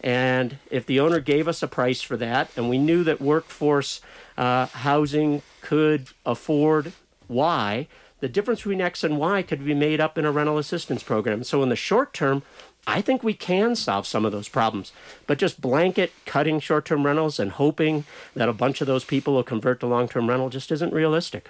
And 0.02 0.58
if 0.70 0.86
the 0.86 1.00
owner 1.00 1.20
gave 1.20 1.48
us 1.48 1.62
a 1.62 1.68
price 1.68 2.02
for 2.02 2.18
that, 2.18 2.50
and 2.56 2.70
we 2.70 2.78
knew 2.78 3.04
that 3.04 3.22
workforce 3.22 4.02
uh, 4.38 4.68
housing 4.68 5.42
could 5.62 6.08
afford 6.26 6.94
Y, 7.28 7.88
the 8.22 8.30
difference 8.30 8.62
between 8.62 8.82
X 8.82 9.04
and 9.04 9.18
Y 9.18 9.42
could 9.42 9.64
be 9.64 9.74
made 9.74 10.00
up 10.00 10.18
in 10.18 10.26
a 10.26 10.32
rental 10.32 10.58
assistance 10.58 11.04
program. 11.04 11.44
So 11.44 11.64
in 11.64 11.70
the 11.70 11.76
short 11.76 12.14
term, 12.14 12.44
I 12.88 13.02
think 13.02 13.24
we 13.24 13.34
can 13.34 13.76
solve 13.76 14.08
some 14.08 14.26
of 14.26 14.32
those 14.32 14.50
problems. 14.50 14.92
But 15.28 15.38
just 15.38 15.62
blanket 15.62 16.12
cutting 16.26 16.60
short 16.60 16.86
term 16.86 17.06
rentals 17.06 17.40
and 17.40 17.52
hoping 17.52 18.06
that 18.36 18.50
a 18.50 18.54
bunch 18.54 18.82
of 18.82 18.88
those 18.88 19.04
people 19.06 19.34
will 19.34 19.44
convert 19.44 19.80
to 19.82 19.88
long 19.88 20.08
term 20.08 20.30
rental 20.30 20.50
just 20.50 20.72
isn't 20.72 20.94
realistic. 20.94 21.50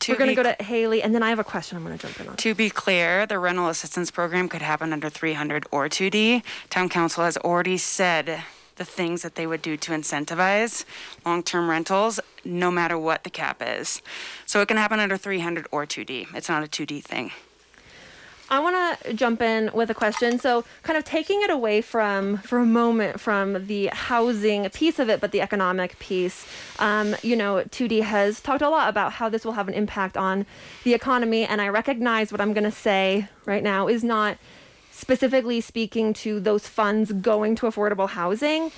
To 0.00 0.12
We're 0.12 0.18
going 0.18 0.30
to 0.30 0.36
go 0.36 0.42
to 0.42 0.62
Haley, 0.62 1.02
and 1.02 1.14
then 1.14 1.22
I 1.22 1.30
have 1.30 1.38
a 1.38 1.44
question 1.44 1.76
I'm 1.76 1.84
going 1.84 1.96
to 1.96 2.06
jump 2.06 2.20
in 2.20 2.28
on. 2.28 2.36
To 2.36 2.54
be 2.54 2.70
clear, 2.70 3.26
the 3.26 3.38
rental 3.38 3.68
assistance 3.68 4.10
program 4.10 4.48
could 4.48 4.62
happen 4.62 4.92
under 4.92 5.08
300 5.08 5.66
or 5.70 5.88
2D. 5.88 6.42
Town 6.70 6.88
council 6.88 7.24
has 7.24 7.36
already 7.38 7.78
said 7.78 8.42
the 8.76 8.84
things 8.84 9.22
that 9.22 9.34
they 9.34 9.46
would 9.46 9.62
do 9.62 9.76
to 9.76 9.92
incentivize 9.92 10.84
long 11.24 11.42
term 11.42 11.68
rentals, 11.68 12.20
no 12.44 12.70
matter 12.70 12.98
what 12.98 13.24
the 13.24 13.30
cap 13.30 13.62
is. 13.64 14.02
So 14.44 14.60
it 14.60 14.68
can 14.68 14.76
happen 14.76 15.00
under 15.00 15.16
300 15.16 15.66
or 15.72 15.86
2D. 15.86 16.34
It's 16.34 16.48
not 16.48 16.62
a 16.62 16.66
2D 16.66 17.02
thing. 17.02 17.32
I 18.48 18.60
want 18.60 19.00
to 19.02 19.14
jump 19.14 19.42
in 19.42 19.70
with 19.74 19.90
a 19.90 19.94
question. 19.94 20.38
So, 20.38 20.64
kind 20.82 20.96
of 20.96 21.04
taking 21.04 21.42
it 21.42 21.50
away 21.50 21.80
from, 21.80 22.38
for 22.38 22.58
a 22.58 22.66
moment, 22.66 23.20
from 23.20 23.66
the 23.66 23.86
housing 23.88 24.68
piece 24.70 24.98
of 24.98 25.08
it, 25.08 25.20
but 25.20 25.32
the 25.32 25.40
economic 25.40 25.98
piece. 25.98 26.46
Um, 26.78 27.16
you 27.22 27.34
know, 27.34 27.64
2D 27.70 28.02
has 28.02 28.40
talked 28.40 28.62
a 28.62 28.70
lot 28.70 28.88
about 28.88 29.12
how 29.12 29.28
this 29.28 29.44
will 29.44 29.52
have 29.52 29.68
an 29.68 29.74
impact 29.74 30.16
on 30.16 30.46
the 30.84 30.94
economy, 30.94 31.44
and 31.44 31.60
I 31.60 31.68
recognize 31.68 32.30
what 32.30 32.40
I'm 32.40 32.52
going 32.52 32.64
to 32.64 32.70
say 32.70 33.28
right 33.46 33.62
now 33.62 33.88
is 33.88 34.04
not 34.04 34.38
specifically 34.92 35.60
speaking 35.60 36.12
to 36.14 36.40
those 36.40 36.68
funds 36.68 37.12
going 37.12 37.54
to 37.56 37.66
affordable 37.66 38.08
housing. 38.08 38.70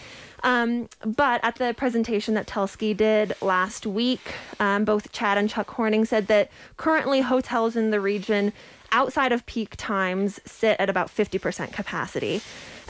Um, 0.44 0.88
but 1.04 1.42
at 1.42 1.56
the 1.56 1.74
presentation 1.76 2.34
that 2.34 2.46
Telski 2.46 2.96
did 2.96 3.34
last 3.40 3.86
week, 3.86 4.34
um, 4.60 4.84
both 4.84 5.10
Chad 5.12 5.36
and 5.36 5.50
Chuck 5.50 5.70
Horning 5.70 6.04
said 6.04 6.28
that 6.28 6.50
currently 6.76 7.22
hotels 7.22 7.76
in 7.76 7.90
the 7.90 8.00
region 8.00 8.52
outside 8.92 9.32
of 9.32 9.44
peak 9.46 9.74
times 9.76 10.40
sit 10.44 10.76
at 10.78 10.88
about 10.90 11.08
50% 11.08 11.72
capacity. 11.72 12.40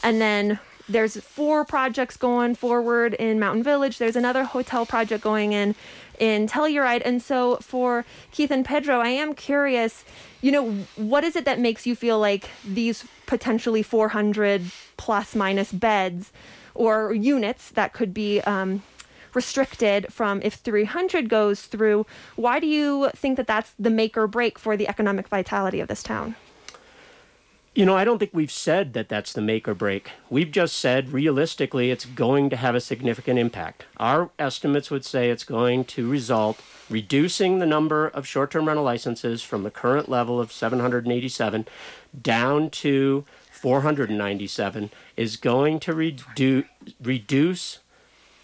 And 0.02 0.20
then 0.20 0.58
there's 0.88 1.18
four 1.18 1.64
projects 1.64 2.16
going 2.16 2.54
forward 2.54 3.14
in 3.14 3.38
Mountain 3.38 3.62
Village. 3.62 3.98
There's 3.98 4.16
another 4.16 4.44
hotel 4.44 4.86
project 4.86 5.22
going 5.22 5.52
in 5.52 5.74
in 6.18 6.48
Telluride. 6.48 7.02
And 7.04 7.22
so 7.22 7.56
for 7.56 8.04
Keith 8.32 8.50
and 8.50 8.64
Pedro, 8.64 9.00
I 9.00 9.08
am 9.08 9.34
curious, 9.34 10.04
you 10.40 10.50
know, 10.50 10.72
what 10.96 11.24
is 11.24 11.36
it 11.36 11.44
that 11.44 11.60
makes 11.60 11.86
you 11.86 11.94
feel 11.94 12.18
like 12.18 12.48
these 12.64 13.04
potentially 13.26 13.82
400 13.82 14.62
plus 14.96 15.36
minus 15.36 15.72
beds 15.72 16.32
or 16.74 17.12
units 17.12 17.70
that 17.72 17.92
could 17.92 18.14
be 18.14 18.40
um, 18.42 18.82
restricted 19.38 20.12
from 20.12 20.40
if 20.42 20.54
300 20.54 21.28
goes 21.28 21.62
through. 21.62 22.04
Why 22.34 22.58
do 22.58 22.66
you 22.66 23.10
think 23.14 23.36
that 23.36 23.46
that's 23.46 23.72
the 23.78 23.88
make 23.88 24.16
or 24.16 24.26
break 24.26 24.58
for 24.58 24.76
the 24.76 24.88
economic 24.88 25.28
vitality 25.28 25.78
of 25.78 25.86
this 25.86 26.02
town? 26.02 26.34
You 27.72 27.86
know, 27.86 27.96
I 27.96 28.02
don't 28.02 28.18
think 28.18 28.32
we've 28.34 28.50
said 28.50 28.94
that 28.94 29.08
that's 29.08 29.32
the 29.32 29.40
make 29.40 29.68
or 29.68 29.74
break. 29.74 30.10
We've 30.28 30.50
just 30.50 30.76
said 30.76 31.12
realistically 31.12 31.92
it's 31.92 32.04
going 32.04 32.50
to 32.50 32.56
have 32.56 32.74
a 32.74 32.80
significant 32.80 33.38
impact. 33.38 33.84
Our 33.98 34.30
estimates 34.40 34.90
would 34.90 35.04
say 35.04 35.30
it's 35.30 35.44
going 35.44 35.84
to 35.94 36.10
result 36.10 36.60
reducing 36.90 37.60
the 37.60 37.66
number 37.66 38.08
of 38.08 38.26
short-term 38.26 38.66
rental 38.66 38.82
licenses 38.82 39.44
from 39.44 39.62
the 39.62 39.70
current 39.70 40.08
level 40.08 40.40
of 40.40 40.50
787 40.50 41.68
down 42.20 42.70
to 42.70 43.24
497 43.52 44.90
is 45.16 45.36
going 45.36 45.78
to 45.78 45.92
redu- 45.92 46.64
reduce 47.00 47.78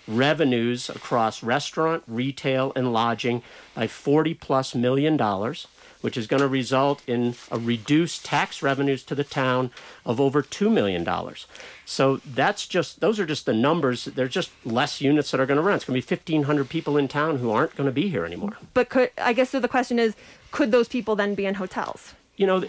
revenues 0.07 0.89
across 0.89 1.43
restaurant, 1.43 2.03
retail, 2.07 2.73
and 2.77 2.93
lodging 2.93 3.43
by 3.75 3.87
40 3.87 4.35
plus 4.35 4.75
million 4.75 5.17
dollars, 5.17 5.67
which 6.01 6.17
is 6.17 6.27
going 6.27 6.43
to 6.43 6.49
result 6.49 7.03
in 7.07 7.35
a 7.51 7.59
reduced 7.59 8.25
tax 8.25 8.63
revenues 8.63 9.03
to 9.03 9.15
the 9.15 9.25
town 9.25 9.71
of 10.05 10.21
over 10.21 10.43
$2 10.43 10.71
million. 10.71 11.07
So 11.87 12.17
that's 12.19 12.67
just, 12.67 13.01
those 13.01 13.19
are 13.19 13.25
just 13.25 13.47
the 13.47 13.55
numbers. 13.55 14.05
There's 14.05 14.33
just 14.33 14.51
less 14.67 15.01
units 15.01 15.31
that 15.31 15.41
are 15.41 15.47
going 15.47 15.57
to 15.57 15.63
rent. 15.63 15.77
It's 15.77 15.85
going 15.87 16.01
to 16.01 16.07
be 16.07 16.15
1,500 16.15 16.69
people 16.69 16.99
in 16.99 17.09
town 17.09 17.39
who 17.39 17.51
aren't 17.51 17.75
going 17.75 17.87
to 17.87 17.93
be 17.93 18.11
here 18.11 18.27
anymore. 18.27 18.59
But 18.75 18.91
could, 18.91 19.13
I 19.17 19.33
guess 19.33 19.51
so 19.51 19.61
the 19.61 19.69
question 19.69 19.99
is, 19.99 20.15
could 20.51 20.73
those 20.73 20.89
people 20.89 21.17
then 21.17 21.35
be 21.35 21.47
in 21.47 21.55
hotels? 21.55 22.15
You 22.37 22.47
know, 22.47 22.65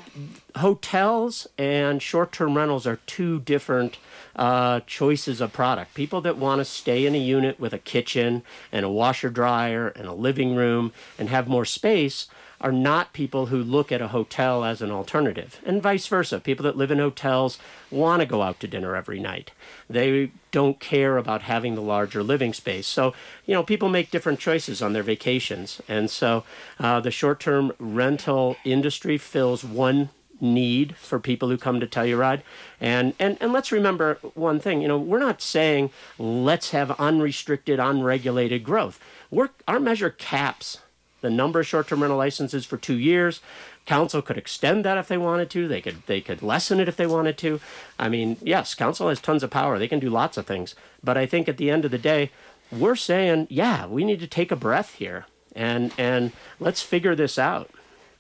hotels 0.55 1.47
and 1.57 2.01
short 2.01 2.31
term 2.31 2.55
rentals 2.55 2.85
are 2.85 2.99
two 3.07 3.39
different 3.39 3.97
uh, 4.35 4.81
choices 4.85 5.41
of 5.41 5.53
product. 5.53 5.95
People 5.95 6.21
that 6.21 6.37
want 6.37 6.59
to 6.59 6.65
stay 6.65 7.05
in 7.05 7.15
a 7.15 7.19
unit 7.19 7.59
with 7.59 7.73
a 7.73 7.79
kitchen 7.79 8.43
and 8.71 8.85
a 8.85 8.89
washer 8.89 9.29
dryer 9.29 9.87
and 9.87 10.07
a 10.07 10.13
living 10.13 10.55
room 10.55 10.93
and 11.17 11.29
have 11.29 11.47
more 11.47 11.65
space 11.65 12.27
are 12.61 12.71
not 12.71 13.13
people 13.13 13.47
who 13.47 13.63
look 13.63 13.91
at 13.91 14.01
a 14.01 14.09
hotel 14.09 14.63
as 14.63 14.81
an 14.81 14.91
alternative, 14.91 15.59
and 15.65 15.81
vice 15.81 16.07
versa. 16.07 16.39
People 16.39 16.63
that 16.63 16.77
live 16.77 16.91
in 16.91 16.99
hotels 16.99 17.59
want 17.91 18.21
to 18.21 18.25
go 18.25 18.41
out 18.41 18.59
to 18.59 18.67
dinner 18.67 18.95
every 18.95 19.19
night. 19.19 19.51
They 19.89 20.31
don't 20.51 20.79
care 20.79 21.17
about 21.17 21.43
having 21.43 21.75
the 21.75 21.81
larger 21.81 22.23
living 22.23 22.53
space. 22.53 22.87
So, 22.87 23.13
you 23.45 23.53
know, 23.53 23.63
people 23.63 23.89
make 23.89 24.11
different 24.11 24.39
choices 24.39 24.81
on 24.81 24.93
their 24.93 25.03
vacations. 25.03 25.81
And 25.87 26.09
so 26.09 26.43
uh, 26.79 26.99
the 26.99 27.11
short 27.11 27.39
term 27.39 27.73
rental 27.79 28.57
industry 28.63 29.17
fills 29.17 29.63
one 29.63 30.09
need 30.41 30.95
for 30.97 31.19
people 31.19 31.49
who 31.49 31.57
come 31.57 31.79
to 31.79 31.87
Telluride. 31.87 32.41
And, 32.79 33.13
and, 33.19 33.37
and 33.39 33.53
let's 33.53 33.71
remember 33.71 34.19
one 34.33 34.59
thing, 34.59 34.81
you 34.81 34.87
know, 34.87 34.97
we're 34.97 35.19
not 35.19 35.41
saying 35.41 35.91
let's 36.17 36.71
have 36.71 36.91
unrestricted, 36.99 37.79
unregulated 37.79 38.63
growth. 38.63 38.99
We're, 39.31 39.49
our 39.67 39.79
measure 39.79 40.09
caps 40.09 40.79
the 41.25 41.29
number 41.29 41.59
of 41.59 41.67
short-term 41.67 42.01
rental 42.01 42.17
licenses 42.17 42.65
for 42.65 42.77
two 42.77 42.97
years. 42.97 43.41
Council 43.85 44.21
could 44.21 44.37
extend 44.37 44.85
that 44.85 44.97
if 44.97 45.07
they 45.07 45.17
wanted 45.17 45.49
to. 45.51 45.67
They 45.67 45.81
could 45.81 46.05
they 46.05 46.21
could 46.21 46.41
lessen 46.41 46.79
it 46.79 46.87
if 46.87 46.95
they 46.95 47.07
wanted 47.07 47.37
to. 47.39 47.59
I 47.99 48.09
mean, 48.09 48.37
yes, 48.41 48.73
council 48.73 49.09
has 49.09 49.19
tons 49.19 49.43
of 49.43 49.49
power. 49.49 49.77
They 49.77 49.87
can 49.87 49.99
do 49.99 50.09
lots 50.09 50.37
of 50.37 50.45
things. 50.45 50.75
But 51.03 51.17
I 51.17 51.25
think 51.25 51.47
at 51.49 51.57
the 51.57 51.69
end 51.69 51.85
of 51.85 51.91
the 51.91 51.97
day, 51.97 52.31
we're 52.71 52.95
saying, 52.95 53.47
yeah, 53.49 53.85
we 53.85 54.03
need 54.03 54.19
to 54.21 54.27
take 54.27 54.51
a 54.51 54.55
breath 54.55 54.95
here 54.95 55.25
and 55.55 55.91
and 55.97 56.31
let's 56.59 56.81
figure 56.81 57.15
this 57.15 57.39
out. 57.39 57.69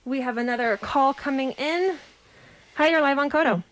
We 0.03 0.21
have 0.21 0.37
another 0.37 0.77
call 0.77 1.13
coming 1.13 1.51
in. 1.51 1.97
Hi, 2.75 2.89
you're 2.89 3.01
live 3.01 3.17
on 3.17 3.29
KOTO. 3.29 3.63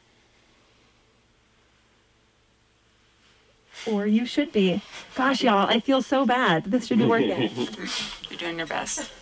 Or 3.85 4.07
you 4.07 4.25
should 4.25 4.51
be. 4.51 4.81
Gosh, 5.15 5.43
y'all, 5.43 5.67
I 5.67 5.79
feel 5.79 6.01
so 6.01 6.25
bad. 6.25 6.65
This 6.65 6.87
should 6.87 6.97
be 6.99 7.05
working. 7.05 7.51
You're 8.29 8.39
doing 8.39 8.57
your 8.57 8.67
best. 8.67 9.11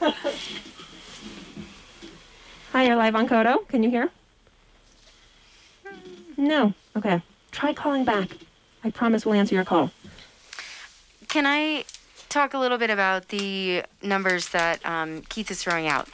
Hi, 2.72 2.86
you're 2.86 2.96
live 2.96 3.16
on 3.16 3.28
KOTO. 3.28 3.68
Can 3.68 3.84
you 3.84 3.90
hear? 3.90 4.10
No. 6.38 6.74
Okay. 6.96 7.22
Try 7.52 7.74
calling 7.74 8.06
back. 8.06 8.30
I 8.82 8.92
promise 8.92 9.26
we'll 9.26 9.36
answer 9.36 9.56
your 9.56 9.66
call. 9.66 9.92
Can 11.28 11.46
I 11.46 11.84
talk 12.30 12.54
a 12.54 12.58
little 12.58 12.78
bit 12.78 12.90
about 12.90 13.28
the 13.28 13.84
numbers 14.02 14.50
that 14.50 14.86
um, 14.86 15.22
Keith 15.28 15.52
is 15.52 15.62
throwing 15.62 15.88
out? 15.88 16.08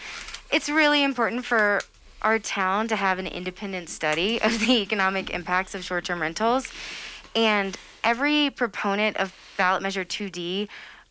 It's 0.51 0.67
really 0.67 1.03
important 1.03 1.45
for 1.45 1.81
our 2.23 2.39
town 2.39 2.87
to 2.87 2.95
have 2.95 3.19
an 3.19 3.27
independent 3.27 3.89
study 3.89 4.41
of 4.41 4.59
the 4.59 4.81
economic 4.81 5.29
impacts 5.29 5.75
of 5.75 5.83
short 5.83 6.05
term 6.05 6.21
rentals. 6.21 6.71
And 7.35 7.77
every 8.07 8.49
proponent 8.49 9.17
of 9.17 9.35
ballot 9.57 9.83
measure 9.83 10.05
2D 10.05 10.69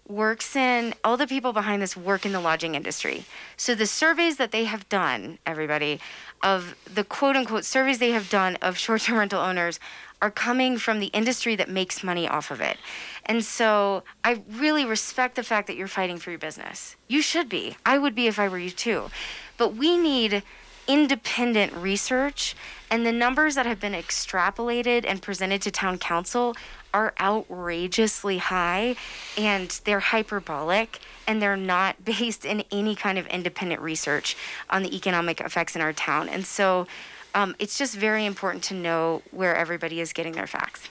works 0.08 0.56
in 0.56 0.94
all 1.04 1.16
the 1.16 1.26
people 1.26 1.52
behind 1.52 1.82
this 1.82 1.96
work 1.96 2.24
in 2.24 2.32
the 2.32 2.40
lodging 2.40 2.74
industry. 2.74 3.24
So 3.56 3.74
the 3.74 3.86
surveys 3.86 4.38
that 4.38 4.50
they 4.50 4.64
have 4.64 4.88
done, 4.88 5.38
everybody, 5.44 6.00
of 6.42 6.74
the 6.92 7.04
quote 7.04 7.36
unquote 7.36 7.66
surveys 7.66 7.98
they 7.98 8.12
have 8.12 8.30
done 8.30 8.56
of 8.62 8.78
short 8.78 9.02
term 9.02 9.18
rental 9.18 9.42
owners 9.42 9.78
are 10.22 10.30
coming 10.30 10.78
from 10.78 10.98
the 10.98 11.08
industry 11.08 11.54
that 11.56 11.68
makes 11.68 12.02
money 12.02 12.26
off 12.26 12.50
of 12.50 12.62
it. 12.62 12.78
And 13.26 13.44
so 13.44 14.02
I 14.24 14.42
really 14.50 14.86
respect 14.86 15.34
the 15.34 15.42
fact 15.42 15.66
that 15.66 15.76
you're 15.76 15.88
fighting 15.88 16.16
for 16.16 16.30
your 16.30 16.38
business. 16.38 16.96
You 17.08 17.20
should 17.20 17.50
be. 17.50 17.76
I 17.84 17.98
would 17.98 18.14
be 18.14 18.26
if 18.26 18.38
I 18.38 18.48
were 18.48 18.58
you 18.58 18.70
too. 18.70 19.10
But 19.58 19.74
we 19.74 19.98
need 19.98 20.42
independent 20.88 21.72
research 21.72 22.54
and 22.90 23.04
the 23.04 23.12
numbers 23.12 23.54
that 23.56 23.66
have 23.66 23.80
been 23.80 23.92
extrapolated 23.92 25.04
and 25.06 25.20
presented 25.20 25.62
to 25.62 25.70
town 25.70 25.98
council 25.98 26.54
are 26.94 27.12
outrageously 27.20 28.38
high 28.38 28.96
and 29.36 29.80
they're 29.84 30.00
hyperbolic 30.00 31.00
and 31.26 31.42
they're 31.42 31.56
not 31.56 32.04
based 32.04 32.44
in 32.44 32.64
any 32.70 32.94
kind 32.94 33.18
of 33.18 33.26
independent 33.26 33.80
research 33.80 34.36
on 34.70 34.82
the 34.82 34.96
economic 34.96 35.40
effects 35.40 35.76
in 35.76 35.82
our 35.82 35.92
town. 35.92 36.28
And 36.28 36.46
so 36.46 36.86
um, 37.34 37.54
it's 37.58 37.76
just 37.76 37.94
very 37.94 38.24
important 38.24 38.64
to 38.64 38.74
know 38.74 39.22
where 39.30 39.54
everybody 39.54 40.00
is 40.00 40.12
getting 40.12 40.32
their 40.32 40.46
facts. 40.46 40.88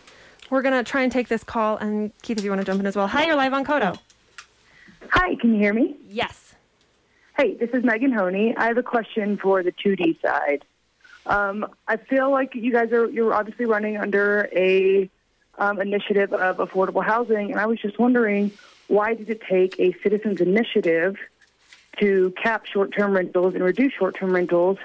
We're 0.51 0.61
going 0.61 0.75
to 0.75 0.89
try 0.89 1.01
and 1.01 1.11
take 1.11 1.27
this 1.27 1.43
call. 1.43 1.77
And 1.77 2.11
Keith, 2.21 2.37
if 2.37 2.43
you 2.43 2.51
want 2.51 2.61
to 2.61 2.65
jump 2.65 2.79
in 2.79 2.85
as 2.85 2.95
well. 2.95 3.07
Hi, 3.07 3.25
you're 3.25 3.35
live 3.35 3.53
on 3.53 3.65
KOTO. 3.65 3.97
Hi, 5.09 5.35
can 5.35 5.53
you 5.53 5.59
hear 5.59 5.73
me? 5.73 5.95
Yes. 6.07 6.44
Hey, 7.37 7.55
this 7.55 7.69
is 7.71 7.83
Megan 7.83 8.13
Honey. 8.13 8.55
I 8.55 8.67
have 8.67 8.77
a 8.77 8.83
question 8.83 9.35
for 9.35 9.61
the 9.61 9.73
2D 9.73 10.21
side. 10.21 10.63
Um, 11.25 11.65
I 11.85 11.97
feel 11.97 12.31
like 12.31 12.55
you 12.55 12.71
guys 12.71 12.93
are 12.93 13.09
you're 13.09 13.33
obviously 13.33 13.65
running 13.65 13.97
under 13.97 14.47
a 14.55 15.09
um, 15.57 15.81
initiative 15.81 16.31
of 16.31 16.57
affordable 16.57 17.03
housing, 17.03 17.51
and 17.51 17.59
I 17.59 17.65
was 17.65 17.81
just 17.81 17.99
wondering 17.99 18.51
why 18.87 19.15
did 19.15 19.29
it 19.29 19.41
take 19.49 19.77
a 19.79 19.93
citizens 20.01 20.39
initiative 20.39 21.17
to 21.99 22.33
cap 22.41 22.67
short-term 22.67 23.11
rentals 23.11 23.53
and 23.53 23.63
reduce 23.63 23.91
short-term 23.93 24.33
rentals 24.33 24.77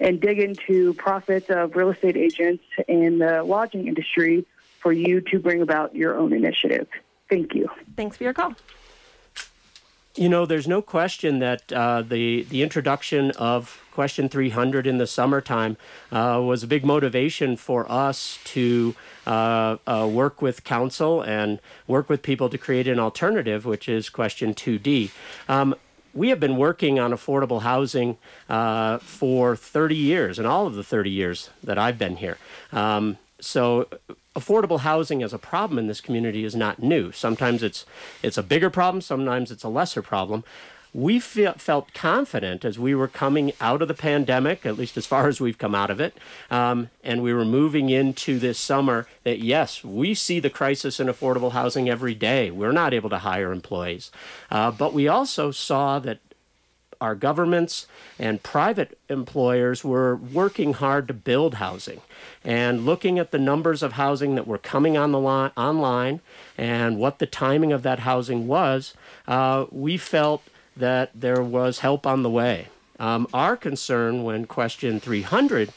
and 0.00 0.20
dig 0.20 0.40
into 0.40 0.94
profits 0.94 1.50
of 1.50 1.76
real 1.76 1.90
estate 1.90 2.16
agents 2.16 2.64
in 2.88 3.20
the 3.20 3.44
lodging 3.44 3.86
industry 3.86 4.44
for 4.80 4.92
you 4.92 5.20
to 5.20 5.38
bring 5.38 5.62
about 5.62 5.94
your 5.94 6.18
own 6.18 6.32
initiative. 6.32 6.88
Thank 7.30 7.54
you. 7.54 7.68
Thanks 7.96 8.16
for 8.16 8.24
your 8.24 8.32
call. 8.32 8.54
You 10.14 10.28
know, 10.28 10.44
there's 10.44 10.68
no 10.68 10.82
question 10.82 11.38
that 11.38 11.72
uh, 11.72 12.02
the 12.02 12.42
the 12.42 12.62
introduction 12.62 13.30
of 13.32 13.78
Question 13.92 14.30
300 14.30 14.86
in 14.86 14.96
the 14.96 15.06
summertime 15.06 15.76
uh, 16.10 16.40
was 16.42 16.62
a 16.62 16.66
big 16.66 16.82
motivation 16.84 17.56
for 17.56 17.90
us 17.92 18.38
to 18.44 18.94
uh, 19.26 19.76
uh 19.86 20.08
work 20.10 20.40
with 20.40 20.64
council 20.64 21.22
and 21.22 21.60
work 21.86 22.08
with 22.08 22.22
people 22.22 22.48
to 22.48 22.58
create 22.58 22.88
an 22.88 22.98
alternative, 22.98 23.64
which 23.64 23.88
is 23.88 24.08
Question 24.08 24.54
2D. 24.54 25.10
Um, 25.48 25.74
we 26.14 26.28
have 26.28 26.40
been 26.40 26.56
working 26.56 26.98
on 26.98 27.12
affordable 27.12 27.62
housing 27.62 28.18
uh, 28.48 28.98
for 28.98 29.56
30 29.56 29.96
years, 29.96 30.38
and 30.38 30.46
all 30.46 30.66
of 30.66 30.74
the 30.74 30.84
30 30.84 31.10
years 31.10 31.50
that 31.62 31.78
I've 31.78 31.98
been 31.98 32.16
here. 32.16 32.36
Um, 32.70 33.18
so 33.42 33.88
affordable 34.34 34.80
housing 34.80 35.22
as 35.22 35.32
a 35.32 35.38
problem 35.38 35.78
in 35.78 35.86
this 35.86 36.00
community 36.00 36.44
is 36.44 36.54
not 36.54 36.82
new. 36.82 37.12
Sometimes 37.12 37.62
it's 37.62 37.84
it's 38.22 38.38
a 38.38 38.42
bigger 38.42 38.70
problem, 38.70 39.00
sometimes 39.00 39.50
it's 39.50 39.64
a 39.64 39.68
lesser 39.68 40.02
problem. 40.02 40.44
We 40.94 41.20
fe- 41.20 41.54
felt 41.56 41.94
confident 41.94 42.66
as 42.66 42.78
we 42.78 42.94
were 42.94 43.08
coming 43.08 43.54
out 43.62 43.80
of 43.80 43.88
the 43.88 43.94
pandemic, 43.94 44.66
at 44.66 44.76
least 44.76 44.98
as 44.98 45.06
far 45.06 45.26
as 45.26 45.40
we've 45.40 45.56
come 45.56 45.74
out 45.74 45.88
of 45.88 46.00
it, 46.00 46.18
um, 46.50 46.90
and 47.02 47.22
we 47.22 47.32
were 47.32 47.46
moving 47.46 47.88
into 47.88 48.38
this 48.38 48.58
summer. 48.58 49.06
That 49.24 49.38
yes, 49.38 49.82
we 49.82 50.14
see 50.14 50.38
the 50.38 50.50
crisis 50.50 51.00
in 51.00 51.06
affordable 51.06 51.52
housing 51.52 51.88
every 51.88 52.14
day. 52.14 52.50
We're 52.50 52.72
not 52.72 52.92
able 52.92 53.10
to 53.10 53.18
hire 53.18 53.52
employees, 53.52 54.10
uh, 54.50 54.70
but 54.70 54.92
we 54.92 55.08
also 55.08 55.50
saw 55.50 55.98
that 56.00 56.18
our 57.02 57.16
governments 57.16 57.88
and 58.16 58.42
private 58.44 58.96
employers 59.08 59.84
were 59.84 60.14
working 60.14 60.72
hard 60.74 61.08
to 61.08 61.12
build 61.12 61.54
housing 61.54 62.00
and 62.44 62.86
looking 62.86 63.18
at 63.18 63.32
the 63.32 63.38
numbers 63.38 63.82
of 63.82 63.94
housing 63.94 64.36
that 64.36 64.46
were 64.46 64.56
coming 64.56 64.96
on 64.96 65.10
the 65.10 65.18
line, 65.18 65.50
online 65.56 66.20
and 66.56 66.96
what 66.96 67.18
the 67.18 67.26
timing 67.26 67.72
of 67.72 67.82
that 67.82 67.98
housing 67.98 68.46
was, 68.46 68.94
uh, 69.26 69.66
we 69.72 69.96
felt 69.96 70.42
that 70.76 71.10
there 71.12 71.42
was 71.42 71.80
help 71.80 72.06
on 72.06 72.22
the 72.22 72.30
way. 72.30 72.68
Um, 73.00 73.26
our 73.34 73.56
concern 73.56 74.22
when 74.22 74.46
question 74.46 75.00
300 75.00 75.72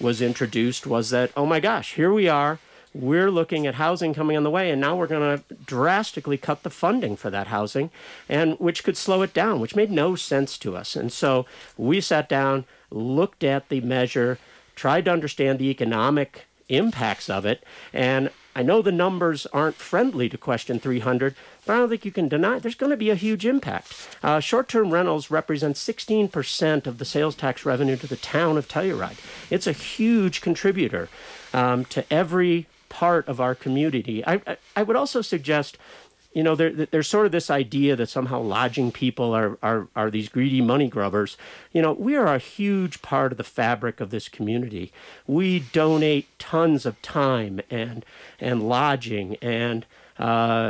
was 0.00 0.22
introduced 0.22 0.86
was 0.86 1.10
that, 1.10 1.30
oh 1.36 1.44
my 1.44 1.60
gosh, 1.60 1.94
here 1.94 2.10
we 2.10 2.26
are 2.26 2.58
we're 2.92 3.30
looking 3.30 3.66
at 3.66 3.76
housing 3.76 4.14
coming 4.14 4.36
on 4.36 4.42
the 4.42 4.50
way, 4.50 4.70
and 4.70 4.80
now 4.80 4.96
we're 4.96 5.06
going 5.06 5.38
to 5.38 5.54
drastically 5.66 6.36
cut 6.36 6.62
the 6.62 6.70
funding 6.70 7.16
for 7.16 7.30
that 7.30 7.46
housing, 7.48 7.90
and 8.28 8.58
which 8.58 8.82
could 8.82 8.96
slow 8.96 9.22
it 9.22 9.32
down, 9.32 9.60
which 9.60 9.76
made 9.76 9.90
no 9.90 10.16
sense 10.16 10.58
to 10.58 10.76
us. 10.76 10.96
And 10.96 11.12
so 11.12 11.46
we 11.76 12.00
sat 12.00 12.28
down, 12.28 12.64
looked 12.90 13.44
at 13.44 13.68
the 13.68 13.80
measure, 13.80 14.38
tried 14.74 15.04
to 15.04 15.12
understand 15.12 15.58
the 15.58 15.70
economic 15.70 16.46
impacts 16.68 17.30
of 17.30 17.46
it, 17.46 17.64
and 17.92 18.30
I 18.54 18.62
know 18.62 18.82
the 18.82 18.90
numbers 18.90 19.46
aren't 19.46 19.76
friendly 19.76 20.28
to 20.28 20.36
question 20.36 20.80
300, 20.80 21.36
but 21.64 21.72
I 21.72 21.78
don't 21.78 21.88
think 21.88 22.04
you 22.04 22.10
can 22.10 22.28
deny 22.28 22.58
there's 22.58 22.74
going 22.74 22.90
to 22.90 22.96
be 22.96 23.10
a 23.10 23.14
huge 23.14 23.46
impact. 23.46 24.08
Uh, 24.22 24.40
Short 24.40 24.68
term 24.68 24.90
rentals 24.90 25.30
represent 25.30 25.76
16% 25.76 26.86
of 26.86 26.98
the 26.98 27.04
sales 27.04 27.36
tax 27.36 27.64
revenue 27.64 27.96
to 27.96 28.08
the 28.08 28.16
town 28.16 28.58
of 28.58 28.66
Telluride. 28.66 29.18
It's 29.50 29.68
a 29.68 29.72
huge 29.72 30.40
contributor 30.40 31.08
um, 31.54 31.84
to 31.86 32.04
every 32.12 32.66
part 32.90 33.26
of 33.26 33.40
our 33.40 33.54
community. 33.54 34.22
I, 34.26 34.34
I, 34.46 34.56
I 34.76 34.82
would 34.82 34.96
also 34.96 35.22
suggest 35.22 35.78
you 36.32 36.44
know, 36.44 36.54
there, 36.54 36.70
there's 36.70 37.08
sort 37.08 37.26
of 37.26 37.32
this 37.32 37.50
idea 37.50 37.96
that 37.96 38.08
somehow 38.08 38.40
lodging 38.40 38.92
people 38.92 39.34
are, 39.34 39.58
are, 39.62 39.88
are 39.96 40.10
these 40.10 40.28
greedy 40.28 40.60
money 40.60 40.88
grubbers. 40.88 41.36
You 41.72 41.82
know, 41.82 41.92
we 41.92 42.14
are 42.14 42.32
a 42.32 42.38
huge 42.38 43.02
part 43.02 43.32
of 43.32 43.38
the 43.38 43.44
fabric 43.44 44.00
of 44.00 44.10
this 44.10 44.28
community. 44.28 44.92
We 45.26 45.58
donate 45.58 46.28
tons 46.38 46.86
of 46.86 47.02
time 47.02 47.60
and, 47.68 48.04
and 48.38 48.68
lodging 48.68 49.36
and 49.42 49.86
uh, 50.20 50.22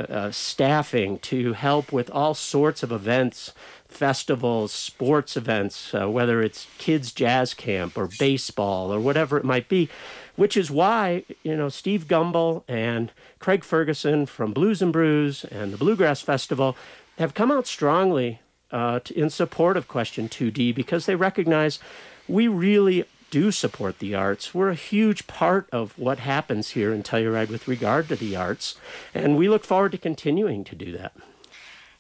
uh, 0.09 0.31
staffing 0.31 1.19
to 1.19 1.53
help 1.53 1.93
with 1.93 2.09
all 2.11 2.33
sorts 2.33 2.83
of 2.83 2.91
events, 2.91 3.53
festivals, 3.87 4.73
sports 4.73 5.37
events, 5.37 5.93
uh, 5.95 6.09
whether 6.09 6.41
it's 6.41 6.69
kids' 6.79 7.13
jazz 7.13 7.53
camp 7.53 7.99
or 7.99 8.09
baseball 8.19 8.95
or 8.95 9.01
whatever 9.01 9.37
it 9.37 9.45
might 9.45 9.69
be 9.69 9.91
which 10.41 10.57
is 10.57 10.71
why 10.71 11.23
you 11.43 11.55
know 11.55 11.69
Steve 11.69 12.09
Gumble 12.09 12.65
and 12.67 13.13
Craig 13.41 13.63
Ferguson 13.63 14.25
from 14.25 14.55
Blues 14.55 14.81
and 14.81 14.91
Brews 14.91 15.45
and 15.45 15.71
the 15.71 15.77
Bluegrass 15.77 16.23
Festival 16.23 16.79
have 17.19 17.35
come 17.35 17.51
out 17.51 17.67
strongly 17.67 18.41
uh, 18.73 19.01
to, 19.01 19.15
in 19.15 19.29
support 19.29 19.77
of 19.77 19.87
Question 19.87 20.31
2D 20.31 20.75
because 20.75 21.05
they 21.05 21.15
recognize 21.15 21.79
we 22.27 22.49
really 22.49 23.05
do 23.31 23.51
support 23.51 23.99
the 23.99 24.15
arts. 24.15 24.55
We're 24.55 24.71
a 24.71 24.75
huge 24.75 25.27
part 25.27 25.69
of 25.73 25.99
what 25.99 26.21
happens 26.21 26.71
here 26.71 26.95
in 26.95 27.03
Telluride 27.03 27.51
with 27.51 27.69
regard 27.69 28.09
to 28.09 28.17
the 28.17 28.35
arts, 28.35 28.77
and 29.13 29.37
we 29.37 29.47
look 29.47 29.67
forward 29.67 29.93
to 29.93 29.99
continuing 29.99 30.65
to 30.65 30.75
do 30.75 30.91
that. 30.93 31.13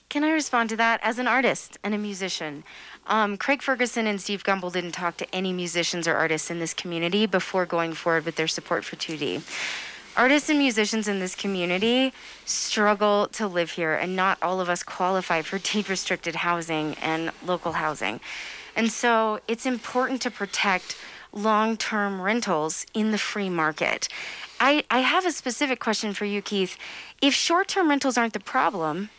Can 0.08 0.24
I 0.24 0.30
respond 0.30 0.70
to 0.70 0.76
that? 0.76 0.98
As 1.04 1.18
an 1.20 1.28
artist 1.28 1.78
and 1.84 1.94
a 1.94 1.98
musician, 1.98 2.64
um, 3.10 3.36
Craig 3.36 3.60
Ferguson 3.60 4.06
and 4.06 4.20
Steve 4.20 4.44
Gumble 4.44 4.70
didn't 4.70 4.92
talk 4.92 5.16
to 5.16 5.34
any 5.34 5.52
musicians 5.52 6.06
or 6.06 6.14
artists 6.14 6.48
in 6.50 6.60
this 6.60 6.72
community 6.72 7.26
before 7.26 7.66
going 7.66 7.92
forward 7.92 8.24
with 8.24 8.36
their 8.36 8.48
support 8.48 8.84
for 8.84 8.94
2D. 8.94 9.42
Artists 10.16 10.48
and 10.48 10.58
musicians 10.58 11.08
in 11.08 11.18
this 11.18 11.34
community 11.34 12.12
struggle 12.44 13.26
to 13.32 13.48
live 13.48 13.72
here, 13.72 13.94
and 13.94 14.14
not 14.14 14.38
all 14.40 14.60
of 14.60 14.68
us 14.68 14.84
qualify 14.84 15.42
for 15.42 15.58
deed 15.72 15.90
restricted 15.90 16.36
housing 16.36 16.94
and 16.94 17.32
local 17.44 17.72
housing. 17.72 18.20
And 18.76 18.92
so 18.92 19.40
it's 19.48 19.66
important 19.66 20.22
to 20.22 20.30
protect 20.30 20.96
long 21.32 21.76
term 21.76 22.20
rentals 22.20 22.86
in 22.94 23.10
the 23.10 23.18
free 23.18 23.50
market. 23.50 24.08
I, 24.60 24.84
I 24.90 25.00
have 25.00 25.26
a 25.26 25.32
specific 25.32 25.80
question 25.80 26.12
for 26.12 26.26
you, 26.26 26.42
Keith. 26.42 26.76
If 27.20 27.34
short 27.34 27.66
term 27.66 27.88
rentals 27.88 28.16
aren't 28.16 28.34
the 28.34 28.40
problem, 28.40 29.10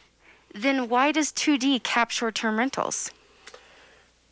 then 0.53 0.87
why 0.87 1.11
does 1.11 1.31
2D 1.31 1.83
cap 1.83 2.09
short 2.11 2.35
term 2.35 2.57
rentals? 2.57 3.11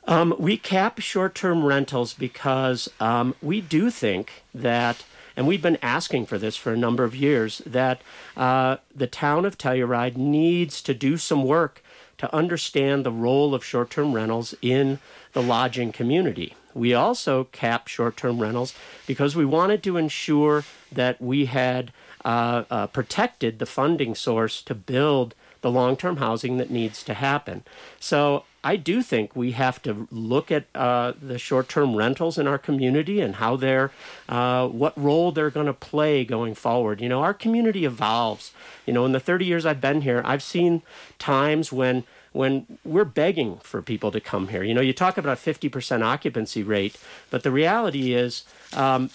Um, 0.10 0.34
we 0.40 0.58
cap 0.58 0.98
short 0.98 1.36
term 1.36 1.64
rentals 1.64 2.16
because 2.16 2.90
um, 3.00 3.36
we 3.44 3.62
do 3.62 3.92
think 3.92 4.42
that, 4.56 5.06
and 5.38 5.46
we've 5.48 5.62
been 5.62 5.78
asking 5.84 6.26
for 6.26 6.40
this 6.40 6.58
for 6.58 6.74
a 6.74 6.78
number 6.78 7.04
of 7.04 7.16
years, 7.16 7.62
that 7.64 8.02
uh, 8.36 8.78
the 8.94 9.06
town 9.06 9.46
of 9.46 9.56
Telluride 9.56 10.18
needs 10.18 10.82
to 10.82 10.96
do 10.96 11.18
some 11.18 11.44
work 11.44 11.84
to 12.18 12.36
understand 12.36 13.06
the 13.06 13.12
role 13.12 13.54
of 13.54 13.64
short 13.64 13.92
term 13.92 14.14
rentals 14.14 14.56
in 14.64 14.98
the 15.34 15.44
lodging 15.44 15.92
community. 15.92 16.56
We 16.74 16.96
also 16.96 17.44
cap 17.44 17.88
short 17.88 18.18
term 18.18 18.40
rentals 18.40 18.74
because 19.06 19.36
we 19.36 19.46
wanted 19.46 19.84
to 19.84 19.98
ensure 19.98 20.64
that 20.92 21.22
we 21.22 21.46
had 21.46 21.94
uh, 22.26 22.64
uh, 22.72 22.88
protected 22.88 23.60
the 23.60 23.68
funding 23.68 24.16
source 24.16 24.64
to 24.64 24.74
build 24.74 25.36
the 25.62 25.70
long 25.70 25.96
term 25.96 26.18
housing 26.18 26.58
that 26.58 26.72
needs 26.72 27.04
to 27.04 27.14
happen. 27.14 27.62
So 28.00 28.46
I 28.64 28.76
do 28.76 29.02
think 29.02 29.36
we 29.36 29.52
have 29.52 29.82
to 29.84 30.08
look 30.12 30.52
at 30.52 30.66
uh, 30.76 31.14
the 31.22 31.40
short-term 31.40 31.96
rentals 31.96 32.38
in 32.38 32.46
our 32.46 32.58
community 32.58 33.22
and 33.22 33.36
how 33.36 33.56
they're, 33.56 33.92
uh, 34.28 34.68
what 34.68 34.98
role 35.02 35.32
they're 35.32 35.50
going 35.50 35.68
to 35.68 35.74
play 35.74 36.26
going 36.26 36.56
forward. 36.56 37.00
You 37.00 37.08
know, 37.08 37.22
our 37.22 37.34
community 37.34 37.86
evolves. 37.86 38.52
You 38.86 38.94
know, 38.94 39.06
in 39.06 39.14
the 39.14 39.20
30 39.20 39.46
years 39.46 39.66
I've 39.66 39.80
been 39.80 40.02
here, 40.02 40.22
I've 40.26 40.44
seen 40.44 40.82
times 41.18 41.72
when 41.72 42.04
when 42.32 42.78
we're 42.86 43.06
begging 43.06 43.58
for 43.64 43.82
people 43.82 44.12
to 44.12 44.20
come 44.20 44.50
here. 44.50 44.64
You 44.64 44.76
know, 44.76 44.82
you 44.82 44.94
talk 44.94 45.18
about 45.18 45.36
a 45.36 45.42
50% 45.42 46.04
occupancy 46.04 46.62
rate, 46.62 46.96
but 47.32 47.42
the 47.42 47.50
reality 47.50 48.14
is 48.14 48.44
um, 48.74 49.10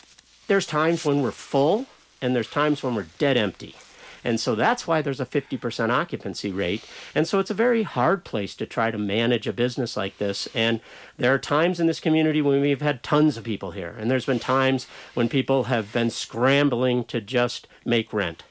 there's 0.49 0.67
times 0.67 1.05
when 1.05 1.23
we're 1.23 1.31
full 1.31 1.87
and 2.21 2.35
there's 2.35 2.51
times 2.51 2.83
when 2.83 2.97
we're 2.97 3.07
dead 3.19 3.37
empty. 3.37 3.77
And 4.25 4.41
so 4.41 4.55
that's 4.55 4.87
why 4.87 5.03
there's 5.03 5.21
a 5.21 5.27
50% 5.27 5.91
occupancy 5.91 6.51
rate. 6.51 6.85
And 7.15 7.29
so 7.29 7.39
it's 7.39 7.51
a 7.51 7.55
very 7.55 7.83
hard 7.83 8.25
place 8.25 8.55
to 8.57 8.67
try 8.67 8.91
to 8.91 8.99
manage 8.99 9.47
a 9.47 9.53
business 9.53 9.97
like 9.97 10.17
this. 10.19 10.49
And 10.55 10.81
there 11.19 11.33
are 11.35 11.39
times 11.39 11.79
in 11.79 11.87
this 11.87 12.01
community 12.01 12.41
when 12.41 12.63
we've 12.63 12.81
had 12.81 13.03
tons 13.03 13.37
of 13.37 13.45
people 13.45 13.73
here. 13.73 13.95
And 13.99 14.11
there's 14.11 14.27
been 14.27 14.41
times 14.41 14.87
when 15.13 15.29
people 15.29 15.65
have 15.65 15.93
been 15.93 16.11
scrambling 16.11 17.05
to 17.05 17.21
just 17.21 17.69
make 17.85 18.13
rent. 18.13 18.43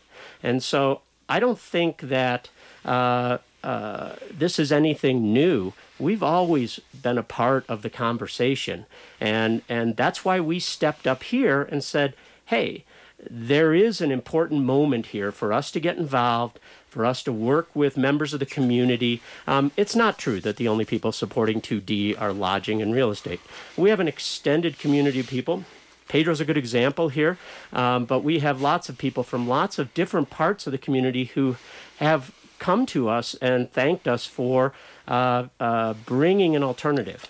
And 0.44 0.62
so 0.62 1.02
I 1.28 1.40
don't 1.40 1.60
think 1.60 2.02
that 2.02 2.50
uh, 2.86 3.40
uh, 3.64 4.16
this 4.30 4.60
is 4.60 4.72
anything 4.72 5.34
new. 5.34 5.74
We've 5.98 6.24
always 6.24 6.80
been 7.02 7.18
a 7.18 7.24
part 7.24 7.66
of 7.70 7.82
the 7.82 7.90
conversation. 7.90 8.86
And, 9.20 9.62
and 9.70 9.96
that's 9.96 10.24
why 10.26 10.40
we 10.40 10.60
stepped 10.60 11.08
up 11.08 11.24
here 11.24 11.64
and 11.64 11.84
said, 11.84 12.14
hey, 12.46 12.84
there 13.30 13.74
is 13.74 14.02
an 14.02 14.12
important 14.12 14.64
moment 14.64 15.08
here 15.08 15.32
for 15.32 15.54
us 15.54 15.72
to 15.72 15.80
get 15.80 15.98
involved, 15.98 16.60
for 16.88 17.06
us 17.06 17.24
to 17.24 17.32
work 17.32 17.70
with 17.74 17.98
members 17.98 18.34
of 18.34 18.40
the 18.40 18.46
community. 18.46 19.22
Um, 19.48 19.72
it's 19.76 19.96
not 19.96 20.18
true 20.18 20.40
that 20.42 20.58
the 20.58 20.68
only 20.68 20.86
people 20.86 21.12
supporting 21.12 21.62
2D 21.62 22.20
are 22.22 22.34
lodging 22.34 22.82
and 22.82 22.94
real 22.94 23.12
estate. 23.12 23.42
We 23.76 23.90
have 23.90 24.00
an 24.00 24.08
extended 24.08 24.78
community 24.78 25.20
of 25.20 25.28
people. 25.28 25.66
Pedro's 26.08 26.40
a 26.40 26.46
good 26.46 26.58
example 26.58 27.10
here, 27.10 27.38
um, 27.72 28.06
but 28.06 28.20
we 28.20 28.40
have 28.40 28.62
lots 28.62 28.90
of 28.90 28.98
people 28.98 29.24
from 29.24 29.48
lots 29.48 29.80
of 29.80 29.94
different 29.94 30.30
parts 30.30 30.68
of 30.68 30.72
the 30.72 30.78
community 30.78 31.26
who 31.26 31.56
have 31.98 32.32
come 32.60 32.86
to 32.86 33.10
us 33.10 33.36
and 33.42 33.72
thanked 33.72 34.08
us 34.08 34.26
for 34.26 34.74
uh, 35.08 35.46
uh, 35.60 35.94
bringing 36.06 36.56
an 36.56 36.64
alternative. 36.64 37.28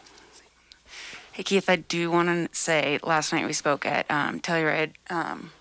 Hey 1.31 1.43
Keith, 1.43 1.69
I 1.69 1.77
do 1.77 2.11
want 2.11 2.27
to 2.27 2.55
say 2.55 2.99
last 3.01 3.33
night 3.33 3.45
we 3.45 3.53
spoke 3.53 3.85
at 3.85 4.05
um, 4.11 4.39
Telluride. 4.39 4.91
Um, 5.09 5.51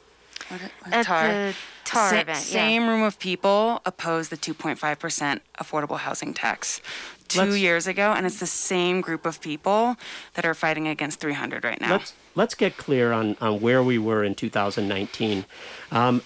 what, 0.53 0.61
what, 0.83 0.93
At 0.95 1.07
TAR. 1.07 1.29
the 1.29 1.55
TAR 1.85 2.11
Sa- 2.11 2.15
event, 2.17 2.29
yeah. 2.29 2.35
Same 2.35 2.89
room 2.89 3.03
of 3.03 3.19
people 3.19 3.81
oppose 3.87 4.29
the 4.29 4.37
2.5% 4.37 5.41
affordable 5.59 5.99
housing 5.99 6.33
tax 6.35 6.81
two 7.29 7.41
Let's- 7.41 7.59
years 7.59 7.87
ago, 7.87 8.13
and 8.13 8.27
it's 8.27 8.39
the 8.41 8.47
same 8.47 9.01
group 9.01 9.25
of 9.27 9.41
people 9.41 9.97
that 10.35 10.45
are 10.45 10.55
fighting 10.55 10.87
against 10.89 11.21
300 11.21 11.65
right 11.65 11.81
now. 11.81 11.93
Let's 11.93 12.13
let's 12.35 12.55
get 12.55 12.77
clear 12.77 13.13
on, 13.13 13.37
on 13.41 13.61
where 13.61 13.83
we 13.83 13.99
were 13.99 14.23
in 14.25 14.35
2019. 14.35 15.45
Um, 15.91 16.23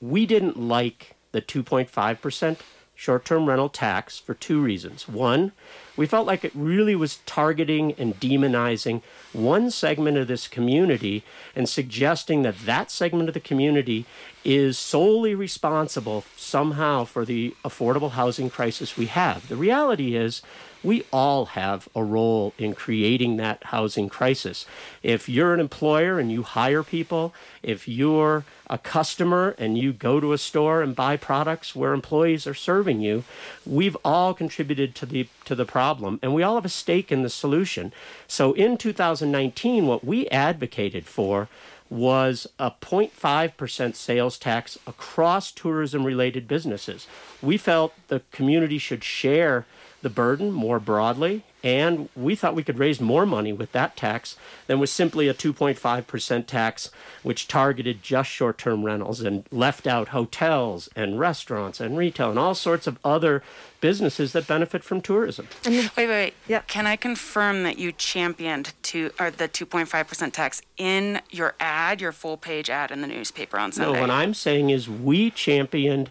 we 0.00 0.26
didn't 0.26 0.56
like 0.58 1.14
the 1.32 1.42
2.5 1.42 2.20
percent 2.20 2.60
short-term 2.98 3.46
rental 3.46 3.68
tax 3.68 4.18
for 4.18 4.34
two 4.34 4.60
reasons. 4.60 5.06
One, 5.06 5.52
we 5.96 6.04
felt 6.04 6.26
like 6.26 6.44
it 6.44 6.50
really 6.52 6.96
was 6.96 7.20
targeting 7.26 7.92
and 7.92 8.18
demonizing 8.18 9.02
one 9.32 9.70
segment 9.70 10.16
of 10.16 10.26
this 10.26 10.48
community 10.48 11.22
and 11.54 11.68
suggesting 11.68 12.42
that 12.42 12.58
that 12.66 12.90
segment 12.90 13.28
of 13.28 13.34
the 13.34 13.40
community 13.40 14.04
is 14.44 14.76
solely 14.76 15.32
responsible 15.32 16.24
somehow 16.36 17.04
for 17.04 17.24
the 17.24 17.54
affordable 17.64 18.10
housing 18.10 18.50
crisis 18.50 18.96
we 18.96 19.06
have. 19.06 19.46
The 19.46 19.54
reality 19.54 20.16
is 20.16 20.42
we 20.88 21.04
all 21.12 21.44
have 21.44 21.86
a 21.94 22.02
role 22.02 22.54
in 22.56 22.74
creating 22.74 23.36
that 23.36 23.62
housing 23.64 24.08
crisis. 24.08 24.64
If 25.02 25.28
you're 25.28 25.52
an 25.52 25.60
employer 25.60 26.18
and 26.18 26.32
you 26.32 26.42
hire 26.42 26.82
people, 26.82 27.34
if 27.62 27.86
you're 27.86 28.46
a 28.70 28.78
customer 28.78 29.54
and 29.58 29.76
you 29.76 29.92
go 29.92 30.18
to 30.18 30.32
a 30.32 30.38
store 30.38 30.80
and 30.80 30.96
buy 30.96 31.18
products 31.18 31.76
where 31.76 31.92
employees 31.92 32.46
are 32.46 32.54
serving 32.54 33.02
you, 33.02 33.24
we've 33.66 33.98
all 34.02 34.32
contributed 34.32 34.94
to 34.94 35.04
the 35.04 35.28
to 35.44 35.54
the 35.54 35.66
problem 35.66 36.18
and 36.22 36.32
we 36.32 36.42
all 36.42 36.54
have 36.54 36.64
a 36.64 36.70
stake 36.70 37.12
in 37.12 37.22
the 37.22 37.28
solution. 37.28 37.92
So 38.26 38.54
in 38.54 38.78
2019 38.78 39.86
what 39.86 40.02
we 40.02 40.26
advocated 40.28 41.04
for 41.04 41.50
was 41.90 42.46
a 42.58 42.70
0.5% 42.70 43.94
sales 43.94 44.38
tax 44.38 44.78
across 44.86 45.52
tourism 45.52 46.04
related 46.04 46.48
businesses. 46.48 47.06
We 47.42 47.58
felt 47.58 47.92
the 48.08 48.22
community 48.32 48.78
should 48.78 49.04
share 49.04 49.66
the 50.00 50.10
burden 50.10 50.52
more 50.52 50.78
broadly, 50.78 51.42
and 51.64 52.08
we 52.14 52.36
thought 52.36 52.54
we 52.54 52.62
could 52.62 52.78
raise 52.78 53.00
more 53.00 53.26
money 53.26 53.52
with 53.52 53.72
that 53.72 53.96
tax 53.96 54.36
than 54.68 54.78
with 54.78 54.88
simply 54.90 55.26
a 55.26 55.34
2.5% 55.34 56.46
tax, 56.46 56.90
which 57.24 57.48
targeted 57.48 58.00
just 58.00 58.30
short 58.30 58.58
term 58.58 58.84
rentals 58.84 59.20
and 59.20 59.44
left 59.50 59.86
out 59.86 60.08
hotels 60.08 60.88
and 60.94 61.18
restaurants 61.18 61.80
and 61.80 61.98
retail 61.98 62.30
and 62.30 62.38
all 62.38 62.54
sorts 62.54 62.86
of 62.86 62.96
other 63.04 63.42
businesses 63.80 64.32
that 64.32 64.46
benefit 64.46 64.84
from 64.84 65.00
tourism. 65.00 65.48
wait, 65.66 65.90
wait, 65.96 66.08
wait. 66.08 66.34
Yeah. 66.46 66.60
Can 66.68 66.86
I 66.86 66.94
confirm 66.96 67.64
that 67.64 67.76
you 67.78 67.90
championed 67.90 68.72
to 68.84 69.10
or 69.18 69.30
the 69.32 69.48
2.5% 69.48 70.32
tax 70.32 70.62
in 70.76 71.20
your 71.30 71.54
ad, 71.58 72.00
your 72.00 72.12
full 72.12 72.36
page 72.36 72.70
ad 72.70 72.90
in 72.92 73.00
the 73.02 73.06
newspaper 73.08 73.58
on 73.58 73.70
No, 73.70 73.74
Sunday? 73.74 74.00
what 74.00 74.10
I'm 74.10 74.34
saying 74.34 74.70
is 74.70 74.88
we 74.88 75.30
championed 75.32 76.10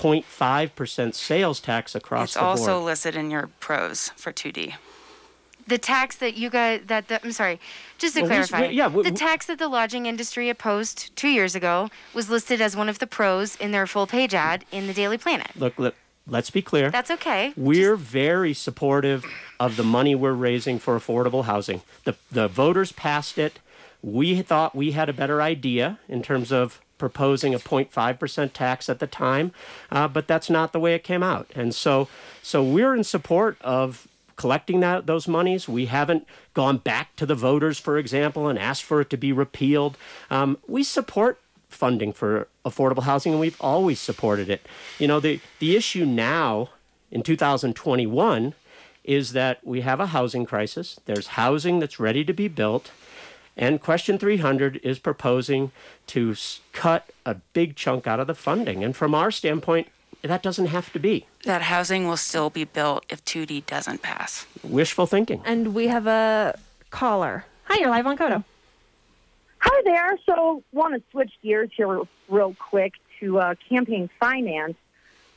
0.5% 0.00 1.14
sales 1.14 1.60
tax 1.60 1.94
across 1.94 2.28
it's 2.30 2.34
the 2.34 2.40
board. 2.40 2.52
It's 2.58 2.60
also 2.68 2.82
listed 2.84 3.16
in 3.16 3.30
your 3.30 3.48
pros 3.60 4.10
for 4.16 4.32
2D. 4.32 4.74
the 5.66 5.78
tax 5.78 6.16
that 6.16 6.36
you 6.36 6.50
guys 6.50 6.80
that 6.86 7.06
the, 7.08 7.22
I'm 7.24 7.30
sorry, 7.32 7.60
just 7.98 8.14
to 8.14 8.22
Well, 8.22 8.30
clarify, 8.30 8.68
we- 8.68 8.74
yeah, 8.74 8.88
we- 8.88 9.04
the 9.04 9.12
tax 9.12 9.46
that 9.46 9.58
the 9.58 9.68
lodging 9.68 10.06
industry 10.06 10.48
opposed 10.48 11.14
two 11.14 11.28
years 11.28 11.54
ago 11.54 11.90
was 12.12 12.28
listed 12.28 12.60
as 12.60 12.74
one 12.76 12.88
of 12.88 12.98
the 12.98 13.06
pros 13.06 13.54
in 13.56 13.70
their 13.70 13.86
full 13.86 14.06
page 14.08 14.34
ad 14.34 14.64
in 14.72 14.88
the 14.88 14.92
Daily 14.92 15.16
Planet. 15.18 15.48
Look, 15.54 15.78
look, 15.78 15.94
let's 16.26 16.50
be 16.50 16.60
clear. 16.62 16.90
That's 16.90 17.10
okay. 17.12 17.52
We're 17.56 17.94
very 17.94 18.52
supportive 18.52 19.24
of 19.60 19.76
the 19.76 19.84
money 19.84 20.14
we're 20.16 20.32
raising 20.32 20.80
for 20.80 20.98
affordable 20.98 21.44
housing. 21.44 21.82
The, 22.04 22.16
the 22.32 22.48
voters 22.48 22.90
passed 22.90 23.38
it. 23.38 23.60
We 24.02 24.42
thought 24.42 24.74
we 24.74 24.90
had 24.92 25.08
a 25.08 25.12
better 25.12 25.40
idea 25.40 26.00
in 26.08 26.22
terms 26.22 26.50
of 26.50 26.80
proposing 27.00 27.54
a 27.54 27.58
0.5% 27.58 28.52
tax 28.52 28.88
at 28.88 29.00
the 29.00 29.06
time, 29.08 29.52
uh, 29.90 30.06
but 30.06 30.28
that's 30.28 30.48
not 30.48 30.72
the 30.72 30.78
way 30.78 30.94
it 30.94 31.02
came 31.02 31.22
out. 31.22 31.50
And 31.56 31.74
so, 31.74 32.08
so 32.42 32.62
we're 32.62 32.94
in 32.94 33.02
support 33.02 33.56
of 33.62 34.06
collecting 34.36 34.80
that 34.80 35.06
those 35.06 35.26
monies. 35.26 35.68
We 35.68 35.86
haven't 35.86 36.26
gone 36.54 36.78
back 36.78 37.16
to 37.16 37.26
the 37.26 37.34
voters, 37.34 37.78
for 37.78 37.98
example, 37.98 38.48
and 38.48 38.58
asked 38.58 38.84
for 38.84 39.00
it 39.00 39.10
to 39.10 39.16
be 39.16 39.32
repealed. 39.32 39.98
Um, 40.30 40.58
we 40.68 40.84
support 40.84 41.40
funding 41.68 42.12
for 42.12 42.48
affordable 42.64 43.02
housing, 43.02 43.32
and 43.32 43.40
we've 43.40 43.60
always 43.60 44.00
supported 44.00 44.48
it. 44.48 44.66
You 44.98 45.08
know, 45.08 45.20
the 45.20 45.40
the 45.58 45.76
issue 45.76 46.06
now 46.06 46.70
in 47.10 47.22
2021 47.22 48.54
is 49.04 49.32
that 49.32 49.58
we 49.64 49.80
have 49.80 50.00
a 50.00 50.06
housing 50.06 50.46
crisis. 50.46 51.00
There's 51.06 51.28
housing 51.28 51.78
that's 51.78 51.98
ready 51.98 52.24
to 52.24 52.32
be 52.32 52.48
built. 52.48 52.90
And 53.60 53.78
Question 53.78 54.18
300 54.18 54.80
is 54.82 54.98
proposing 54.98 55.70
to 56.08 56.34
cut 56.72 57.10
a 57.26 57.34
big 57.52 57.76
chunk 57.76 58.06
out 58.06 58.18
of 58.18 58.26
the 58.26 58.34
funding. 58.34 58.82
And 58.82 58.96
from 58.96 59.14
our 59.14 59.30
standpoint, 59.30 59.88
that 60.22 60.42
doesn't 60.42 60.66
have 60.66 60.92
to 60.94 60.98
be 60.98 61.26
That 61.44 61.62
housing 61.62 62.08
will 62.08 62.16
still 62.16 62.48
be 62.50 62.64
built 62.64 63.04
if 63.10 63.22
2D 63.24 63.66
doesn't 63.66 64.00
pass. 64.02 64.46
wishful 64.62 65.06
thinking. 65.06 65.42
And 65.44 65.74
we 65.74 65.88
have 65.88 66.06
a 66.06 66.58
caller. 66.90 67.44
Hi, 67.64 67.78
you're 67.78 67.90
live 67.90 68.06
on 68.06 68.16
KOTO. 68.16 68.42
Hi 69.58 69.82
there. 69.84 70.18
So, 70.24 70.62
want 70.72 70.94
to 70.94 71.02
switch 71.10 71.32
gears 71.42 71.70
here 71.76 72.00
real 72.28 72.56
quick 72.58 72.94
to 73.20 73.38
uh, 73.38 73.54
campaign 73.68 74.08
finance. 74.18 74.74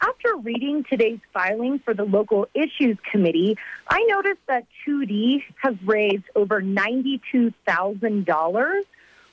After 0.05 0.35
reading 0.35 0.83
today's 0.83 1.21
filing 1.33 1.79
for 1.79 1.93
the 1.93 2.03
local 2.03 2.49
issues 2.53 2.97
committee, 3.09 3.57
I 3.89 4.03
noticed 4.09 4.41
that 4.47 4.65
2D 4.85 5.45
has 5.61 5.75
raised 5.85 6.25
over 6.35 6.61
$92,000, 6.61 8.81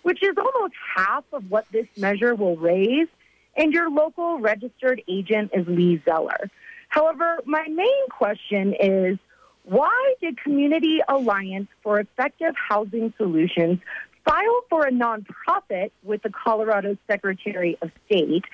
which 0.03 0.23
is 0.23 0.37
almost 0.39 0.75
half 0.97 1.25
of 1.33 1.51
what 1.51 1.66
this 1.73 1.89
measure 1.97 2.37
will 2.37 2.57
raise. 2.57 3.09
And 3.57 3.73
your 3.73 3.91
local 3.91 4.39
registered 4.39 5.03
agent 5.09 5.51
is 5.55 5.66
Lee 5.66 6.01
Zeller. 6.05 6.49
However, 6.89 7.41
my 7.45 7.66
main 7.66 8.09
question 8.09 8.73
is 8.79 9.18
why 9.64 10.14
did 10.21 10.41
Community 10.41 11.01
Alliance 11.09 11.66
for 11.83 11.99
Effective 11.99 12.55
Housing 12.68 13.12
Solutions 13.16 13.81
file 14.25 14.61
for 14.68 14.87
a 14.87 14.93
nonprofit 14.93 15.91
with 16.05 16.23
the 16.23 16.31
Colorado 16.31 16.97
Secretary 17.09 17.77
of 17.83 17.91
State? 18.07 18.45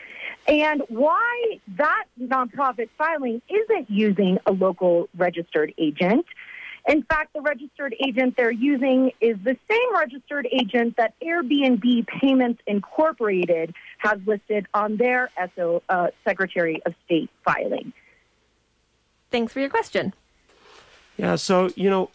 And 0.49 0.83
why 0.89 1.59
that 1.77 2.05
nonprofit 2.21 2.89
filing 2.97 3.43
isn't 3.49 3.91
using 3.91 4.39
a 4.47 4.53
local 4.53 5.09
registered 5.17 5.75
agent? 5.77 6.25
In 6.89 7.03
fact, 7.03 7.33
the 7.33 7.41
registered 7.41 7.97
agent 8.05 8.37
they're 8.37 8.53
using 8.53 9.11
is 9.21 9.37
the 9.43 9.57
same 9.69 9.95
registered 9.95 10.47
agent 10.53 10.97
that 10.99 11.15
Airbnb 11.21 12.07
Payments 12.07 12.63
Incorporated 12.67 13.75
has 13.99 14.21
listed 14.25 14.67
on 14.73 14.97
their 14.97 15.31
SO, 15.57 15.83
uh, 15.89 16.09
Secretary 16.25 16.81
of 16.87 16.95
State 17.05 17.29
filing. 17.45 17.93
Thanks 19.33 19.53
for 19.53 19.59
your 19.59 19.69
question. 19.69 20.15
Yeah, 21.17 21.35
so, 21.35 21.71
you 21.75 21.91
know, 21.91 22.11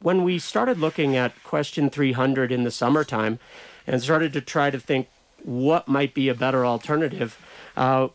when 0.00 0.22
we 0.22 0.38
started 0.38 0.78
looking 0.78 1.16
at 1.16 1.42
question 1.42 1.88
300 1.88 2.52
in 2.52 2.64
the 2.64 2.70
summertime 2.70 3.38
and 3.86 4.02
started 4.02 4.34
to 4.34 4.42
try 4.42 4.68
to 4.68 4.78
think 4.78 5.08
what 5.44 5.88
might 5.88 6.12
be 6.12 6.28
a 6.28 6.34
better 6.34 6.66
alternative, 6.66 7.38
uh, 7.76 8.08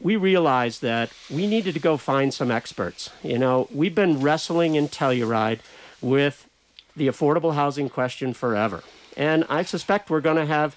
we 0.00 0.16
realized 0.16 0.82
that 0.82 1.10
we 1.30 1.46
needed 1.46 1.74
to 1.74 1.80
go 1.80 1.96
find 1.96 2.32
some 2.32 2.50
experts. 2.50 3.10
You 3.22 3.38
know, 3.38 3.68
we've 3.72 3.94
been 3.94 4.20
wrestling 4.20 4.74
in 4.74 4.88
Telluride 4.88 5.60
with 6.00 6.48
the 6.94 7.08
affordable 7.08 7.54
housing 7.54 7.88
question 7.88 8.34
forever. 8.34 8.82
And 9.16 9.44
I 9.48 9.62
suspect 9.62 10.10
we're 10.10 10.20
going 10.20 10.36
to 10.36 10.46
have 10.46 10.76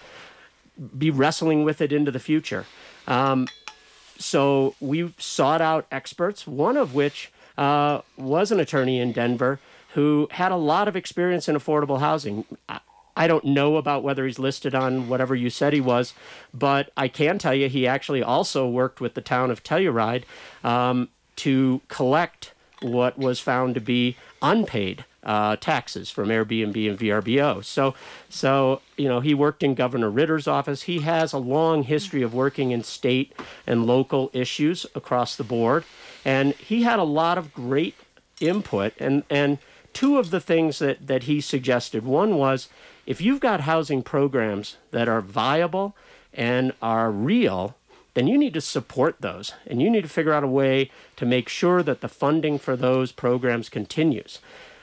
be 0.98 1.12
wrestling 1.12 1.66
with 1.66 1.82
it 1.82 1.92
into 1.92 2.10
the 2.10 2.20
future. 2.20 2.66
Um, 3.08 3.48
so 4.18 4.76
we 4.80 5.14
sought 5.18 5.62
out 5.62 5.86
experts, 5.92 6.48
one 6.48 6.78
of 6.78 6.94
which 6.94 7.32
uh, 7.58 8.02
was 8.18 8.52
an 8.52 8.60
attorney 8.60 9.00
in 9.00 9.12
Denver 9.12 9.60
who 9.94 10.28
had 10.32 10.52
a 10.52 10.56
lot 10.56 10.88
of 10.88 10.96
experience 10.96 11.50
in 11.50 11.56
affordable 11.56 12.00
housing. 12.00 12.46
I 13.16 13.28
don't 13.28 13.46
know 13.46 13.78
about 13.78 14.04
whether 14.04 14.26
he's 14.26 14.40
listed 14.40 14.74
on 14.74 15.10
whatever 15.10 15.36
you 15.36 15.50
said 15.50 15.74
he 15.74 15.82
was, 15.82 16.14
but 16.54 16.92
I 16.96 17.08
can 17.08 17.38
tell 17.38 17.54
you 17.54 17.68
he 17.68 17.86
actually 17.88 18.24
also 18.24 18.68
worked 18.68 19.02
with 19.02 19.14
the 19.14 19.22
town 19.22 19.52
of 19.52 19.64
Telluride 19.64 20.24
um, 20.64 21.10
to 21.38 21.82
collect 21.88 22.54
what 22.82 23.18
was 23.18 23.40
found 23.40 23.76
to 23.76 23.82
be 23.82 24.16
unpaid 24.42 25.04
uh, 25.24 25.56
taxes 25.58 26.10
from 26.10 26.30
Airbnb 26.30 26.90
and 26.90 26.98
VRBO. 26.98 27.64
So, 27.64 27.94
so 28.30 28.82
you 28.98 29.08
know, 29.08 29.20
he 29.20 29.34
worked 29.34 29.64
in 29.64 29.76
Governor 29.76 30.10
Ritter's 30.10 30.48
office. 30.48 30.84
He 30.84 31.00
has 31.00 31.34
a 31.34 31.38
long 31.38 31.84
history 31.84 32.22
of 32.22 32.34
working 32.34 32.72
in 32.72 32.84
state 32.84 33.34
and 33.68 33.86
local 33.86 34.30
issues 34.34 34.86
across 34.96 35.36
the 35.36 35.44
board, 35.44 35.84
and 36.24 36.54
he 36.54 36.84
had 36.84 37.00
a 37.00 37.04
lot 37.04 37.38
of 37.38 37.54
great 37.54 37.96
input. 38.40 38.94
And 38.98 39.24
and 39.30 39.58
two 39.94 40.18
of 40.18 40.32
the 40.32 40.40
things 40.40 40.80
that 40.80 41.06
that 41.08 41.24
he 41.24 41.42
suggested. 41.42 42.06
One 42.06 42.38
was 42.38 42.70
if 43.10 43.20
you've 43.20 43.40
got 43.40 43.62
housing 43.62 44.04
programs 44.04 44.78
that 44.92 45.10
are 45.10 45.20
viable 45.20 45.96
and 46.32 46.72
are 46.80 47.10
real, 47.10 47.76
then 48.14 48.28
you 48.28 48.38
need 48.38 48.54
to 48.54 48.62
support 48.62 49.16
those 49.20 49.54
and 49.66 49.82
you 49.82 49.90
need 49.90 50.04
to 50.04 50.08
figure 50.08 50.32
out 50.32 50.44
a 50.44 50.48
way 50.48 50.92
to 51.16 51.26
make 51.26 51.50
sure 51.50 51.82
that 51.82 52.02
the 52.02 52.08
funding 52.08 52.60
for 52.60 52.76
those 52.76 53.12
programs 53.12 53.68
continues. 53.68 54.38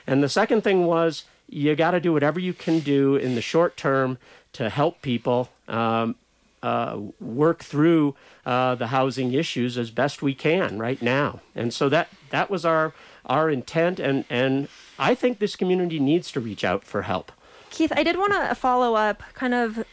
And 0.05 0.21
the 0.21 0.27
second 0.27 0.65
thing 0.65 0.85
was 0.85 1.23
you 1.47 1.73
got 1.77 1.91
to 1.91 2.01
do 2.01 2.11
whatever 2.11 2.37
you 2.37 2.53
can 2.53 2.81
do 2.81 3.15
in 3.15 3.35
the 3.35 3.41
short 3.41 3.77
term 3.77 4.17
to 4.51 4.69
help 4.69 5.01
people 5.01 5.47
um, 5.69 6.15
uh, 6.61 6.99
work 7.21 7.63
through 7.63 8.13
uh, 8.45 8.75
the 8.75 8.87
housing 8.87 9.33
issues 9.33 9.77
as 9.77 9.89
best 9.89 10.21
we 10.21 10.33
can 10.33 10.77
right 10.77 11.01
now. 11.01 11.39
And 11.55 11.73
so 11.73 11.87
that 11.87 12.09
that 12.31 12.49
was 12.49 12.65
our 12.65 12.93
our 13.25 13.49
intent, 13.49 13.99
and 13.99 14.25
and 14.29 14.67
I 14.99 15.15
think 15.15 15.39
this 15.39 15.55
community 15.55 15.99
needs 15.99 16.29
to 16.31 16.41
reach 16.41 16.65
out 16.65 16.83
for 16.83 17.03
help. 17.03 17.31
Keith, 17.69 17.91
I 17.95 18.03
did 18.03 18.17
want 18.17 18.33
to 18.33 18.55
follow 18.55 18.95
up, 18.95 19.23
kind 19.33 19.53
of 19.53 19.85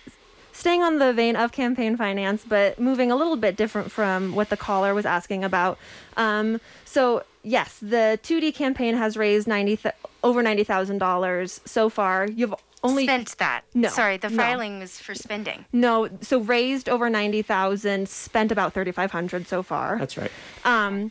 staying 0.53 0.83
on 0.83 0.99
the 0.99 1.13
vein 1.13 1.37
of 1.37 1.53
campaign 1.53 1.97
finance, 1.97 2.45
but 2.49 2.79
moving 2.79 3.11
a 3.11 3.17
little 3.17 3.37
bit 3.37 3.57
different 3.57 3.91
from 3.91 4.35
what 4.35 4.51
the 4.51 4.57
caller 4.57 4.95
was 4.95 5.05
asking 5.05 5.45
about. 5.45 5.79
Um, 6.17 6.61
so, 6.85 7.25
yes, 7.43 7.79
the 7.83 8.19
2D 8.23 8.55
campaign 8.55 8.95
has 8.95 9.17
raised 9.17 9.47
90 9.49 9.77
th- 9.77 9.95
over 10.23 10.43
$90,000 10.43 11.69
so 11.69 11.89
far. 11.89 12.27
You've 12.27 12.55
only 12.85 13.05
spent 13.05 13.37
that. 13.39 13.63
No. 13.75 13.89
Sorry, 13.89 14.17
the 14.17 14.31
no. 14.31 14.37
filing 14.37 14.79
was 14.79 14.99
for 14.99 15.15
spending. 15.15 15.65
No, 15.73 16.09
so 16.21 16.39
raised 16.39 16.89
over 16.89 17.11
90,000, 17.11 18.09
spent 18.09 18.53
about 18.53 18.73
3,500 18.73 19.49
so 19.49 19.63
far. 19.63 19.99
That's 19.99 20.17
right. 20.17 20.31
Um, 20.65 21.11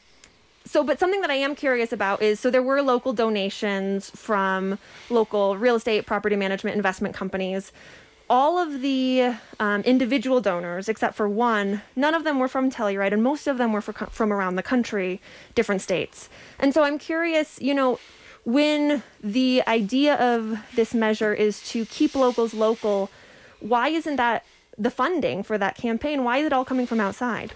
so 0.65 0.83
but 0.83 0.99
something 0.99 1.21
that 1.21 1.29
i 1.29 1.35
am 1.35 1.55
curious 1.55 1.91
about 1.91 2.21
is 2.21 2.39
so 2.39 2.49
there 2.49 2.63
were 2.63 2.81
local 2.81 3.13
donations 3.13 4.09
from 4.11 4.77
local 5.09 5.57
real 5.57 5.75
estate 5.75 6.05
property 6.05 6.35
management 6.35 6.75
investment 6.75 7.15
companies. 7.15 7.71
All 8.29 8.57
of 8.57 8.81
the 8.81 9.35
um, 9.59 9.81
individual 9.81 10.41
donors 10.41 10.89
except 10.89 11.15
for 11.15 11.27
one 11.27 11.81
none 11.95 12.15
of 12.15 12.23
them 12.23 12.39
were 12.39 12.47
from 12.47 12.71
telluride 12.71 13.11
and 13.11 13.21
most 13.21 13.47
of 13.47 13.57
them 13.57 13.73
were 13.73 13.81
for, 13.81 13.93
from 13.93 14.31
around 14.31 14.55
the 14.55 14.63
country 14.63 15.21
different 15.55 15.81
states. 15.81 16.29
And 16.59 16.73
so 16.73 16.83
i'm 16.83 16.97
curious 16.97 17.61
you 17.61 17.73
know 17.73 17.99
when 18.45 19.03
the 19.21 19.63
idea 19.67 20.15
of 20.15 20.59
this 20.75 20.93
measure 20.93 21.33
is 21.33 21.61
to 21.69 21.85
keep 21.85 22.15
locals 22.15 22.53
local 22.53 23.09
why 23.59 23.89
isn't 23.89 24.17
that 24.17 24.45
the 24.77 24.91
funding 24.91 25.43
for 25.43 25.57
that 25.57 25.75
campaign? 25.75 26.23
Why 26.23 26.39
is 26.39 26.47
it 26.47 26.53
all 26.53 26.65
coming 26.65 26.87
from 26.87 26.99
outside 26.99 27.53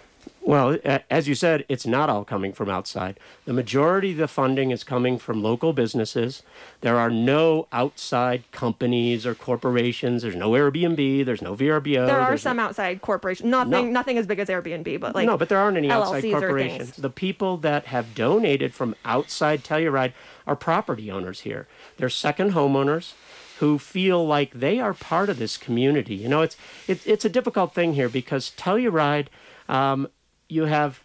well, 0.47 0.77
as 1.09 1.27
you 1.27 1.35
said, 1.35 1.65
it's 1.67 1.85
not 1.85 2.09
all 2.09 2.23
coming 2.23 2.53
from 2.53 2.69
outside. 2.69 3.19
The 3.43 3.51
majority 3.51 4.13
of 4.13 4.17
the 4.17 4.29
funding 4.29 4.71
is 4.71 4.81
coming 4.81 5.17
from 5.17 5.43
local 5.43 5.73
businesses. 5.73 6.41
There 6.79 6.97
are 6.97 7.09
no 7.09 7.67
outside 7.73 8.49
companies 8.53 9.25
or 9.25 9.35
corporations. 9.35 10.21
There's 10.21 10.37
no 10.37 10.51
Airbnb. 10.51 11.25
There's 11.25 11.41
no 11.41 11.53
VRBO. 11.53 12.07
There 12.07 12.21
are 12.21 12.37
some 12.37 12.55
no... 12.55 12.63
outside 12.63 13.01
corporations. 13.01 13.49
Nothing, 13.49 13.87
no. 13.87 13.91
nothing 13.91 14.17
as 14.17 14.25
big 14.25 14.39
as 14.39 14.47
Airbnb, 14.47 15.01
but 15.01 15.15
like 15.15 15.25
no, 15.25 15.37
but 15.37 15.49
there 15.49 15.57
aren't 15.57 15.75
any 15.75 15.89
LLCs 15.89 16.15
outside 16.15 16.31
corporations. 16.31 16.95
The 16.95 17.09
people 17.09 17.57
that 17.57 17.87
have 17.87 18.15
donated 18.15 18.73
from 18.73 18.95
outside 19.03 19.65
Telluride 19.65 20.13
are 20.47 20.55
property 20.55 21.11
owners 21.11 21.41
here. 21.41 21.67
They're 21.97 22.07
second 22.07 22.53
homeowners 22.53 23.15
who 23.59 23.77
feel 23.77 24.25
like 24.25 24.53
they 24.53 24.79
are 24.79 24.93
part 24.93 25.27
of 25.27 25.39
this 25.39 25.57
community. 25.57 26.15
You 26.15 26.29
know, 26.29 26.41
it's 26.41 26.55
it, 26.87 27.05
it's 27.05 27.25
a 27.25 27.29
difficult 27.29 27.75
thing 27.75 27.95
here 27.95 28.07
because 28.07 28.53
Telluride. 28.55 29.27
Um, 29.67 30.07
you 30.49 30.65
have 30.65 31.03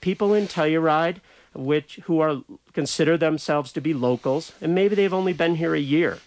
people 0.00 0.34
in 0.34 0.46
Telluride 0.46 1.20
which 1.54 1.96
who 2.04 2.20
are 2.20 2.42
consider 2.72 3.16
themselves 3.16 3.72
to 3.72 3.80
be 3.80 3.92
locals, 3.92 4.52
and 4.60 4.74
maybe 4.74 4.94
they've 4.94 5.12
only 5.12 5.32
been 5.32 5.56
here 5.56 5.74
a 5.74 5.80
year. 5.80 6.18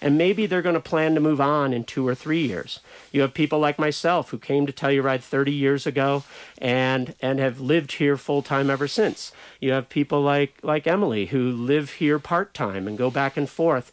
And 0.00 0.18
maybe 0.18 0.46
they're 0.46 0.62
going 0.62 0.74
to 0.74 0.80
plan 0.80 1.14
to 1.14 1.20
move 1.20 1.40
on 1.40 1.72
in 1.72 1.84
two 1.84 2.06
or 2.06 2.14
three 2.16 2.44
years. 2.44 2.80
You 3.12 3.20
have 3.20 3.34
people 3.34 3.60
like 3.60 3.78
myself 3.78 4.30
who 4.30 4.38
came 4.38 4.66
to 4.66 4.72
Telluride 4.72 5.22
30 5.22 5.52
years 5.52 5.86
ago 5.86 6.24
and, 6.58 7.14
and 7.20 7.38
have 7.38 7.60
lived 7.60 7.92
here 7.92 8.16
full 8.16 8.42
time 8.42 8.68
ever 8.68 8.88
since. 8.88 9.30
You 9.60 9.70
have 9.70 9.88
people 9.88 10.20
like, 10.20 10.58
like 10.60 10.88
Emily 10.88 11.26
who 11.26 11.52
live 11.52 11.94
here 11.94 12.18
part 12.18 12.52
time 12.52 12.88
and 12.88 12.98
go 12.98 13.12
back 13.12 13.36
and 13.36 13.48
forth. 13.48 13.92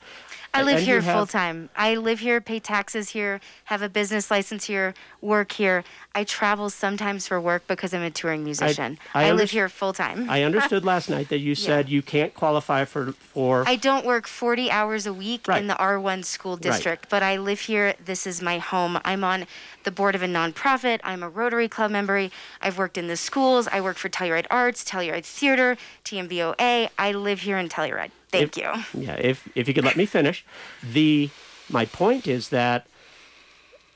I 0.53 0.63
live 0.63 0.79
here 0.79 1.01
have... 1.01 1.15
full 1.15 1.25
time. 1.25 1.69
I 1.75 1.95
live 1.95 2.19
here, 2.19 2.41
pay 2.41 2.59
taxes 2.59 3.09
here, 3.09 3.39
have 3.65 3.81
a 3.81 3.89
business 3.89 4.31
license 4.31 4.65
here, 4.65 4.93
work 5.21 5.51
here. 5.53 5.83
I 6.15 6.23
travel 6.23 6.69
sometimes 6.69 7.27
for 7.27 7.39
work 7.39 7.67
because 7.67 7.93
I'm 7.93 8.01
a 8.01 8.09
touring 8.09 8.43
musician. 8.43 8.97
I, 9.13 9.25
I, 9.25 9.27
I 9.27 9.31
live 9.31 9.51
here 9.51 9.69
full 9.69 9.93
time. 9.93 10.29
I 10.29 10.43
understood 10.43 10.83
last 10.83 11.09
night 11.09 11.29
that 11.29 11.39
you 11.39 11.55
said 11.55 11.87
yeah. 11.87 11.95
you 11.95 12.01
can't 12.01 12.33
qualify 12.33 12.85
for 12.85 13.11
for. 13.11 13.63
I 13.67 13.75
don't 13.75 14.05
work 14.05 14.27
40 14.27 14.71
hours 14.71 15.05
a 15.05 15.13
week 15.13 15.47
right. 15.47 15.61
in 15.61 15.67
the 15.67 15.75
R1 15.75 16.25
school 16.25 16.57
district, 16.57 17.05
right. 17.05 17.09
but 17.09 17.23
I 17.23 17.37
live 17.37 17.61
here. 17.61 17.93
This 18.03 18.25
is 18.25 18.41
my 18.41 18.57
home. 18.57 18.99
I'm 19.05 19.23
on 19.23 19.45
the 19.83 19.91
board 19.91 20.15
of 20.15 20.23
a 20.23 20.27
nonprofit. 20.27 20.99
I'm 21.03 21.23
a 21.23 21.29
Rotary 21.29 21.67
Club 21.67 21.91
member. 21.91 22.29
I've 22.61 22.77
worked 22.77 22.97
in 22.97 23.07
the 23.07 23.17
schools. 23.17 23.67
I 23.67 23.81
work 23.81 23.97
for 23.97 24.09
Telluride 24.09 24.47
Arts, 24.49 24.83
Telluride 24.83 25.25
Theater, 25.25 25.77
TMVOA. 26.03 26.89
I 26.97 27.11
live 27.11 27.41
here 27.41 27.57
in 27.57 27.69
Telluride. 27.69 28.11
Thank 28.32 28.57
if, 28.57 28.63
you. 28.63 29.01
Yeah, 29.01 29.15
if 29.15 29.47
if 29.55 29.67
you 29.67 29.73
could 29.73 29.86
let 29.86 29.97
me 29.97 30.05
finish, 30.05 30.45
the 30.84 31.30
my 31.69 31.86
point 31.86 32.27
is 32.27 32.49
that 32.49 32.88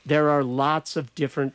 there 0.04 0.28
are 0.28 0.42
lots 0.42 0.96
of 0.96 1.14
different 1.14 1.54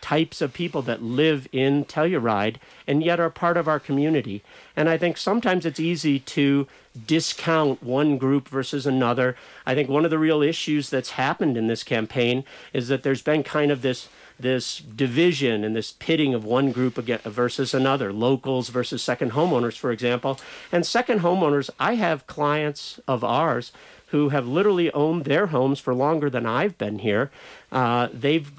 types 0.00 0.40
of 0.40 0.52
people 0.52 0.82
that 0.82 1.02
live 1.02 1.48
in 1.50 1.84
Telluride 1.84 2.56
and 2.86 3.02
yet 3.02 3.18
are 3.18 3.28
part 3.28 3.56
of 3.56 3.66
our 3.66 3.80
community. 3.80 4.40
And 4.76 4.88
I 4.88 4.96
think 4.96 5.16
sometimes 5.16 5.66
it's 5.66 5.80
easy 5.80 6.20
to 6.20 6.68
discount 7.06 7.82
one 7.82 8.16
group 8.16 8.48
versus 8.48 8.86
another. 8.86 9.36
I 9.66 9.74
think 9.74 9.88
one 9.88 10.04
of 10.04 10.12
the 10.12 10.18
real 10.18 10.42
issues 10.42 10.90
that's 10.90 11.10
happened 11.10 11.56
in 11.56 11.66
this 11.66 11.82
campaign 11.82 12.44
is 12.72 12.86
that 12.86 13.02
there's 13.02 13.22
been 13.22 13.42
kind 13.42 13.72
of 13.72 13.82
this 13.82 14.08
this 14.38 14.78
division 14.78 15.64
and 15.64 15.74
this 15.74 15.92
pitting 15.92 16.34
of 16.34 16.44
one 16.44 16.72
group 16.72 16.94
versus 16.94 17.74
another, 17.74 18.12
locals 18.12 18.68
versus 18.68 19.02
second 19.02 19.32
homeowners, 19.32 19.78
for 19.78 19.90
example. 19.90 20.38
And 20.70 20.86
second 20.86 21.20
homeowners, 21.20 21.70
I 21.80 21.94
have 21.94 22.26
clients 22.26 23.00
of 23.08 23.24
ours 23.24 23.72
who 24.08 24.28
have 24.28 24.46
literally 24.46 24.92
owned 24.92 25.24
their 25.24 25.48
homes 25.48 25.80
for 25.80 25.94
longer 25.94 26.30
than 26.30 26.46
I've 26.46 26.78
been 26.78 27.00
here. 27.00 27.30
Uh, 27.72 28.08
they've 28.12 28.50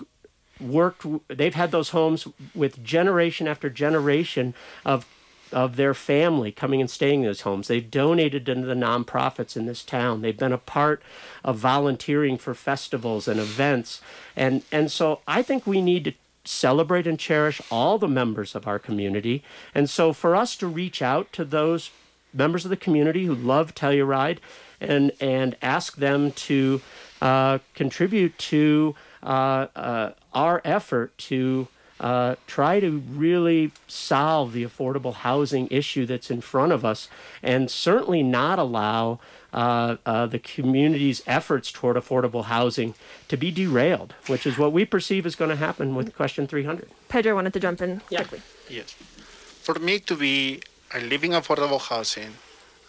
worked, 0.59 1.05
they've 1.27 1.53
had 1.53 1.71
those 1.71 1.89
homes 1.89 2.27
with 2.53 2.83
generation 2.83 3.47
after 3.47 3.69
generation 3.69 4.53
of 4.85 5.05
of 5.51 5.75
their 5.75 5.93
family 5.93 6.51
coming 6.51 6.81
and 6.81 6.89
staying 6.89 7.21
in 7.21 7.25
those 7.25 7.41
homes. 7.41 7.67
They've 7.67 7.89
donated 7.89 8.45
to 8.45 8.55
the 8.55 8.73
nonprofits 8.73 9.55
in 9.55 9.65
this 9.65 9.83
town. 9.83 10.21
They've 10.21 10.37
been 10.37 10.51
a 10.51 10.57
part 10.57 11.01
of 11.43 11.57
volunteering 11.57 12.37
for 12.37 12.53
festivals 12.53 13.27
and 13.27 13.39
events. 13.39 14.01
And, 14.35 14.63
and 14.71 14.91
so 14.91 15.21
I 15.27 15.41
think 15.41 15.65
we 15.65 15.81
need 15.81 16.03
to 16.05 16.13
celebrate 16.45 17.07
and 17.07 17.19
cherish 17.19 17.61
all 17.69 17.97
the 17.97 18.07
members 18.07 18.55
of 18.55 18.67
our 18.67 18.79
community. 18.79 19.43
And 19.75 19.89
so 19.89 20.13
for 20.13 20.35
us 20.35 20.55
to 20.57 20.67
reach 20.67 21.01
out 21.01 21.31
to 21.33 21.45
those 21.45 21.91
members 22.33 22.65
of 22.65 22.69
the 22.69 22.77
community 22.77 23.25
who 23.25 23.35
love 23.35 23.75
Telluride 23.75 24.39
and, 24.79 25.11
and 25.19 25.55
ask 25.61 25.97
them 25.97 26.31
to 26.31 26.81
uh, 27.21 27.59
contribute 27.73 28.37
to 28.37 28.95
uh, 29.23 29.67
uh, 29.75 30.11
our 30.33 30.61
effort 30.63 31.17
to 31.17 31.67
uh, 31.99 32.35
try 32.45 32.79
to 32.79 32.99
really 33.09 33.71
solve 33.87 34.53
the 34.53 34.63
affordable 34.63 35.13
housing 35.13 35.67
issue 35.71 36.05
that's 36.05 36.29
in 36.29 36.41
front 36.41 36.71
of 36.71 36.85
us 36.85 37.09
and 37.41 37.71
certainly 37.71 38.21
not 38.21 38.59
allow 38.59 39.19
uh, 39.53 39.97
uh, 40.05 40.25
the 40.25 40.39
community's 40.39 41.23
efforts 41.25 41.71
toward 41.71 41.95
affordable 41.95 42.45
housing 42.45 42.93
to 43.27 43.37
be 43.37 43.49
derailed, 43.51 44.13
which 44.27 44.45
is 44.45 44.57
what 44.57 44.71
we 44.71 44.85
perceive 44.85 45.25
is 45.25 45.35
going 45.35 45.49
to 45.49 45.55
happen 45.55 45.95
with 45.95 46.15
question 46.15 46.47
300. 46.47 46.89
Pedro 47.09 47.35
wanted 47.35 47.53
to 47.53 47.59
jump 47.59 47.81
in 47.81 48.01
yeah. 48.09 48.19
quickly. 48.19 48.41
Yes. 48.69 48.91
For 48.91 49.79
me 49.79 49.99
to 49.99 50.15
be 50.15 50.61
a 50.93 50.99
living 50.99 51.31
affordable 51.31 51.81
housing, 51.81 52.35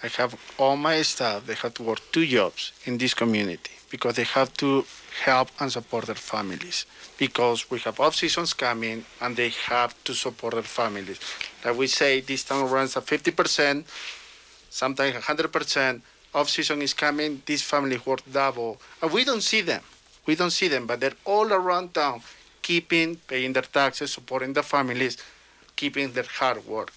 I 0.03 0.09
have 0.09 0.39
all 0.59 0.77
my 0.77 1.03
staff, 1.03 1.47
they 1.47 1.55
have 1.55 1.75
to 1.75 1.83
work 1.83 2.01
two 2.13 2.27
jobs 2.27 2.73
in 2.85 2.99
this 2.99 3.15
community. 3.15 3.78
Because 3.91 4.17
they 4.17 4.25
have 4.25 4.53
to 4.55 4.85
help 5.25 5.49
and 5.61 5.73
support 5.73 6.07
their 6.07 6.15
families 6.15 6.87
because 7.19 7.71
we 7.71 7.79
have 7.81 7.99
off 8.01 8.15
seasons 8.15 8.55
coming 8.55 9.05
and 9.21 9.37
they 9.37 9.49
have 9.49 9.93
to 10.05 10.15
support 10.15 10.55
their 10.55 10.63
families. 10.63 11.19
Like 11.65 11.77
we 11.77 11.87
say, 11.87 12.21
this 12.21 12.45
town 12.45 12.71
runs 12.71 12.97
at 12.97 13.05
50%, 13.07 13.85
sometimes 14.71 15.17
100%. 15.17 16.01
Off 16.35 16.51
season 16.51 16.83
is 16.83 16.93
coming, 16.93 17.43
these 17.47 17.63
families 17.63 18.05
work 18.05 18.21
double, 18.31 18.79
and 19.01 19.11
we 19.11 19.25
don't 19.25 19.43
see 19.43 19.63
them. 19.63 19.83
We 20.27 20.35
don't 20.35 20.51
see 20.51 20.69
them, 20.69 20.87
but 20.87 21.01
they're 21.01 21.17
all 21.25 21.51
around 21.51 21.95
town, 21.95 22.21
keeping, 22.61 23.17
paying 23.17 23.55
their 23.55 23.63
taxes, 23.63 24.13
supporting 24.13 24.53
their 24.53 24.63
families, 24.63 25.17
keeping 25.75 26.13
their 26.13 26.27
hard 26.39 26.67
work. 26.67 26.93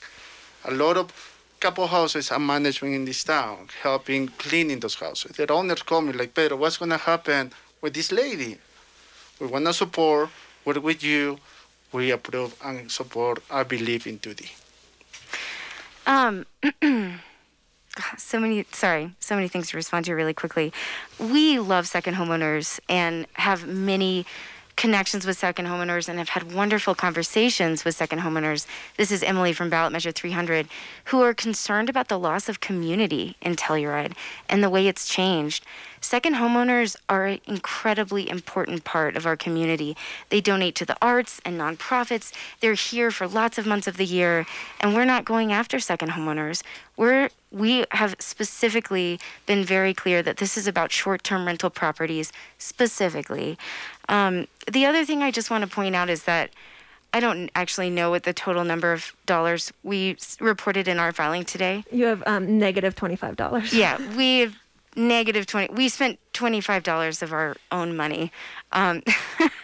A 0.65 0.71
lot 0.71 0.97
of 0.97 1.30
couple 1.61 1.85
houses 1.85 2.31
and 2.31 2.45
management 2.45 2.95
in 2.95 3.05
this 3.05 3.23
town 3.23 3.67
helping 3.83 4.27
cleaning 4.27 4.79
those 4.79 4.95
houses. 4.95 5.31
Their 5.37 5.51
owners 5.51 5.83
call 5.83 6.01
me 6.01 6.11
like, 6.11 6.33
Pedro, 6.33 6.57
what's 6.57 6.77
gonna 6.77 6.97
happen 6.97 7.51
with 7.81 7.93
this 7.93 8.11
lady? 8.11 8.57
We 9.39 9.45
wanna 9.45 9.71
support, 9.71 10.29
work 10.65 10.83
with 10.83 11.03
you. 11.03 11.37
We 11.93 12.09
approve 12.11 12.55
and 12.65 12.91
support. 12.91 13.43
I 13.51 13.63
believe 13.63 14.07
in 14.07 14.17
2D. 14.17 14.49
Um, 16.07 16.45
so 18.17 18.39
many, 18.39 18.65
sorry, 18.71 19.13
so 19.19 19.35
many 19.35 19.47
things 19.47 19.69
to 19.69 19.77
respond 19.77 20.05
to 20.05 20.13
really 20.15 20.33
quickly. 20.33 20.73
We 21.19 21.59
love 21.59 21.87
second 21.87 22.15
homeowners 22.15 22.79
and 22.89 23.27
have 23.33 23.67
many 23.67 24.25
connections 24.81 25.27
with 25.27 25.37
second 25.37 25.67
homeowners 25.67 26.09
and 26.09 26.17
have 26.17 26.29
had 26.29 26.53
wonderful 26.53 26.95
conversations 26.95 27.85
with 27.85 27.93
second 27.95 28.17
homeowners. 28.17 28.65
This 28.97 29.11
is 29.11 29.21
Emily 29.21 29.53
from 29.53 29.69
Ballot 29.69 29.93
Measure 29.93 30.11
300, 30.11 30.67
who 31.05 31.21
are 31.21 31.35
concerned 31.35 31.87
about 31.87 32.07
the 32.07 32.17
loss 32.17 32.49
of 32.49 32.61
community 32.61 33.37
in 33.43 33.55
Telluride 33.55 34.13
and 34.49 34.63
the 34.63 34.71
way 34.71 34.87
it's 34.87 35.07
changed. 35.07 35.63
Second 36.01 36.35
homeowners 36.35 36.95
are 37.07 37.27
an 37.27 37.39
incredibly 37.45 38.27
important 38.27 38.83
part 38.83 39.15
of 39.15 39.25
our 39.25 39.37
community. 39.37 39.95
They 40.29 40.41
donate 40.41 40.75
to 40.75 40.85
the 40.85 40.97
arts 41.01 41.39
and 41.45 41.59
nonprofits. 41.59 42.33
They're 42.59 42.73
here 42.73 43.11
for 43.11 43.27
lots 43.27 43.57
of 43.57 43.65
months 43.65 43.87
of 43.87 43.97
the 43.97 44.05
year, 44.05 44.45
and 44.79 44.93
we're 44.93 45.05
not 45.05 45.25
going 45.25 45.53
after 45.53 45.79
second 45.79 46.09
homeowners. 46.09 46.63
We're 46.97 47.29
we 47.51 47.85
have 47.91 48.15
specifically 48.19 49.19
been 49.45 49.63
very 49.63 49.93
clear 49.93 50.23
that 50.23 50.37
this 50.37 50.57
is 50.57 50.67
about 50.67 50.91
short-term 50.91 51.45
rental 51.45 51.69
properties 51.69 52.31
specifically. 52.57 53.57
Um, 54.07 54.47
the 54.71 54.85
other 54.85 55.05
thing 55.05 55.21
I 55.21 55.31
just 55.31 55.51
want 55.51 55.63
to 55.63 55.69
point 55.69 55.95
out 55.95 56.09
is 56.09 56.23
that 56.23 56.49
I 57.13 57.19
don't 57.19 57.49
actually 57.53 57.89
know 57.89 58.09
what 58.09 58.23
the 58.23 58.31
total 58.31 58.63
number 58.63 58.93
of 58.93 59.13
dollars 59.25 59.73
we 59.83 60.15
reported 60.39 60.87
in 60.87 60.97
our 60.97 61.11
filing 61.11 61.43
today. 61.43 61.83
You 61.91 62.05
have 62.05 62.23
um, 62.25 62.57
negative 62.57 62.95
twenty-five 62.95 63.35
dollars. 63.35 63.73
Yeah, 63.73 63.97
we 64.15 64.39
have 64.39 64.55
negative 64.95 65.45
20 65.45 65.73
we 65.73 65.87
spent 65.87 66.19
$25 66.33 67.21
of 67.21 67.31
our 67.31 67.55
own 67.71 67.95
money 67.95 68.31
um, 68.71 69.01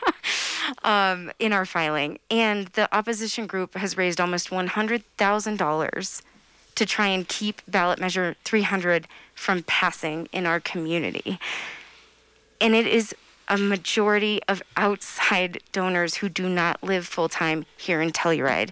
um, 0.83 1.31
in 1.39 1.53
our 1.53 1.65
filing. 1.65 2.19
And 2.29 2.67
the 2.67 2.93
opposition 2.95 3.47
group 3.47 3.73
has 3.75 3.97
raised 3.97 4.21
almost 4.21 4.49
$100000 4.49 6.21
to 6.75 6.85
try 6.85 7.07
and 7.07 7.27
keep 7.27 7.61
ballot 7.67 7.99
measure 7.99 8.35
300 8.43 9.07
from 9.33 9.63
passing 9.63 10.29
in 10.31 10.45
our 10.45 10.59
community. 10.59 11.39
And 12.61 12.75
it 12.75 12.85
is 12.85 13.15
a 13.47 13.57
majority 13.57 14.41
of 14.47 14.61
outside 14.75 15.63
donors 15.71 16.15
who 16.15 16.29
do 16.29 16.49
not 16.49 16.83
live 16.83 17.07
full-time 17.07 17.65
here 17.77 18.01
in 18.01 18.11
telluride 18.11 18.71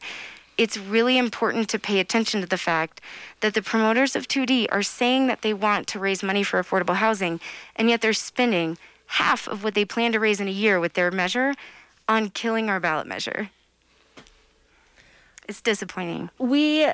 it's 0.57 0.77
really 0.77 1.17
important 1.17 1.69
to 1.69 1.79
pay 1.79 1.99
attention 1.99 2.41
to 2.41 2.47
the 2.47 2.57
fact 2.57 3.01
that 3.41 3.53
the 3.53 3.61
promoters 3.61 4.15
of 4.15 4.27
2D 4.27 4.67
are 4.71 4.83
saying 4.83 5.27
that 5.27 5.41
they 5.41 5.53
want 5.53 5.87
to 5.87 5.99
raise 5.99 6.23
money 6.23 6.43
for 6.43 6.61
affordable 6.61 6.95
housing, 6.95 7.39
and 7.75 7.89
yet 7.89 8.01
they're 8.01 8.13
spending 8.13 8.77
half 9.07 9.47
of 9.47 9.63
what 9.63 9.73
they 9.73 9.85
plan 9.85 10.11
to 10.13 10.19
raise 10.19 10.39
in 10.39 10.47
a 10.47 10.51
year 10.51 10.79
with 10.79 10.93
their 10.93 11.11
measure 11.11 11.53
on 12.07 12.29
killing 12.29 12.69
our 12.69 12.79
ballot 12.79 13.07
measure. 13.07 13.49
It's 15.47 15.61
disappointing. 15.61 16.29
We 16.39 16.87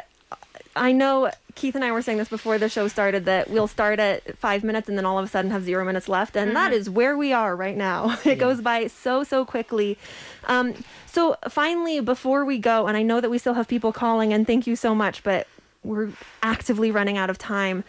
I 0.76 0.92
know 0.92 1.32
Keith 1.56 1.76
and 1.76 1.84
I 1.84 1.92
were 1.92 2.02
saying 2.02 2.18
this 2.18 2.30
before 2.30 2.58
the 2.58 2.70
show 2.70 2.88
started 2.88 3.26
that 3.26 3.50
we'll 3.50 3.68
start 3.68 4.00
at 4.00 4.38
five 4.38 4.64
minutes 4.64 4.90
and 4.90 4.98
then 4.98 5.06
all 5.06 5.18
of 5.18 5.26
a 5.26 5.28
sudden 5.28 5.52
have 5.52 5.64
zero 5.64 5.86
minutes 5.86 6.08
left. 6.10 6.36
And 6.36 6.50
mm-hmm. 6.50 6.56
that 6.56 6.74
is 6.74 6.90
where 6.90 7.18
we 7.18 7.34
are 7.34 7.56
right 7.56 7.78
now. 7.78 8.18
It 8.26 8.26
yeah. 8.26 8.36
goes 8.36 8.62
by 8.62 8.88
so, 8.88 9.24
so 9.24 9.44
quickly. 9.44 9.98
Um, 10.46 10.76
so, 11.06 11.36
finally, 11.50 12.00
before 12.00 12.46
we 12.46 12.60
go, 12.60 12.88
and 12.88 12.96
I 12.96 13.02
know 13.02 13.20
that 13.20 13.30
we 13.30 13.38
still 13.38 13.56
have 13.56 13.68
people 13.68 13.92
calling, 13.92 14.32
and 14.32 14.48
thank 14.48 14.68
you 14.68 14.76
so 14.76 14.96
much, 14.96 15.24
but 15.24 15.48
we're 15.84 16.12
actively 16.44 16.92
running 16.92 17.18
out 17.18 17.30
of 17.30 17.38
time. 17.38 17.84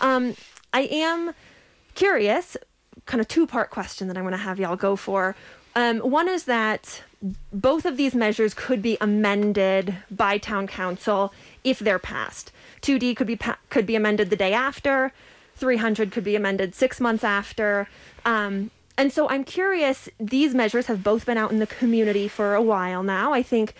Um, 0.00 0.36
I 0.72 0.82
am 0.82 1.34
curious, 1.94 2.56
kind 3.06 3.20
of 3.20 3.26
two 3.26 3.46
part 3.46 3.70
question 3.70 4.08
that 4.08 4.16
I'm 4.16 4.24
going 4.24 4.32
to 4.32 4.38
have 4.38 4.60
y'all 4.60 4.76
go 4.76 4.94
for. 4.94 5.34
Um, 5.74 5.98
one 5.98 6.28
is 6.28 6.44
that 6.44 7.02
both 7.52 7.84
of 7.84 7.96
these 7.96 8.14
measures 8.14 8.54
could 8.54 8.82
be 8.82 8.96
amended 9.00 9.96
by 10.10 10.38
town 10.38 10.66
council 10.66 11.32
if 11.64 11.78
they're 11.78 11.98
passed. 11.98 12.52
2D 12.82 13.16
could 13.16 13.26
be 13.26 13.36
pa- 13.36 13.58
could 13.70 13.86
be 13.86 13.96
amended 13.96 14.30
the 14.30 14.36
day 14.36 14.52
after. 14.52 15.12
300 15.56 16.12
could 16.12 16.24
be 16.24 16.36
amended 16.36 16.74
six 16.74 17.00
months 17.00 17.24
after. 17.24 17.88
Um, 18.24 18.70
and 18.96 19.12
so 19.12 19.28
I'm 19.28 19.44
curious. 19.44 20.08
These 20.18 20.54
measures 20.54 20.86
have 20.86 21.02
both 21.02 21.26
been 21.26 21.38
out 21.38 21.50
in 21.50 21.58
the 21.58 21.66
community 21.66 22.28
for 22.28 22.54
a 22.54 22.62
while 22.62 23.02
now. 23.02 23.32
I 23.32 23.42
think 23.42 23.74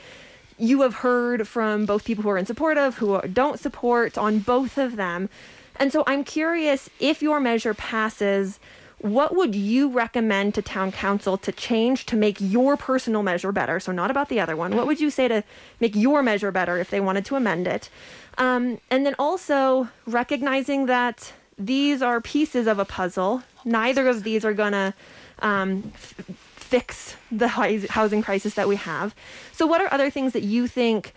you 0.58 0.82
have 0.82 0.94
heard 0.94 1.46
from 1.46 1.86
both 1.86 2.04
people 2.04 2.22
who 2.22 2.30
are 2.30 2.38
in 2.38 2.46
support 2.46 2.78
of, 2.78 2.98
who 2.98 3.20
don't 3.22 3.60
support 3.60 4.18
on 4.18 4.40
both 4.40 4.76
of 4.76 4.96
them. 4.96 5.28
And 5.76 5.92
so 5.92 6.02
I'm 6.06 6.24
curious 6.24 6.90
if 6.98 7.22
your 7.22 7.38
measure 7.38 7.74
passes 7.74 8.58
what 9.00 9.34
would 9.36 9.54
you 9.54 9.88
recommend 9.88 10.54
to 10.54 10.62
town 10.62 10.90
council 10.90 11.36
to 11.38 11.52
change 11.52 12.06
to 12.06 12.16
make 12.16 12.38
your 12.40 12.76
personal 12.76 13.22
measure 13.22 13.52
better? 13.52 13.78
So, 13.78 13.92
not 13.92 14.10
about 14.10 14.28
the 14.28 14.40
other 14.40 14.56
one. 14.56 14.74
What 14.74 14.86
would 14.86 15.00
you 15.00 15.10
say 15.10 15.28
to 15.28 15.44
make 15.80 15.94
your 15.94 16.22
measure 16.22 16.50
better 16.50 16.78
if 16.78 16.90
they 16.90 17.00
wanted 17.00 17.24
to 17.26 17.36
amend 17.36 17.68
it? 17.68 17.90
Um, 18.38 18.80
and 18.90 19.06
then 19.06 19.14
also 19.18 19.88
recognizing 20.06 20.86
that 20.86 21.32
these 21.58 22.02
are 22.02 22.20
pieces 22.20 22.66
of 22.66 22.78
a 22.78 22.84
puzzle. 22.84 23.42
Neither 23.64 24.08
of 24.08 24.22
these 24.22 24.44
are 24.44 24.54
going 24.54 24.72
to 24.72 24.94
um, 25.40 25.92
f- 25.94 26.14
fix 26.56 27.16
the 27.30 27.48
housing 27.48 28.22
crisis 28.22 28.54
that 28.54 28.68
we 28.68 28.76
have. 28.76 29.14
So, 29.52 29.66
what 29.66 29.80
are 29.80 29.92
other 29.92 30.10
things 30.10 30.32
that 30.32 30.42
you 30.42 30.66
think? 30.66 31.14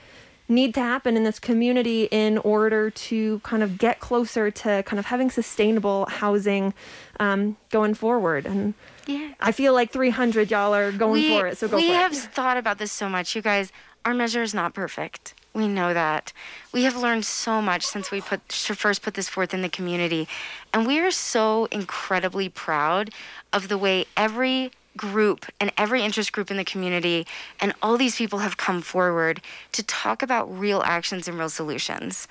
Need 0.51 0.73
to 0.75 0.81
happen 0.81 1.17
in 1.17 1.23
this 1.23 1.39
community 1.39 2.03
in 2.11 2.37
order 2.39 2.89
to 2.91 3.39
kind 3.39 3.63
of 3.63 3.77
get 3.77 3.99
closer 3.99 4.51
to 4.51 4.83
kind 4.83 4.99
of 4.99 5.05
having 5.05 5.31
sustainable 5.31 6.05
housing 6.07 6.73
um, 7.19 7.57
going 7.69 7.93
forward. 7.93 8.45
And 8.45 8.73
yeah. 9.07 9.33
I 9.39 9.51
feel 9.51 9.73
like 9.73 9.91
300 9.91 10.51
y'all 10.51 10.75
are 10.75 10.91
going 10.91 11.13
we, 11.13 11.29
for 11.29 11.47
it. 11.47 11.57
So 11.57 11.67
go 11.67 11.77
we 11.77 11.83
for 11.83 11.87
it. 11.87 11.89
We 11.89 11.95
have 11.95 12.15
thought 12.15 12.57
about 12.57 12.77
this 12.77 12.91
so 12.91 13.09
much, 13.09 13.35
you 13.35 13.41
guys. 13.41 13.71
Our 14.05 14.13
measure 14.13 14.43
is 14.43 14.53
not 14.53 14.73
perfect. 14.73 15.33
We 15.53 15.67
know 15.67 15.93
that. 15.93 16.31
We 16.71 16.83
have 16.83 16.95
learned 16.95 17.25
so 17.25 17.61
much 17.61 17.85
since 17.85 18.09
we 18.09 18.21
put 18.21 18.51
first 18.51 19.01
put 19.01 19.15
this 19.15 19.27
forth 19.27 19.53
in 19.53 19.61
the 19.61 19.69
community, 19.69 20.27
and 20.73 20.87
we 20.87 20.99
are 20.99 21.11
so 21.11 21.65
incredibly 21.71 22.47
proud 22.47 23.09
of 23.51 23.67
the 23.67 23.77
way 23.77 24.05
every 24.15 24.71
group 24.97 25.45
and 25.59 25.71
every 25.77 26.03
interest 26.03 26.31
group 26.31 26.51
in 26.51 26.57
the 26.57 26.65
community 26.65 27.25
and 27.59 27.73
all 27.81 27.97
these 27.97 28.15
people 28.15 28.39
have 28.39 28.57
come 28.57 28.81
forward 28.81 29.41
to 29.71 29.83
talk 29.83 30.21
about 30.21 30.45
real 30.57 30.81
actions 30.83 31.27
and 31.27 31.37
real 31.37 31.49
solutions. 31.49 32.27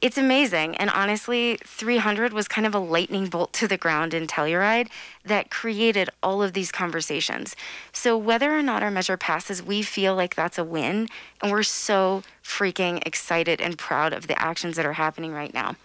It's 0.00 0.16
amazing. 0.16 0.76
And 0.76 0.88
honestly, 0.88 1.58
300 1.62 2.32
was 2.32 2.48
kind 2.48 2.66
of 2.66 2.74
a 2.74 2.78
lightning 2.78 3.26
bolt 3.26 3.52
to 3.54 3.68
the 3.68 3.76
ground 3.76 4.14
in 4.14 4.26
Telluride 4.26 4.88
that 5.26 5.50
created 5.50 6.08
all 6.22 6.42
of 6.42 6.54
these 6.54 6.72
conversations. 6.72 7.54
So, 7.92 8.16
whether 8.16 8.56
or 8.56 8.62
not 8.62 8.82
our 8.82 8.90
measure 8.90 9.18
passes, 9.18 9.62
we 9.62 9.82
feel 9.82 10.14
like 10.14 10.34
that's 10.34 10.56
a 10.56 10.64
win. 10.64 11.08
And 11.42 11.52
we're 11.52 11.62
so 11.62 12.22
freaking 12.42 13.06
excited 13.06 13.60
and 13.60 13.76
proud 13.76 14.14
of 14.14 14.26
the 14.26 14.40
actions 14.40 14.76
that 14.76 14.86
are 14.86 14.94
happening 14.94 15.32
right 15.32 15.52
now. 15.52 15.76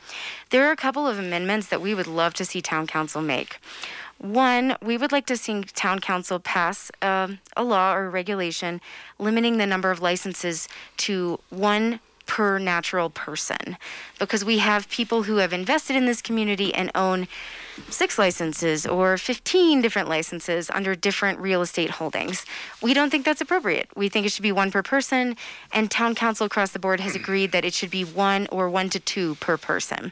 There 0.50 0.66
are 0.66 0.72
a 0.72 0.78
couple 0.78 1.06
of 1.06 1.20
amendments 1.20 1.68
that 1.68 1.82
we 1.82 1.94
would 1.94 2.08
love 2.08 2.34
to 2.36 2.46
see 2.46 2.62
Town 2.62 2.88
Council 2.88 3.22
make. 3.22 3.60
One, 4.18 4.78
we 4.82 4.98
would 4.98 5.12
like 5.12 5.26
to 5.26 5.36
see 5.36 5.62
town 5.62 6.00
council 6.00 6.40
pass 6.40 6.90
uh, 7.02 7.28
a 7.58 7.64
law 7.66 7.94
or 7.94 8.10
regulation 8.10 8.80
limiting 9.20 9.58
the 9.58 9.68
number 9.68 9.92
of 9.92 10.02
licenses 10.02 10.70
to 10.98 11.40
one 11.50 12.00
per 12.26 12.60
natural 12.60 13.10
person 13.10 13.78
because 14.20 14.44
we 14.44 14.60
have 14.60 14.90
people 14.90 15.24
who 15.24 15.38
have 15.38 15.54
invested 15.54 15.96
in 15.96 16.06
this 16.06 16.22
community 16.22 16.74
and 16.74 16.92
own 16.96 17.28
six 17.90 18.18
licenses 18.18 18.86
or 18.86 19.18
15 19.18 19.82
different 19.82 20.08
licenses 20.08 20.70
under 20.70 20.96
different 20.96 21.40
real 21.40 21.62
estate 21.62 21.92
holdings. 21.92 22.46
We 22.82 22.94
don't 22.94 23.10
think 23.10 23.26
that's 23.26 23.42
appropriate. 23.42 23.90
We 23.96 24.10
think 24.10 24.26
it 24.26 24.32
should 24.32 24.44
be 24.44 24.52
one 24.52 24.72
per 24.72 24.84
person, 24.84 25.36
and 25.74 25.92
town 25.92 26.16
council 26.16 26.46
across 26.46 26.72
the 26.72 26.80
board 26.80 27.00
has 27.00 27.14
mm. 27.14 27.22
agreed 27.22 27.52
that 27.52 27.66
it 27.66 27.74
should 27.74 27.92
be 27.92 28.04
one 28.04 28.48
or 28.52 28.70
one 28.70 28.90
to 28.90 29.00
two 29.00 29.36
per 29.36 29.58
person. 29.58 30.12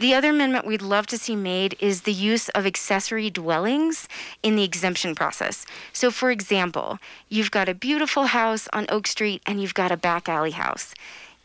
The 0.00 0.14
other 0.14 0.30
amendment 0.30 0.64
we'd 0.64 0.80
love 0.80 1.06
to 1.08 1.18
see 1.18 1.36
made 1.36 1.76
is 1.78 2.02
the 2.02 2.12
use 2.12 2.48
of 2.50 2.64
accessory 2.64 3.28
dwellings 3.28 4.08
in 4.42 4.56
the 4.56 4.64
exemption 4.64 5.14
process. 5.14 5.66
So, 5.92 6.10
for 6.10 6.30
example, 6.30 6.98
you've 7.28 7.50
got 7.50 7.68
a 7.68 7.74
beautiful 7.74 8.24
house 8.24 8.66
on 8.72 8.86
Oak 8.88 9.06
Street 9.06 9.42
and 9.44 9.60
you've 9.60 9.74
got 9.74 9.92
a 9.92 9.98
back 9.98 10.26
alley 10.26 10.52
house 10.52 10.94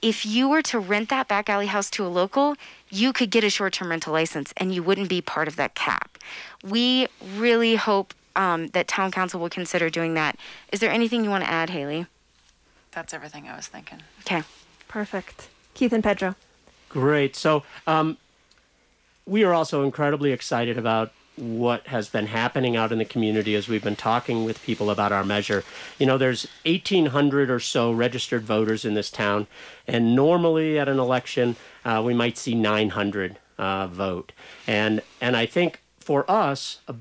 if 0.06 0.24
you 0.24 0.48
were 0.48 0.62
to 0.62 0.78
rent 0.78 1.10
that 1.10 1.28
back 1.28 1.50
alley 1.50 1.66
house 1.66 1.90
to 1.90 2.06
a 2.06 2.08
local, 2.08 2.56
you 2.92 3.12
could 3.12 3.32
get 3.32 3.44
a 3.44 3.50
short 3.50 3.74
term 3.74 3.90
rental 3.90 4.14
license 4.14 4.54
and 4.56 4.72
you 4.72 4.84
wouldn't 4.84 5.10
be 5.10 5.20
part 5.20 5.48
of 5.48 5.56
that 5.56 5.74
cap. 5.74 6.20
We 6.64 7.08
really 7.36 7.76
hope 7.76 8.14
um, 8.36 8.68
that 8.68 8.88
town 8.88 9.10
council 9.10 9.40
will 9.40 9.50
consider 9.50 9.90
doing 9.90 10.14
that. 10.14 10.38
Is 10.72 10.80
there 10.80 10.92
anything 10.92 11.24
you 11.24 11.32
want 11.32 11.44
to 11.44 11.50
add, 11.50 11.72
Haley? 11.72 12.06
That's 12.92 13.16
everything 13.16 13.50
I 13.50 13.56
was 13.56 13.66
thinking. 13.66 14.04
Okay. 14.20 14.44
Perfect. 14.88 15.50
Keith 15.74 15.92
and 15.92 16.04
Pedro. 16.04 16.36
Great. 16.88 17.36
So 17.36 17.64
um, 17.88 18.18
we 19.26 19.44
are 19.44 19.56
also 19.56 19.84
incredibly 19.84 20.32
excited 20.32 20.78
about 20.78 21.14
what 21.38 21.88
has 21.88 22.10
been 22.10 22.28
happening 22.28 22.76
out 22.76 22.92
in 22.92 22.98
the 22.98 23.06
community 23.06 23.56
as 23.56 23.68
we've 23.68 23.84
been 23.84 23.96
talking 23.96 24.46
with 24.46 24.64
people 24.64 24.90
about 24.90 25.12
our 25.12 25.24
measure. 25.24 25.64
You 26.00 26.06
know, 26.06 26.18
there's 26.18 26.48
1,800 26.66 27.50
or 27.50 27.60
so 27.60 27.92
registered 27.92 28.44
voters 28.44 28.86
in 28.86 28.94
this 28.94 29.10
town, 29.10 29.48
and 29.88 30.16
normally 30.16 30.80
at 30.80 30.88
an 30.88 31.00
election, 31.00 31.56
uh, 31.84 32.02
we 32.06 32.14
might 32.14 32.38
see 32.38 32.56
900 32.56 33.38
uh, 33.58 33.88
vote. 33.88 34.32
And 34.68 35.02
and 35.22 35.36
I 35.36 35.46
think 35.46 35.82
for 36.00 36.30
us, 36.30 36.80
uh, 36.88 36.94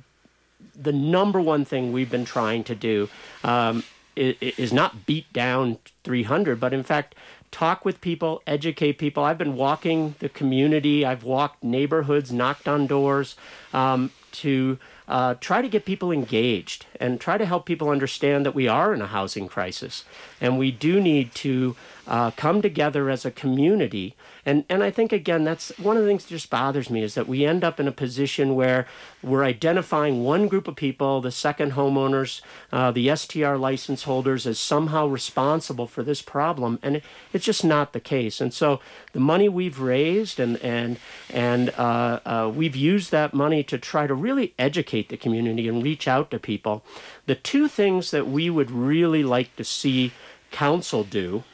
the 0.75 0.93
number 0.93 1.41
one 1.41 1.65
thing 1.65 1.93
we've 1.93 2.11
been 2.11 2.25
trying 2.25 2.65
to 2.65 2.75
do 2.75 3.09
um, 3.43 3.85
is, 4.17 4.37
is 4.41 4.73
not 4.73 5.07
beat 5.07 5.33
down 5.33 5.79
300, 6.03 6.59
but 6.59 6.73
in 6.73 6.83
fact 6.83 7.15
talk 7.51 7.85
with 7.85 8.01
people, 8.01 8.43
educate 8.49 8.99
people. 8.99 9.23
I've 9.23 9.39
been 9.39 9.55
walking 9.55 10.17
the 10.19 10.29
community, 10.29 11.07
I've 11.07 11.23
walked 11.23 11.63
neighborhoods, 11.63 12.33
knocked 12.33 12.67
on 12.67 12.89
doors 12.89 13.37
um, 13.73 14.11
to 14.35 14.79
uh, 15.09 15.35
try 15.41 15.63
to 15.63 15.69
get 15.69 15.85
people 15.85 16.11
engaged 16.13 16.87
and 17.01 17.21
try 17.21 17.39
to 17.39 17.47
help 17.47 17.67
people 17.67 17.89
understand 17.89 18.45
that 18.45 18.55
we 18.55 18.69
are 18.69 18.93
in 18.93 19.01
a 19.03 19.07
housing 19.07 19.49
crisis. 19.49 20.05
And 20.41 20.59
we 20.59 20.71
do 20.71 21.01
need 21.01 21.35
to 21.37 21.77
uh, 22.07 22.31
come 22.33 22.61
together 22.61 23.09
as 23.09 23.25
a 23.25 23.31
community. 23.31 24.15
And, 24.47 24.65
and 24.69 24.83
I 24.83 24.91
think, 24.91 25.13
again, 25.13 25.45
that's 25.45 25.71
one 25.79 25.97
of 25.97 26.03
the 26.03 26.09
things 26.09 26.25
that 26.25 26.31
just 26.31 26.51
bothers 26.51 26.91
me 26.91 27.03
is 27.03 27.15
that 27.15 27.27
we 27.27 27.47
end 27.47 27.65
up 27.65 27.81
in 27.81 27.89
a 27.89 27.93
position 27.93 28.55
where 28.55 28.87
we're 29.23 29.45
identifying 29.45 30.23
one 30.23 30.49
group 30.49 30.69
of 30.69 30.77
people, 30.77 31.23
the 31.23 31.31
second 31.31 31.73
homeowners, 31.73 32.43
uh, 32.71 32.91
the 32.91 33.15
STR 33.15 33.55
license 33.55 34.03
holders, 34.03 34.47
as 34.47 34.59
somehow 34.59 35.07
responsible 35.07 35.87
for 35.87 36.03
this 36.03 36.21
problem. 36.21 36.79
And 36.83 36.97
it, 36.97 37.05
it's 37.33 37.47
just 37.47 37.65
not 37.65 37.95
the 37.95 38.01
case. 38.01 38.41
And 38.41 38.53
so 38.53 38.81
the 39.13 39.21
money 39.21 39.49
we've 39.49 39.81
raised 39.81 40.39
and, 40.39 40.59
and, 40.59 40.99
and 41.31 41.71
uh, 41.71 42.21
uh 42.27 42.53
we've 42.55 42.77
used 42.77 43.11
that 43.13 43.33
money 43.33 43.63
to 43.65 43.79
try 43.79 44.07
to 44.07 44.15
really 44.15 44.53
educate 44.59 45.09
the 45.09 45.17
community 45.17 45.69
and 45.69 45.83
reach 45.83 46.07
out 46.07 46.31
to 46.31 46.39
people. 46.39 46.85
The 47.27 47.35
two 47.35 47.69
things 47.69 48.11
that 48.11 48.29
we 48.29 48.51
would 48.51 48.71
really 48.71 49.25
like 49.25 49.57
to 49.57 49.65
see 49.65 50.13
council 50.51 51.03
do 51.03 51.45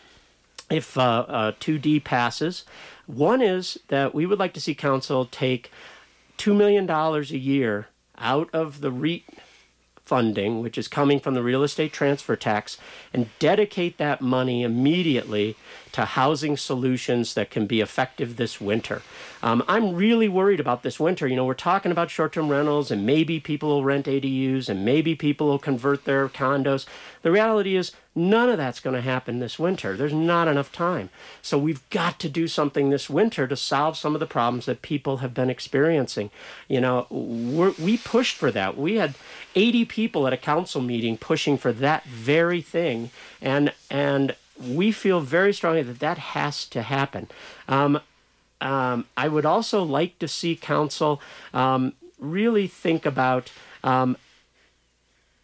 if 0.71 0.97
uh, 0.97 1.25
uh, 1.29 1.53
2D 1.53 2.05
passes. 2.05 2.65
One 3.07 3.43
is 3.43 3.79
that 3.89 4.15
we 4.15 4.25
would 4.27 4.39
like 4.39 4.55
to 4.55 4.61
see 4.61 4.75
council 4.75 5.27
take 5.27 5.71
$2 6.39 6.57
million 6.57 6.89
a 6.89 7.21
year 7.23 7.89
out 8.19 8.49
of 8.53 8.81
the 8.81 8.91
RETT 8.91 9.23
funding, 10.11 10.61
which 10.61 10.77
is 10.77 10.89
coming 10.89 11.21
from 11.21 11.35
the 11.35 11.43
real 11.43 11.63
estate 11.63 11.93
transfer 11.93 12.35
tax, 12.35 12.79
and 13.15 13.31
dedicate 13.39 13.97
that 13.97 14.21
money 14.21 14.65
immediately 14.65 15.55
to 15.93 16.05
housing 16.05 16.57
solutions 16.57 17.35
that 17.35 17.49
can 17.49 17.65
be 17.65 17.81
effective 17.81 18.35
this 18.35 18.61
winter. 18.61 19.03
Um, 19.41 19.63
I'm 19.69 19.95
really 19.95 20.29
worried 20.29 20.59
about 20.59 20.83
this 20.83 20.99
winter. 20.99 21.29
You 21.29 21.37
know, 21.37 21.45
we're 21.45 21.55
talking 21.55 21.93
about 21.93 22.11
short 22.11 22.33
term 22.33 22.49
rentals, 22.49 22.91
and 22.91 23.07
maybe 23.07 23.39
people 23.39 23.69
will 23.69 23.85
rent 23.85 24.07
ADUs, 24.07 24.69
and 24.69 24.85
maybe 24.85 25.15
people 25.15 25.47
will 25.47 25.61
convert 25.61 26.05
their 26.05 26.29
condos. 26.29 26.87
The 27.23 27.31
reality 27.31 27.77
is, 27.77 27.93
none 28.15 28.49
of 28.49 28.59
that's 28.59 28.81
going 28.81 28.97
to 28.97 29.03
happen 29.03 29.39
this 29.39 29.59
winter. 29.59 29.97
There's 29.97 30.13
not 30.13 30.49
enough 30.49 30.73
time. 30.73 31.11
So 31.41 31.57
we've 31.57 31.89
got 31.91 32.19
to 32.21 32.29
do 32.29 32.49
something 32.49 32.91
this 32.91 33.09
winter 33.09 33.47
to 33.47 33.57
solve 33.57 33.97
some 33.97 34.15
of 34.15 34.21
the 34.21 34.27
problems 34.27 34.67
that 34.67 34.83
people 34.83 35.19
have 35.19 35.33
been 35.33 35.51
experiencing. 35.51 36.31
You 36.69 36.81
know, 36.81 37.07
we 37.11 37.97
pushed 37.97 38.37
for 38.37 38.51
that. 38.51 38.77
We 38.77 38.97
had 38.97 39.15
80 39.55 39.85
people 39.87 40.27
at 40.27 40.33
a 40.33 40.37
council 40.37 40.81
meeting 40.81 41.17
pushing 41.17 41.59
for 41.59 41.73
that 41.73 42.05
very 42.05 42.61
thing, 42.61 43.11
and 43.41 43.73
and 43.91 44.37
we 44.59 44.93
feel 44.93 45.21
very 45.21 45.53
strongly 45.53 45.83
that 45.83 46.01
that 46.01 46.19
has 46.19 46.67
to 46.67 46.83
happen. 46.83 47.29
Um, 47.69 48.01
um, 48.61 49.07
I 49.17 49.29
would 49.29 49.47
also 49.47 49.83
like 49.83 50.19
to 50.19 50.29
see 50.29 50.55
council 50.55 51.21
um, 51.55 51.95
really 52.19 52.67
think 52.67 53.07
about 53.07 53.51
um, 53.83 54.17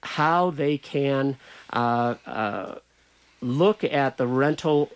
how 0.03 0.51
they 0.51 0.77
can 0.79 1.37
uh, 1.73 2.17
uh, 2.27 2.75
look 3.41 3.83
at 3.85 4.19
the 4.19 4.27
rental 4.27 4.91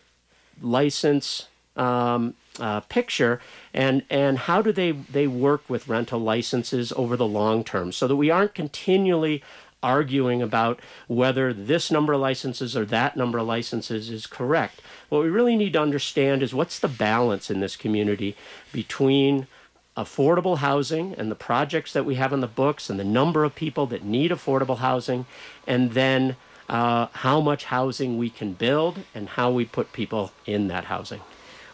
license 0.61 1.49
um, 1.77 2.35
uh, 2.59 2.80
picture 2.80 3.40
and 3.72 4.03
and 4.11 4.38
how 4.38 4.61
do 4.61 4.72
they 4.72 4.92
they 4.92 5.26
work 5.26 5.62
with 5.68 5.88
rental 5.88 6.18
licenses 6.18 6.92
over 6.96 7.16
the 7.16 7.26
long 7.26 7.62
term 7.62 7.92
so 7.92 8.09
that 8.09 8.16
we 8.16 8.30
aren't 8.30 8.55
continually 8.55 9.42
arguing 9.82 10.42
about 10.42 10.80
whether 11.07 11.53
this 11.53 11.90
number 11.90 12.12
of 12.12 12.20
licenses 12.20 12.76
or 12.76 12.84
that 12.84 13.16
number 13.16 13.38
of 13.38 13.46
licenses 13.46 14.11
is 14.11 14.26
correct. 14.26 14.82
What 15.09 15.22
we 15.22 15.30
really 15.30 15.57
need 15.57 15.72
to 15.72 15.80
understand 15.80 16.42
is 16.42 16.53
what's 16.53 16.78
the 16.78 16.88
balance 16.88 17.51
in 17.51 17.61
this 17.61 17.76
community 17.76 18.36
between 18.72 19.46
affordable 19.96 20.59
housing 20.59 21.14
and 21.14 21.30
the 21.30 21.34
projects 21.34 21.92
that 21.92 22.05
we 22.05 22.14
have 22.14 22.32
in 22.32 22.40
the 22.40 22.46
books 22.46 22.88
and 22.90 22.98
the 22.98 23.05
number 23.05 23.44
of 23.44 23.55
people 23.55 23.86
that 23.86 24.05
need 24.05 24.30
affordable 24.30 24.78
housing, 24.78 25.26
and 25.66 25.92
then 25.92 26.36
uh, 26.68 27.07
how 27.12 27.40
much 27.40 27.64
housing 27.64 28.16
we 28.16 28.30
can 28.30 28.53
build 28.53 29.01
and 29.14 29.30
how 29.30 29.51
we 29.51 29.64
put 29.64 29.92
people 29.92 30.32
in 30.46 30.68
that 30.68 30.84
housing. 30.84 31.20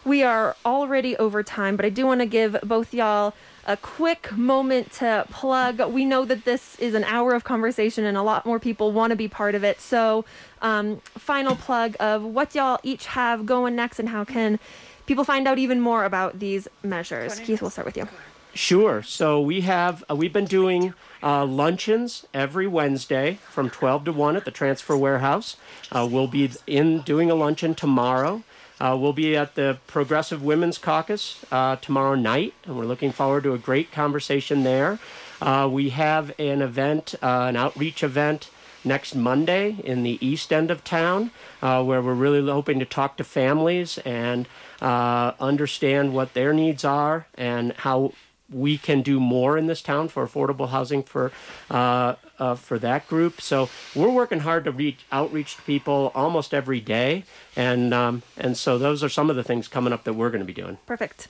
We 0.07 0.23
are 0.23 0.55
already 0.65 1.17
over 1.17 1.43
time, 1.43 1.75
but 1.75 1.85
I 1.85 1.89
do 1.89 2.05
want 2.05 2.21
to 2.21 2.25
give 2.25 2.55
both 2.63 2.93
y'all 2.93 3.33
a 3.65 3.75
quick 3.75 4.31
moment 4.31 4.93
to 4.93 5.25
plug. 5.29 5.81
We 5.91 6.05
know 6.05 6.23
that 6.23 6.45
this 6.45 6.79
is 6.79 6.93
an 6.93 7.03
hour 7.03 7.33
of 7.33 7.43
conversation 7.43 8.05
and 8.05 8.15
a 8.15 8.21
lot 8.21 8.45
more 8.45 8.57
people 8.57 8.93
want 8.93 9.11
to 9.11 9.17
be 9.17 9.27
part 9.27 9.53
of 9.53 9.65
it. 9.65 9.81
So, 9.81 10.23
um, 10.61 11.01
final 11.17 11.57
plug 11.57 11.97
of 11.99 12.23
what 12.23 12.55
y'all 12.55 12.79
each 12.83 13.07
have 13.07 13.45
going 13.45 13.75
next 13.75 13.99
and 13.99 14.07
how 14.07 14.23
can 14.23 14.59
people 15.07 15.25
find 15.25 15.45
out 15.45 15.59
even 15.59 15.81
more 15.81 16.05
about 16.05 16.39
these 16.39 16.69
measures. 16.83 17.41
Keith, 17.41 17.61
we'll 17.61 17.69
start 17.69 17.85
with 17.85 17.97
you. 17.97 18.07
Sure. 18.53 19.03
So 19.03 19.41
we 19.41 19.61
have 19.61 20.05
uh, 20.09 20.15
we've 20.15 20.33
been 20.33 20.45
doing 20.45 20.93
uh, 21.21 21.45
luncheons 21.45 22.25
every 22.33 22.65
Wednesday 22.65 23.39
from 23.49 23.69
12 23.69 24.05
to 24.05 24.13
1 24.13 24.37
at 24.37 24.45
the 24.45 24.51
transfer 24.51 24.95
warehouse. 24.95 25.57
Uh, 25.91 26.07
we'll 26.09 26.27
be 26.27 26.49
in 26.65 27.01
doing 27.01 27.29
a 27.29 27.35
luncheon 27.35 27.75
tomorrow. 27.75 28.43
Uh, 28.79 28.95
we'll 28.99 29.13
be 29.13 29.35
at 29.35 29.55
the 29.55 29.79
Progressive 29.87 30.43
Women's 30.43 30.77
Caucus 30.77 31.43
uh, 31.51 31.77
tomorrow 31.77 32.15
night, 32.15 32.53
and 32.65 32.77
we're 32.77 32.85
looking 32.85 33.11
forward 33.11 33.43
to 33.43 33.53
a 33.53 33.57
great 33.57 33.91
conversation 33.91 34.63
there. 34.63 34.99
Uh, 35.41 35.67
we 35.71 35.89
have 35.89 36.31
an 36.39 36.61
event, 36.61 37.15
uh, 37.21 37.45
an 37.49 37.55
outreach 37.55 38.03
event 38.03 38.49
next 38.83 39.15
Monday 39.15 39.77
in 39.83 40.03
the 40.03 40.17
east 40.25 40.53
end 40.53 40.69
of 40.69 40.83
town, 40.83 41.31
uh, 41.61 41.83
where 41.83 42.01
we're 42.01 42.13
really 42.13 42.45
hoping 42.49 42.79
to 42.79 42.85
talk 42.85 43.17
to 43.17 43.23
families 43.23 43.97
and 43.99 44.47
uh, 44.81 45.33
understand 45.39 46.13
what 46.13 46.33
their 46.33 46.53
needs 46.53 46.85
are 46.85 47.27
and 47.35 47.73
how 47.77 48.13
we 48.49 48.77
can 48.77 49.01
do 49.01 49.19
more 49.19 49.57
in 49.57 49.67
this 49.67 49.81
town 49.81 50.07
for 50.07 50.25
affordable 50.25 50.69
housing 50.69 51.03
for 51.03 51.31
uh, 51.69 52.15
uh, 52.39 52.55
for 52.55 52.79
that 52.79 53.07
group. 53.07 53.41
So 53.41 53.69
we're 53.95 54.09
working 54.09 54.39
hard 54.39 54.65
to 54.65 54.71
reach 54.71 55.05
outreach 55.11 55.55
to 55.55 55.61
people 55.63 56.11
almost 56.15 56.53
every 56.53 56.79
day, 56.79 57.23
and 57.55 57.93
um, 57.93 58.21
and 58.37 58.57
so 58.57 58.77
those 58.77 59.03
are 59.03 59.09
some 59.09 59.29
of 59.29 59.35
the 59.35 59.43
things 59.43 59.67
coming 59.67 59.93
up 59.93 60.03
that 60.05 60.13
we're 60.13 60.29
going 60.29 60.41
to 60.41 60.45
be 60.45 60.53
doing. 60.53 60.77
Perfect. 60.85 61.27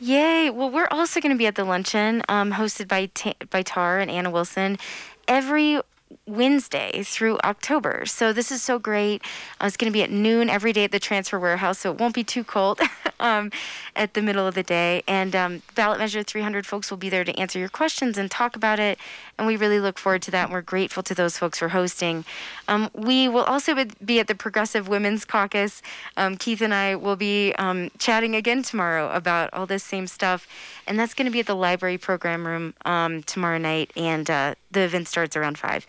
Yay! 0.00 0.48
Well, 0.50 0.70
we're 0.70 0.88
also 0.90 1.20
going 1.20 1.32
to 1.32 1.38
be 1.38 1.46
at 1.46 1.56
the 1.56 1.64
luncheon 1.64 2.22
um, 2.28 2.52
hosted 2.52 2.88
by 2.88 3.06
Ta- 3.06 3.34
by 3.50 3.62
Tar 3.62 3.98
and 3.98 4.10
Anna 4.10 4.30
Wilson 4.30 4.78
every 5.26 5.80
Wednesday 6.28 7.02
through 7.02 7.38
October. 7.42 8.04
So 8.06 8.32
this 8.32 8.52
is 8.52 8.62
so 8.62 8.78
great. 8.78 9.22
Uh, 9.60 9.66
it's 9.66 9.76
going 9.76 9.90
to 9.90 9.96
be 9.96 10.02
at 10.02 10.10
noon 10.10 10.48
every 10.50 10.72
day 10.72 10.84
at 10.84 10.92
the 10.92 11.00
transfer 11.00 11.38
warehouse, 11.38 11.80
so 11.80 11.90
it 11.90 11.98
won't 11.98 12.14
be 12.14 12.24
too 12.24 12.44
cold 12.44 12.80
um, 13.20 13.50
at 13.96 14.14
the 14.14 14.22
middle 14.22 14.46
of 14.46 14.54
the 14.54 14.62
day. 14.62 15.02
And 15.08 15.34
um, 15.34 15.62
ballot 15.74 15.98
measure 15.98 16.22
300 16.22 16.66
folks 16.66 16.90
will 16.90 16.98
be 16.98 17.08
there 17.08 17.24
to 17.24 17.36
answer 17.38 17.58
your 17.58 17.68
questions 17.68 18.18
and 18.18 18.30
talk 18.30 18.54
about 18.54 18.78
it. 18.78 18.98
And 19.38 19.46
we 19.46 19.56
really 19.56 19.80
look 19.80 19.98
forward 19.98 20.22
to 20.22 20.30
that. 20.32 20.44
And 20.44 20.52
we're 20.52 20.62
grateful 20.62 21.02
to 21.04 21.14
those 21.14 21.38
folks 21.38 21.58
for 21.58 21.68
hosting. 21.68 22.24
Um, 22.66 22.90
we 22.92 23.28
will 23.28 23.44
also 23.44 23.74
be 24.04 24.20
at 24.20 24.26
the 24.26 24.34
Progressive 24.34 24.88
Women's 24.88 25.24
Caucus. 25.24 25.82
Um, 26.16 26.36
Keith 26.36 26.60
and 26.60 26.74
I 26.74 26.94
will 26.94 27.16
be 27.16 27.54
um, 27.54 27.90
chatting 27.98 28.34
again 28.34 28.62
tomorrow 28.62 29.10
about 29.12 29.52
all 29.52 29.66
this 29.66 29.84
same 29.84 30.06
stuff. 30.06 30.46
And 30.86 30.98
that's 30.98 31.14
going 31.14 31.26
to 31.26 31.32
be 31.32 31.40
at 31.40 31.46
the 31.46 31.56
library 31.56 31.98
program 31.98 32.46
room 32.46 32.74
um, 32.84 33.22
tomorrow 33.22 33.58
night. 33.58 33.92
And 33.96 34.28
uh, 34.28 34.54
the 34.70 34.80
event 34.80 35.08
starts 35.08 35.36
around 35.36 35.58
5. 35.58 35.86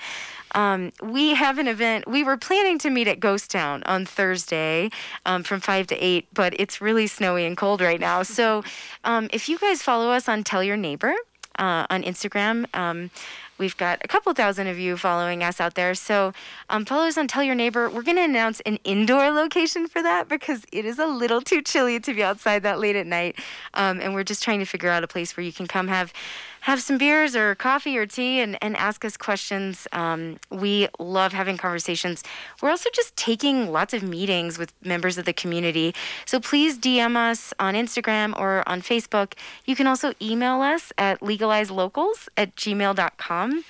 Um, 0.56 0.92
we 1.02 1.36
have 1.36 1.58
an 1.58 1.68
event. 1.68 2.08
We 2.08 2.24
were 2.24 2.38
planning 2.38 2.78
to 2.80 2.90
meet 2.90 3.08
at 3.08 3.20
Ghost 3.20 3.52
Town 3.52 3.84
on 3.84 4.06
Thursday 4.06 4.90
um, 5.26 5.44
from 5.44 5.60
5 5.60 5.88
to 5.88 5.96
8, 5.96 6.28
but 6.34 6.54
it's 6.60 6.82
really 6.82 7.08
snowy 7.08 7.46
and 7.46 7.56
cold 7.56 7.82
right 7.82 8.00
now. 8.00 8.24
So 8.24 8.64
um, 9.04 9.30
if 9.32 9.50
you 9.50 9.58
guys 9.58 9.82
follow 9.82 10.12
us 10.12 10.28
on 10.28 10.44
Tell 10.44 10.64
Your 10.64 10.78
Neighbor 10.78 11.14
uh, 11.58 11.86
on 11.90 12.04
Instagram, 12.04 12.66
um, 12.76 13.12
We've 13.60 13.76
got 13.76 14.00
a 14.06 14.08
couple 14.08 14.34
thousand 14.34 14.68
of 14.68 14.80
you 14.80 14.96
following 14.96 15.44
us 15.44 15.60
out 15.60 15.76
there. 15.76 15.94
So 15.94 16.32
um, 16.70 16.86
follow 16.86 17.08
us 17.08 17.18
on 17.18 17.28
Tell 17.28 17.44
Your 17.44 17.56
Neighbor. 17.56 17.90
We're 17.90 18.04
going 18.04 18.16
to 18.16 18.24
announce 18.24 18.62
an 18.62 18.80
indoor 18.86 19.32
location 19.32 19.86
for 19.86 20.02
that 20.02 20.30
because 20.30 20.66
it 20.72 20.86
is 20.86 20.98
a 20.98 21.06
little 21.06 21.42
too 21.42 21.62
chilly 21.62 22.00
to 22.00 22.14
be 22.14 22.24
outside 22.24 22.64
that 22.64 22.80
late 22.80 22.96
at 22.96 23.06
night. 23.06 23.38
Um, 23.74 24.00
and 24.00 24.14
we're 24.14 24.24
just 24.24 24.42
trying 24.42 24.60
to 24.60 24.66
figure 24.66 24.90
out 24.90 25.04
a 25.04 25.08
place 25.08 25.36
where 25.36 25.46
you 25.46 25.52
can 25.52 25.68
come 25.68 25.90
have 25.90 26.14
have 26.62 26.82
some 26.82 26.98
beers 26.98 27.36
or 27.36 27.56
coffee 27.56 27.98
or 27.98 28.06
tea 28.06 28.40
and, 28.40 28.58
and 28.62 28.76
ask 28.78 29.06
us 29.06 29.18
questions. 29.18 29.88
Um, 29.92 30.38
we 30.50 30.88
love 31.00 31.34
having 31.34 31.58
conversations. 31.58 32.24
We're 32.62 32.70
also 32.70 32.90
just 32.94 33.16
taking 33.16 33.72
lots 33.72 33.94
of 33.94 34.04
meetings 34.04 34.58
with 34.58 34.74
members 34.84 35.18
of 35.18 35.26
the 35.26 35.34
community. 35.34 35.94
So 36.26 36.40
please 36.40 36.78
DM 36.78 37.16
us 37.16 37.54
on 37.60 37.74
Instagram 37.74 38.38
or 38.40 38.68
on 38.68 38.82
Facebook. 38.82 39.34
You 39.66 39.76
can 39.76 39.88
also 39.88 40.14
email 40.22 40.62
us 40.62 40.92
at 40.98 41.20
legalizelocals 41.22 42.28
at 42.38 42.56
gmail.com. 42.56 43.64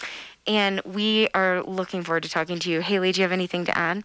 And 0.48 0.82
we 0.84 1.28
are 1.34 1.62
looking 1.64 2.04
forward 2.04 2.24
to 2.24 2.30
talking 2.30 2.60
to 2.60 2.72
you. 2.72 2.82
Haley, 2.82 3.12
do 3.12 3.22
you 3.22 3.24
have 3.24 3.32
anything 3.32 3.66
to 3.66 3.78
add? 3.78 4.04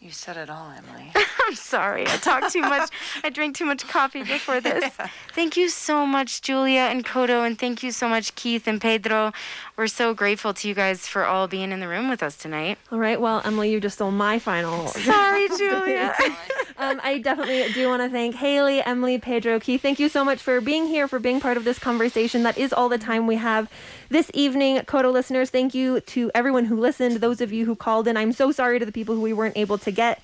You 0.00 0.12
said 0.12 0.36
it 0.36 0.48
all, 0.48 0.70
Emily. 0.70 1.10
I'm 1.46 1.54
sorry. 1.56 2.02
I 2.02 2.16
talked 2.18 2.52
too 2.52 2.60
much. 2.60 2.88
I 3.24 3.30
drank 3.30 3.56
too 3.56 3.64
much 3.64 3.86
coffee 3.88 4.22
before 4.22 4.60
this. 4.60 4.92
Thank 5.34 5.56
you 5.56 5.68
so 5.68 6.06
much, 6.06 6.40
Julia 6.40 6.82
and 6.82 7.04
KOTO, 7.04 7.44
and 7.44 7.58
thank 7.58 7.82
you 7.82 7.90
so 7.90 8.08
much, 8.08 8.34
Keith 8.34 8.68
and 8.68 8.80
Pedro. 8.80 9.32
We're 9.78 9.86
so 9.86 10.12
grateful 10.12 10.52
to 10.54 10.66
you 10.66 10.74
guys 10.74 11.06
for 11.06 11.24
all 11.24 11.46
being 11.46 11.70
in 11.70 11.78
the 11.78 11.86
room 11.86 12.08
with 12.08 12.20
us 12.20 12.36
tonight. 12.36 12.78
All 12.90 12.98
right. 12.98 13.20
Well, 13.20 13.40
Emily, 13.44 13.70
you 13.70 13.78
just 13.78 13.94
stole 13.94 14.10
my 14.10 14.40
final. 14.40 14.88
Sorry, 14.88 15.46
Julia. 15.50 16.12
um, 16.78 17.00
I 17.00 17.18
definitely 17.18 17.72
do 17.72 17.88
want 17.88 18.02
to 18.02 18.08
thank 18.08 18.34
Haley, 18.34 18.82
Emily, 18.82 19.18
Pedro, 19.18 19.60
Keith. 19.60 19.80
Thank 19.80 20.00
you 20.00 20.08
so 20.08 20.24
much 20.24 20.42
for 20.42 20.60
being 20.60 20.88
here, 20.88 21.06
for 21.06 21.20
being 21.20 21.38
part 21.38 21.56
of 21.56 21.62
this 21.62 21.78
conversation. 21.78 22.42
That 22.42 22.58
is 22.58 22.72
all 22.72 22.88
the 22.88 22.98
time 22.98 23.28
we 23.28 23.36
have 23.36 23.70
this 24.08 24.32
evening. 24.34 24.78
KOTO 24.78 25.12
listeners, 25.12 25.50
thank 25.50 25.76
you 25.76 26.00
to 26.00 26.32
everyone 26.34 26.64
who 26.64 26.80
listened, 26.80 27.18
those 27.18 27.40
of 27.40 27.52
you 27.52 27.64
who 27.64 27.76
called 27.76 28.08
in. 28.08 28.16
I'm 28.16 28.32
so 28.32 28.50
sorry 28.50 28.80
to 28.80 28.84
the 28.84 28.90
people 28.90 29.14
who 29.14 29.20
we 29.20 29.32
weren't 29.32 29.56
able 29.56 29.78
to 29.78 29.92
get 29.92 30.20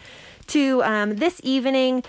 to 0.48 0.82
um, 0.82 1.14
this 1.14 1.40
evening. 1.44 2.02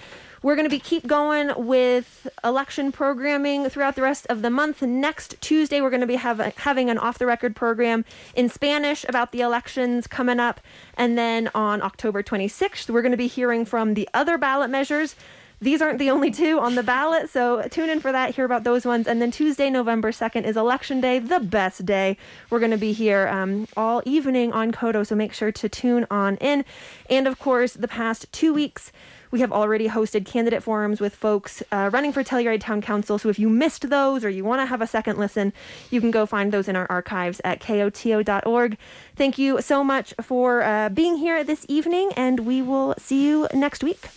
We're 0.45 0.55
going 0.55 0.69
to 0.69 0.69
be 0.69 0.79
keep 0.79 1.07
going 1.07 1.51
with 1.57 2.27
election 2.43 2.91
programming 2.91 3.67
throughout 3.67 3.95
the 3.95 4.03
rest 4.03 4.27
of 4.29 4.43
the 4.43 4.51
month. 4.51 4.83
Next 4.83 5.41
Tuesday, 5.41 5.81
we're 5.81 5.89
going 5.89 6.01
to 6.01 6.05
be 6.05 6.17
have, 6.17 6.37
having 6.57 6.91
an 6.91 6.99
off 6.99 7.17
the 7.17 7.25
record 7.25 7.55
program 7.55 8.05
in 8.35 8.47
Spanish 8.47 9.03
about 9.09 9.31
the 9.31 9.41
elections 9.41 10.05
coming 10.05 10.39
up. 10.39 10.61
And 10.97 11.17
then 11.17 11.49
on 11.55 11.81
October 11.81 12.21
26th, 12.21 12.91
we're 12.91 13.01
going 13.01 13.11
to 13.11 13.17
be 13.17 13.25
hearing 13.25 13.65
from 13.65 13.95
the 13.95 14.07
other 14.13 14.37
ballot 14.37 14.69
measures. 14.69 15.15
These 15.61 15.81
aren't 15.81 15.99
the 15.99 16.11
only 16.11 16.31
two 16.31 16.59
on 16.59 16.75
the 16.75 16.83
ballot, 16.83 17.29
so 17.29 17.63
tune 17.69 17.89
in 17.89 18.01
for 18.01 18.11
that, 18.11 18.35
hear 18.35 18.45
about 18.45 18.63
those 18.63 18.85
ones. 18.85 19.07
And 19.07 19.21
then 19.21 19.31
Tuesday, 19.31 19.69
November 19.69 20.11
2nd 20.11 20.43
is 20.43 20.57
Election 20.57 20.99
Day, 20.99 21.17
the 21.19 21.39
best 21.39 21.85
day. 21.85 22.17
We're 22.49 22.59
going 22.59 22.71
to 22.71 22.77
be 22.77 22.91
here 22.91 23.27
um, 23.29 23.67
all 23.77 24.03
evening 24.05 24.51
on 24.51 24.71
KOTO, 24.71 25.07
so 25.07 25.15
make 25.15 25.33
sure 25.33 25.51
to 25.53 25.69
tune 25.69 26.05
on 26.11 26.35
in. 26.37 26.65
And 27.09 27.27
of 27.27 27.39
course, 27.39 27.73
the 27.73 27.87
past 27.87 28.31
two 28.33 28.53
weeks, 28.53 28.91
we 29.31 29.39
have 29.41 29.51
already 29.51 29.87
hosted 29.87 30.25
candidate 30.25 30.63
forums 30.63 30.99
with 30.99 31.15
folks 31.15 31.63
uh, 31.71 31.89
running 31.91 32.11
for 32.11 32.23
Telluride 32.23 32.61
Town 32.61 32.81
Council. 32.81 33.17
So 33.17 33.29
if 33.29 33.39
you 33.39 33.49
missed 33.49 33.89
those 33.89 34.23
or 34.23 34.29
you 34.29 34.43
want 34.43 34.61
to 34.61 34.65
have 34.65 34.81
a 34.81 34.87
second 34.87 35.17
listen, 35.17 35.53
you 35.91 36.01
can 36.01 36.11
go 36.11 36.25
find 36.25 36.51
those 36.51 36.67
in 36.67 36.75
our 36.75 36.87
archives 36.89 37.41
at 37.43 37.59
koto.org. 37.59 38.77
Thank 39.15 39.37
you 39.37 39.61
so 39.61 39.83
much 39.83 40.13
for 40.21 40.63
uh, 40.63 40.89
being 40.89 41.17
here 41.17 41.43
this 41.43 41.65
evening, 41.69 42.11
and 42.15 42.41
we 42.41 42.61
will 42.61 42.95
see 42.97 43.25
you 43.25 43.47
next 43.53 43.83
week. 43.83 44.09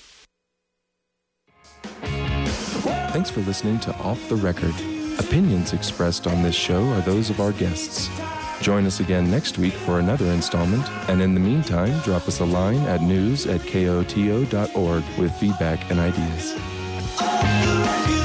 Thanks 3.12 3.30
for 3.30 3.40
listening 3.40 3.80
to 3.80 3.94
Off 3.96 4.28
the 4.28 4.36
Record. 4.36 4.74
Opinions 5.18 5.72
expressed 5.72 6.26
on 6.26 6.42
this 6.42 6.54
show 6.54 6.84
are 6.90 7.00
those 7.00 7.30
of 7.30 7.40
our 7.40 7.52
guests. 7.52 8.08
Join 8.60 8.86
us 8.86 9.00
again 9.00 9.30
next 9.30 9.58
week 9.58 9.74
for 9.74 9.98
another 9.98 10.26
installment, 10.26 10.88
and 11.08 11.22
in 11.22 11.34
the 11.34 11.40
meantime, 11.40 11.98
drop 12.00 12.26
us 12.26 12.40
a 12.40 12.44
line 12.44 12.80
at 12.86 13.00
news 13.00 13.46
at 13.46 13.64
koto.org 13.66 15.04
with 15.16 15.32
feedback 15.36 15.90
and 15.90 16.00
ideas. 16.00 18.17